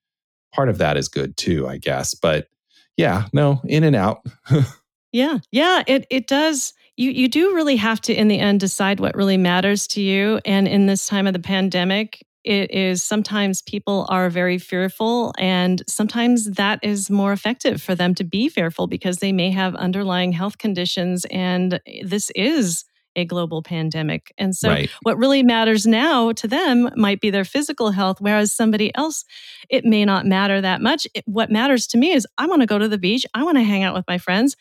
part 0.54 0.68
of 0.68 0.78
that 0.78 0.96
is 0.96 1.08
good 1.08 1.36
too, 1.36 1.66
I 1.66 1.78
guess, 1.78 2.14
but 2.14 2.48
yeah, 2.96 3.26
no, 3.32 3.60
in 3.64 3.82
and 3.82 3.96
out. 3.96 4.26
yeah, 5.12 5.38
yeah, 5.50 5.82
it 5.86 6.06
it 6.10 6.28
does 6.28 6.74
you 6.96 7.10
you 7.10 7.28
do 7.28 7.54
really 7.54 7.76
have 7.76 8.00
to 8.02 8.14
in 8.14 8.28
the 8.28 8.38
end 8.38 8.60
decide 8.60 9.00
what 9.00 9.14
really 9.14 9.36
matters 9.36 9.86
to 9.86 10.00
you 10.00 10.40
and 10.44 10.66
in 10.66 10.86
this 10.86 11.06
time 11.06 11.26
of 11.26 11.32
the 11.32 11.38
pandemic 11.38 12.24
it 12.44 12.70
is 12.70 13.02
sometimes 13.02 13.60
people 13.62 14.06
are 14.08 14.30
very 14.30 14.56
fearful 14.56 15.34
and 15.36 15.82
sometimes 15.88 16.52
that 16.52 16.78
is 16.82 17.10
more 17.10 17.32
effective 17.32 17.82
for 17.82 17.94
them 17.94 18.14
to 18.14 18.22
be 18.22 18.48
fearful 18.48 18.86
because 18.86 19.18
they 19.18 19.32
may 19.32 19.50
have 19.50 19.74
underlying 19.74 20.32
health 20.32 20.56
conditions 20.58 21.26
and 21.30 21.80
this 22.02 22.30
is 22.36 22.84
a 23.16 23.24
global 23.24 23.62
pandemic. 23.62 24.32
And 24.38 24.54
so, 24.54 24.68
right. 24.68 24.90
what 25.02 25.18
really 25.18 25.42
matters 25.42 25.86
now 25.86 26.32
to 26.32 26.46
them 26.46 26.90
might 26.96 27.20
be 27.20 27.30
their 27.30 27.44
physical 27.44 27.90
health, 27.90 28.20
whereas 28.20 28.52
somebody 28.52 28.94
else, 28.94 29.24
it 29.70 29.84
may 29.84 30.04
not 30.04 30.26
matter 30.26 30.60
that 30.60 30.82
much. 30.82 31.08
It, 31.14 31.24
what 31.26 31.50
matters 31.50 31.86
to 31.88 31.98
me 31.98 32.12
is 32.12 32.26
I 32.38 32.46
want 32.46 32.60
to 32.60 32.66
go 32.66 32.78
to 32.78 32.88
the 32.88 32.98
beach, 32.98 33.24
I 33.34 33.42
want 33.42 33.56
to 33.56 33.64
hang 33.64 33.82
out 33.82 33.94
with 33.94 34.04
my 34.06 34.18
friends. 34.18 34.54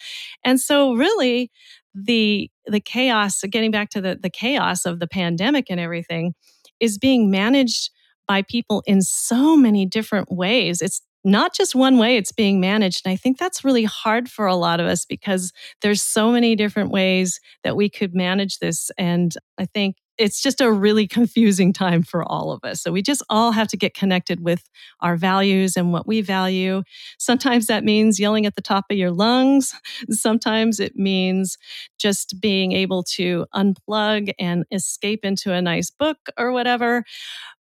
And 0.43 0.59
so, 0.59 0.93
really, 0.93 1.51
the 1.95 2.49
the 2.67 2.79
chaos 2.79 3.41
getting 3.49 3.71
back 3.71 3.89
to 3.91 4.01
the 4.01 4.17
the 4.21 4.29
chaos 4.29 4.85
of 4.85 4.99
the 4.99 5.07
pandemic 5.07 5.67
and 5.69 5.79
everything 5.79 6.33
is 6.79 6.97
being 6.97 7.31
managed 7.31 7.89
by 8.27 8.41
people 8.41 8.83
in 8.85 9.01
so 9.01 9.55
many 9.55 9.85
different 9.85 10.31
ways. 10.31 10.81
It's 10.81 11.01
not 11.25 11.55
just 11.55 11.73
one 11.73 11.97
way 11.97 12.17
it's 12.17 12.31
being 12.31 12.59
managed 12.59 13.01
and 13.03 13.11
i 13.11 13.15
think 13.15 13.39
that's 13.39 13.65
really 13.65 13.83
hard 13.83 14.29
for 14.29 14.45
a 14.45 14.55
lot 14.55 14.79
of 14.79 14.85
us 14.85 15.05
because 15.05 15.51
there's 15.81 16.01
so 16.01 16.31
many 16.31 16.55
different 16.55 16.91
ways 16.91 17.39
that 17.63 17.75
we 17.75 17.89
could 17.89 18.13
manage 18.13 18.59
this 18.59 18.91
and 18.97 19.33
i 19.57 19.65
think 19.65 19.95
it's 20.18 20.41
just 20.41 20.61
a 20.61 20.72
really 20.72 21.07
confusing 21.07 21.74
time 21.74 22.03
for 22.03 22.24
all 22.24 22.51
of 22.51 22.63
us. 22.63 22.82
So 22.82 22.91
we 22.91 23.01
just 23.01 23.24
all 23.30 23.51
have 23.51 23.68
to 23.70 23.78
get 23.78 23.93
connected 23.93 24.43
with 24.43 24.70
our 25.01 25.16
values 25.16 25.76
and 25.76 25.91
what 25.91 26.07
we 26.07 26.22
value. 26.22 26.84
Sometimes 27.18 27.68
that 27.68 27.84
means 27.84 28.20
yelling 28.20 28.45
at 28.45 28.55
the 28.55 28.61
top 28.61 28.86
of 28.89 28.97
your 28.97 29.11
lungs. 29.11 29.74
Sometimes 30.09 30.80
it 30.80 30.95
means 30.95 31.57
just 31.97 32.39
being 32.39 32.72
able 32.72 33.03
to 33.03 33.45
unplug 33.53 34.32
and 34.39 34.66
escape 34.72 35.24
into 35.24 35.53
a 35.53 35.61
nice 35.61 35.89
book 35.89 36.18
or 36.38 36.51
whatever. 36.51 37.03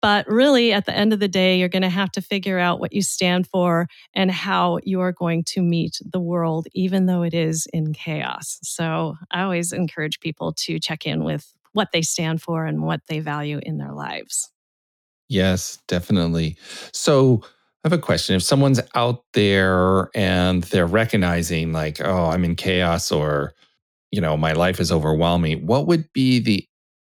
But 0.01 0.27
really, 0.27 0.73
at 0.73 0.85
the 0.85 0.93
end 0.93 1.13
of 1.13 1.21
the 1.21 1.29
day, 1.29 1.57
you're 1.57 1.69
going 1.69 1.83
to 1.83 1.89
have 1.89 2.11
to 2.11 2.21
figure 2.21 2.59
out 2.59 2.81
what 2.81 2.91
you 2.91 3.01
stand 3.01 3.47
for 3.47 3.87
and 4.13 4.29
how 4.29 4.79
you 4.83 4.99
are 4.99 5.13
going 5.13 5.45
to 5.45 5.61
meet 5.61 6.01
the 6.03 6.19
world, 6.19 6.67
even 6.73 7.05
though 7.05 7.23
it 7.23 7.33
is 7.33 7.67
in 7.71 7.93
chaos. 7.93 8.59
So 8.63 9.15
I 9.31 9.43
always 9.43 9.71
encourage 9.71 10.19
people 10.19 10.51
to 10.57 10.77
check 10.77 11.05
in 11.05 11.23
with 11.23 11.53
what 11.73 11.89
they 11.91 12.01
stand 12.01 12.41
for 12.41 12.65
and 12.65 12.83
what 12.83 13.01
they 13.07 13.19
value 13.19 13.59
in 13.63 13.77
their 13.77 13.91
lives. 13.91 14.49
Yes, 15.29 15.79
definitely. 15.87 16.57
So 16.91 17.41
I 17.43 17.89
have 17.89 17.93
a 17.93 18.01
question. 18.01 18.35
If 18.35 18.43
someone's 18.43 18.79
out 18.95 19.23
there 19.33 20.09
and 20.15 20.63
they're 20.65 20.87
recognizing, 20.87 21.73
like, 21.73 21.99
oh, 22.01 22.27
I'm 22.27 22.45
in 22.45 22.55
chaos 22.55 23.11
or, 23.11 23.53
you 24.11 24.21
know, 24.21 24.37
my 24.37 24.53
life 24.53 24.79
is 24.79 24.91
overwhelming, 24.91 25.65
what 25.65 25.87
would 25.87 26.11
be 26.13 26.39
the, 26.39 26.65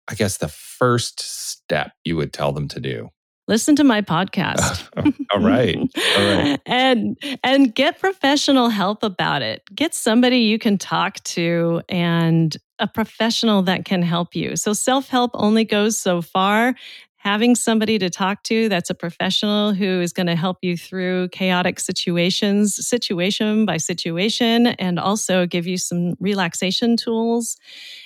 I 0.08 0.14
guess, 0.14 0.38
the 0.38 0.48
first 0.48 1.20
step 1.20 1.92
you 2.04 2.16
would 2.16 2.32
tell 2.32 2.52
them 2.52 2.68
to 2.68 2.80
do? 2.80 3.10
Listen 3.48 3.76
to 3.76 3.84
my 3.84 4.02
podcast. 4.02 4.88
Oh, 4.98 5.12
all 5.34 5.40
right. 5.40 5.76
All 5.76 6.36
right. 6.36 6.60
and 6.66 7.18
and 7.44 7.74
get 7.74 7.98
professional 7.98 8.70
help 8.70 9.02
about 9.02 9.42
it. 9.42 9.62
Get 9.74 9.94
somebody 9.94 10.38
you 10.38 10.58
can 10.58 10.78
talk 10.78 11.22
to 11.24 11.82
and 11.88 12.56
a 12.78 12.86
professional 12.86 13.62
that 13.62 13.84
can 13.84 14.00
help 14.00 14.34
you. 14.34 14.56
So 14.56 14.72
self-help 14.72 15.32
only 15.34 15.64
goes 15.64 15.98
so 15.98 16.22
far. 16.22 16.74
Having 17.16 17.56
somebody 17.56 17.98
to 17.98 18.08
talk 18.08 18.42
to 18.44 18.68
that's 18.70 18.88
a 18.88 18.94
professional 18.94 19.74
who 19.74 20.00
is 20.00 20.12
going 20.14 20.28
to 20.28 20.36
help 20.36 20.58
you 20.62 20.76
through 20.76 21.28
chaotic 21.28 21.80
situations, 21.80 22.76
situation 22.86 23.66
by 23.66 23.76
situation, 23.76 24.68
and 24.68 24.98
also 24.98 25.44
give 25.44 25.66
you 25.66 25.76
some 25.76 26.14
relaxation 26.20 26.96
tools 26.96 27.58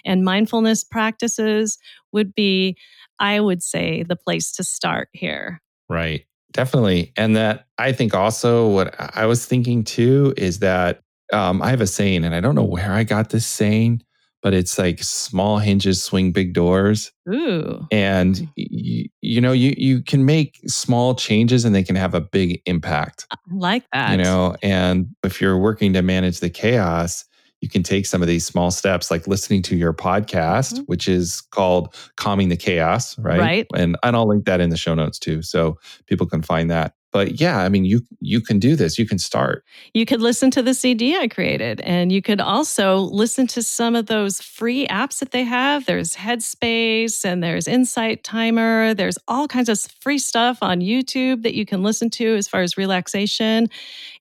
and 0.04 0.24
mindfulness 0.24 0.82
practices 0.82 1.78
would 2.12 2.34
be 2.34 2.76
I 3.20 3.38
would 3.38 3.62
say, 3.62 4.02
the 4.02 4.16
place 4.16 4.50
to 4.52 4.64
start 4.64 5.08
here. 5.12 5.60
Right. 5.88 6.24
Definitely. 6.52 7.12
And 7.16 7.36
that 7.36 7.66
I 7.78 7.92
think 7.92 8.14
also 8.14 8.68
what 8.68 8.94
I 8.98 9.26
was 9.26 9.46
thinking 9.46 9.84
too 9.84 10.34
is 10.36 10.58
that 10.60 11.00
um, 11.32 11.62
I 11.62 11.70
have 11.70 11.80
a 11.80 11.86
saying, 11.86 12.24
and 12.24 12.34
I 12.34 12.40
don't 12.40 12.56
know 12.56 12.64
where 12.64 12.92
I 12.92 13.04
got 13.04 13.30
this 13.30 13.46
saying, 13.46 14.02
but 14.42 14.54
it's 14.54 14.78
like 14.78 15.02
small 15.02 15.58
hinges 15.58 16.02
swing 16.02 16.32
big 16.32 16.54
doors. 16.54 17.12
Ooh. 17.32 17.86
And 17.92 18.48
you, 18.56 19.08
you 19.20 19.40
know, 19.40 19.52
you 19.52 19.74
you 19.76 20.02
can 20.02 20.24
make 20.24 20.58
small 20.66 21.14
changes 21.14 21.64
and 21.64 21.74
they 21.74 21.84
can 21.84 21.96
have 21.96 22.14
a 22.14 22.20
big 22.20 22.62
impact. 22.66 23.26
I 23.30 23.36
like 23.52 23.84
that. 23.92 24.12
You 24.12 24.24
know, 24.24 24.56
and 24.62 25.14
if 25.22 25.40
you're 25.40 25.58
working 25.58 25.92
to 25.92 26.02
manage 26.02 26.40
the 26.40 26.50
chaos, 26.50 27.24
you 27.60 27.68
can 27.68 27.82
take 27.82 28.06
some 28.06 28.22
of 28.22 28.28
these 28.28 28.46
small 28.46 28.70
steps 28.70 29.10
like 29.10 29.26
listening 29.26 29.62
to 29.62 29.76
your 29.76 29.92
podcast 29.92 30.74
mm-hmm. 30.74 30.82
which 30.82 31.08
is 31.08 31.40
called 31.50 31.94
calming 32.16 32.48
the 32.48 32.56
chaos 32.56 33.18
right? 33.18 33.38
Right. 33.40 33.66
And, 33.74 33.96
and 34.02 34.16
i'll 34.16 34.28
link 34.28 34.44
that 34.46 34.60
in 34.60 34.70
the 34.70 34.76
show 34.76 34.94
notes 34.94 35.18
too 35.18 35.42
so 35.42 35.78
people 36.06 36.26
can 36.26 36.42
find 36.42 36.70
that 36.70 36.94
but 37.12 37.40
yeah 37.40 37.58
i 37.58 37.68
mean 37.68 37.84
you 37.84 38.00
you 38.20 38.40
can 38.40 38.58
do 38.58 38.76
this. 38.76 38.98
You 38.98 39.06
can 39.06 39.18
start. 39.18 39.64
You 39.94 40.04
could 40.04 40.20
listen 40.20 40.50
to 40.52 40.62
the 40.62 40.74
cd 40.74 41.16
i 41.16 41.28
created 41.28 41.80
and 41.80 42.12
you 42.12 42.22
could 42.22 42.40
also 42.40 42.98
listen 42.98 43.46
to 43.48 43.62
some 43.62 43.96
of 43.96 44.06
those 44.06 44.40
free 44.40 44.86
apps 44.88 45.20
that 45.20 45.30
they 45.30 45.44
have. 45.44 45.86
There's 45.86 46.14
headspace 46.14 47.24
and 47.24 47.42
there's 47.42 47.66
insight 47.66 48.24
timer. 48.24 48.94
There's 48.94 49.18
all 49.28 49.48
kinds 49.48 49.68
of 49.68 49.80
free 50.00 50.18
stuff 50.18 50.58
on 50.62 50.80
youtube 50.80 51.42
that 51.42 51.54
you 51.54 51.64
can 51.64 51.82
listen 51.82 52.10
to 52.10 52.36
as 52.36 52.48
far 52.48 52.62
as 52.62 52.76
relaxation. 52.76 53.68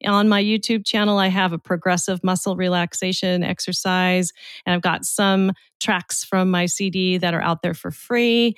On 0.05 0.29
my 0.29 0.43
youtube 0.43 0.85
channel 0.85 1.17
i 1.17 1.27
have 1.27 1.53
a 1.53 1.59
progressive 1.59 2.23
muscle 2.23 2.55
relaxation 2.55 3.43
exercise 3.43 4.31
and 4.65 4.73
i've 4.73 4.81
got 4.81 5.05
some 5.05 5.51
tracks 5.79 6.23
from 6.23 6.51
my 6.51 6.65
cd 6.65 7.17
that 7.17 7.33
are 7.33 7.41
out 7.41 7.61
there 7.61 7.73
for 7.73 7.91
free. 7.91 8.55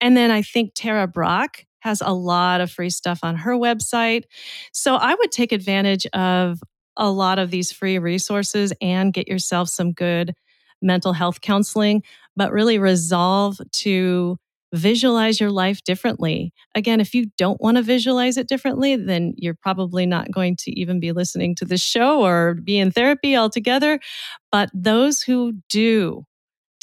And 0.00 0.16
then 0.16 0.30
I 0.30 0.42
think 0.42 0.72
Tara 0.74 1.06
Brach 1.06 1.64
has 1.84 2.00
a 2.00 2.12
lot 2.12 2.60
of 2.60 2.70
free 2.70 2.90
stuff 2.90 3.20
on 3.22 3.36
her 3.36 3.52
website. 3.52 4.24
So 4.72 4.96
I 4.96 5.14
would 5.14 5.30
take 5.30 5.52
advantage 5.52 6.06
of 6.14 6.60
a 6.96 7.10
lot 7.10 7.38
of 7.38 7.50
these 7.50 7.70
free 7.70 7.98
resources 7.98 8.72
and 8.80 9.12
get 9.12 9.28
yourself 9.28 9.68
some 9.68 9.92
good 9.92 10.34
mental 10.80 11.12
health 11.12 11.40
counseling, 11.40 12.02
but 12.36 12.52
really 12.52 12.78
resolve 12.78 13.60
to 13.72 14.38
visualize 14.72 15.38
your 15.38 15.50
life 15.50 15.84
differently. 15.84 16.52
Again, 16.74 17.00
if 17.00 17.14
you 17.14 17.26
don't 17.38 17.60
want 17.60 17.76
to 17.76 17.82
visualize 17.82 18.36
it 18.36 18.48
differently, 18.48 18.96
then 18.96 19.34
you're 19.36 19.54
probably 19.54 20.04
not 20.04 20.32
going 20.32 20.56
to 20.60 20.80
even 20.80 20.98
be 20.98 21.12
listening 21.12 21.54
to 21.56 21.64
the 21.64 21.76
show 21.76 22.24
or 22.24 22.54
be 22.54 22.78
in 22.78 22.90
therapy 22.90 23.36
altogether. 23.36 24.00
But 24.50 24.70
those 24.74 25.22
who 25.22 25.52
do 25.68 26.24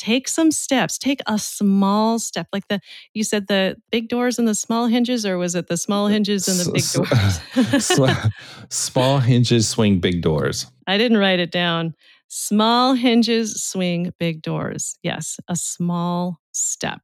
take 0.02 0.28
some 0.28 0.50
steps 0.50 0.98
take 0.98 1.22
a 1.28 1.38
small 1.38 2.18
step 2.18 2.48
like 2.52 2.68
the 2.70 2.80
you 3.14 3.24
said 3.24 3.46
the 3.46 3.76
big 3.92 4.10
doors 4.10 4.40
and 4.40 4.48
the 4.48 4.56
small 4.56 4.88
hinges 4.88 5.28
or 5.28 5.38
was 5.38 5.54
it 5.54 5.68
the 5.68 5.78
small 5.78 6.08
uh, 6.08 6.10
hinges 6.10 6.48
and 6.48 6.60
the 6.60 6.72
big 6.72 6.84
doors? 6.90 8.32
small 8.70 9.20
hinges 9.20 9.70
swing 9.70 10.00
big 10.00 10.24
doors. 10.24 10.66
I 10.88 10.98
didn't 10.98 11.20
write 11.20 11.40
it 11.40 11.52
down. 11.52 11.94
Small 12.30 12.96
hinges 12.96 13.64
swing 13.64 14.12
big 14.20 14.42
doors. 14.42 14.98
Yes 15.04 15.40
a 15.48 15.56
small 15.56 16.40
step 16.52 17.02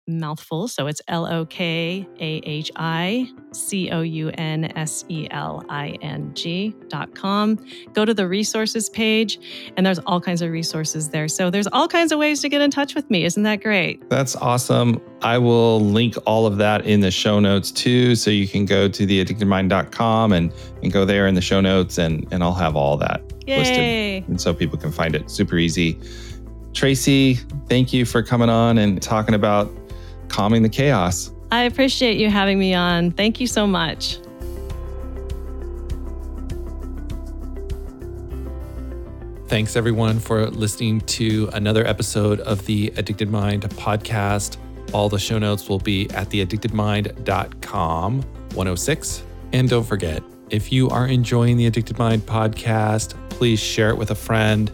mouthful. 0.09 0.67
So 0.67 0.87
it's 0.87 1.01
L 1.07 1.25
O 1.25 1.45
K 1.45 2.07
A 2.19 2.41
H 2.43 2.71
I 2.75 3.29
C 3.51 3.89
O 3.91 4.01
U 4.01 4.29
N 4.29 4.65
S 4.75 5.05
E 5.07 5.27
L 5.31 5.63
I 5.69 5.97
N 6.01 6.31
G 6.33 6.75
dot 6.89 7.13
com. 7.15 7.57
Go 7.93 8.05
to 8.05 8.13
the 8.13 8.27
resources 8.27 8.89
page, 8.89 9.39
and 9.77 9.85
there's 9.85 9.99
all 9.99 10.19
kinds 10.19 10.41
of 10.41 10.51
resources 10.51 11.09
there. 11.09 11.27
So 11.27 11.49
there's 11.49 11.67
all 11.67 11.87
kinds 11.87 12.11
of 12.11 12.19
ways 12.19 12.41
to 12.41 12.49
get 12.49 12.61
in 12.61 12.71
touch 12.71 12.95
with 12.95 13.09
me. 13.09 13.23
Isn't 13.23 13.43
that 13.43 13.61
great? 13.61 14.09
That's 14.09 14.35
awesome. 14.35 15.01
I 15.21 15.37
will 15.37 15.79
link 15.79 16.15
all 16.25 16.45
of 16.45 16.57
that 16.57 16.85
in 16.85 17.01
the 17.01 17.11
show 17.11 17.39
notes 17.39 17.71
too. 17.71 18.15
So 18.15 18.31
you 18.31 18.47
can 18.47 18.65
go 18.65 18.87
to 18.87 19.05
theaddictedmind.com 19.05 20.33
and, 20.33 20.53
and 20.81 20.91
go 20.91 21.05
there 21.05 21.27
in 21.27 21.35
the 21.35 21.41
show 21.41 21.61
notes, 21.61 21.97
and, 21.97 22.27
and 22.31 22.43
I'll 22.43 22.53
have 22.53 22.75
all 22.75 22.97
that 22.97 23.21
Yay. 23.45 23.59
listed. 23.59 24.29
And 24.29 24.41
so 24.41 24.53
people 24.53 24.77
can 24.77 24.91
find 24.91 25.15
it 25.15 25.29
super 25.29 25.57
easy. 25.57 25.99
Tracy, 26.73 27.35
thank 27.67 27.91
you 27.91 28.05
for 28.05 28.21
coming 28.21 28.49
on 28.49 28.77
and 28.77 29.01
talking 29.01 29.33
about 29.35 29.69
calming 30.29 30.63
the 30.63 30.69
chaos. 30.69 31.31
I 31.51 31.63
appreciate 31.63 32.17
you 32.17 32.29
having 32.29 32.59
me 32.59 32.73
on. 32.73 33.11
Thank 33.11 33.39
you 33.39 33.47
so 33.47 33.65
much. 33.67 34.19
Thanks 39.47 39.75
everyone 39.75 40.19
for 40.19 40.45
listening 40.51 41.01
to 41.01 41.49
another 41.53 41.83
episode 41.85 42.39
of 42.41 42.63
the 42.67 42.93
Addicted 42.97 43.31
Mind 43.31 43.63
podcast. 43.63 44.57
All 44.93 45.09
the 45.09 45.17
show 45.17 45.39
notes 45.39 45.67
will 45.67 45.79
be 45.79 46.07
at 46.11 46.29
theaddictedmind.com 46.29 48.21
106. 48.21 49.23
And 49.51 49.67
don't 49.67 49.83
forget, 49.83 50.21
if 50.51 50.71
you 50.71 50.87
are 50.89 51.07
enjoying 51.07 51.57
the 51.57 51.65
Addicted 51.65 51.97
Mind 51.97 52.27
podcast, 52.27 53.15
please 53.29 53.59
share 53.59 53.89
it 53.89 53.97
with 53.97 54.11
a 54.11 54.15
friend. 54.15 54.71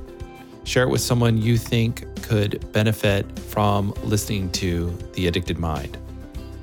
Share 0.65 0.83
it 0.83 0.89
with 0.89 1.01
someone 1.01 1.37
you 1.37 1.57
think 1.57 2.05
could 2.23 2.71
benefit 2.73 3.39
from 3.39 3.93
listening 4.03 4.51
to 4.53 4.89
The 5.13 5.27
Addicted 5.27 5.59
Mind. 5.59 5.97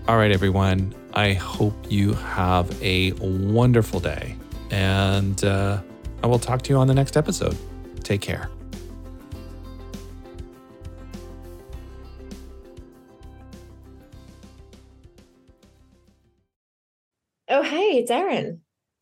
All 0.08 0.16
right, 0.16 0.32
everyone. 0.32 0.92
I 1.14 1.34
hope 1.34 1.74
you 1.88 2.12
have 2.14 2.82
a 2.82 3.12
wonderful 3.12 4.00
day. 4.00 4.36
And 4.70 5.42
uh, 5.44 5.80
I 6.22 6.26
will 6.26 6.40
talk 6.40 6.62
to 6.62 6.70
you 6.70 6.78
on 6.78 6.88
the 6.88 6.94
next 6.94 7.16
episode. 7.16 7.56
Take 8.02 8.20
care. 8.20 8.50
Oh, 17.48 17.62
hey, 17.62 17.98
it's 17.98 18.10
Erin. 18.10 18.62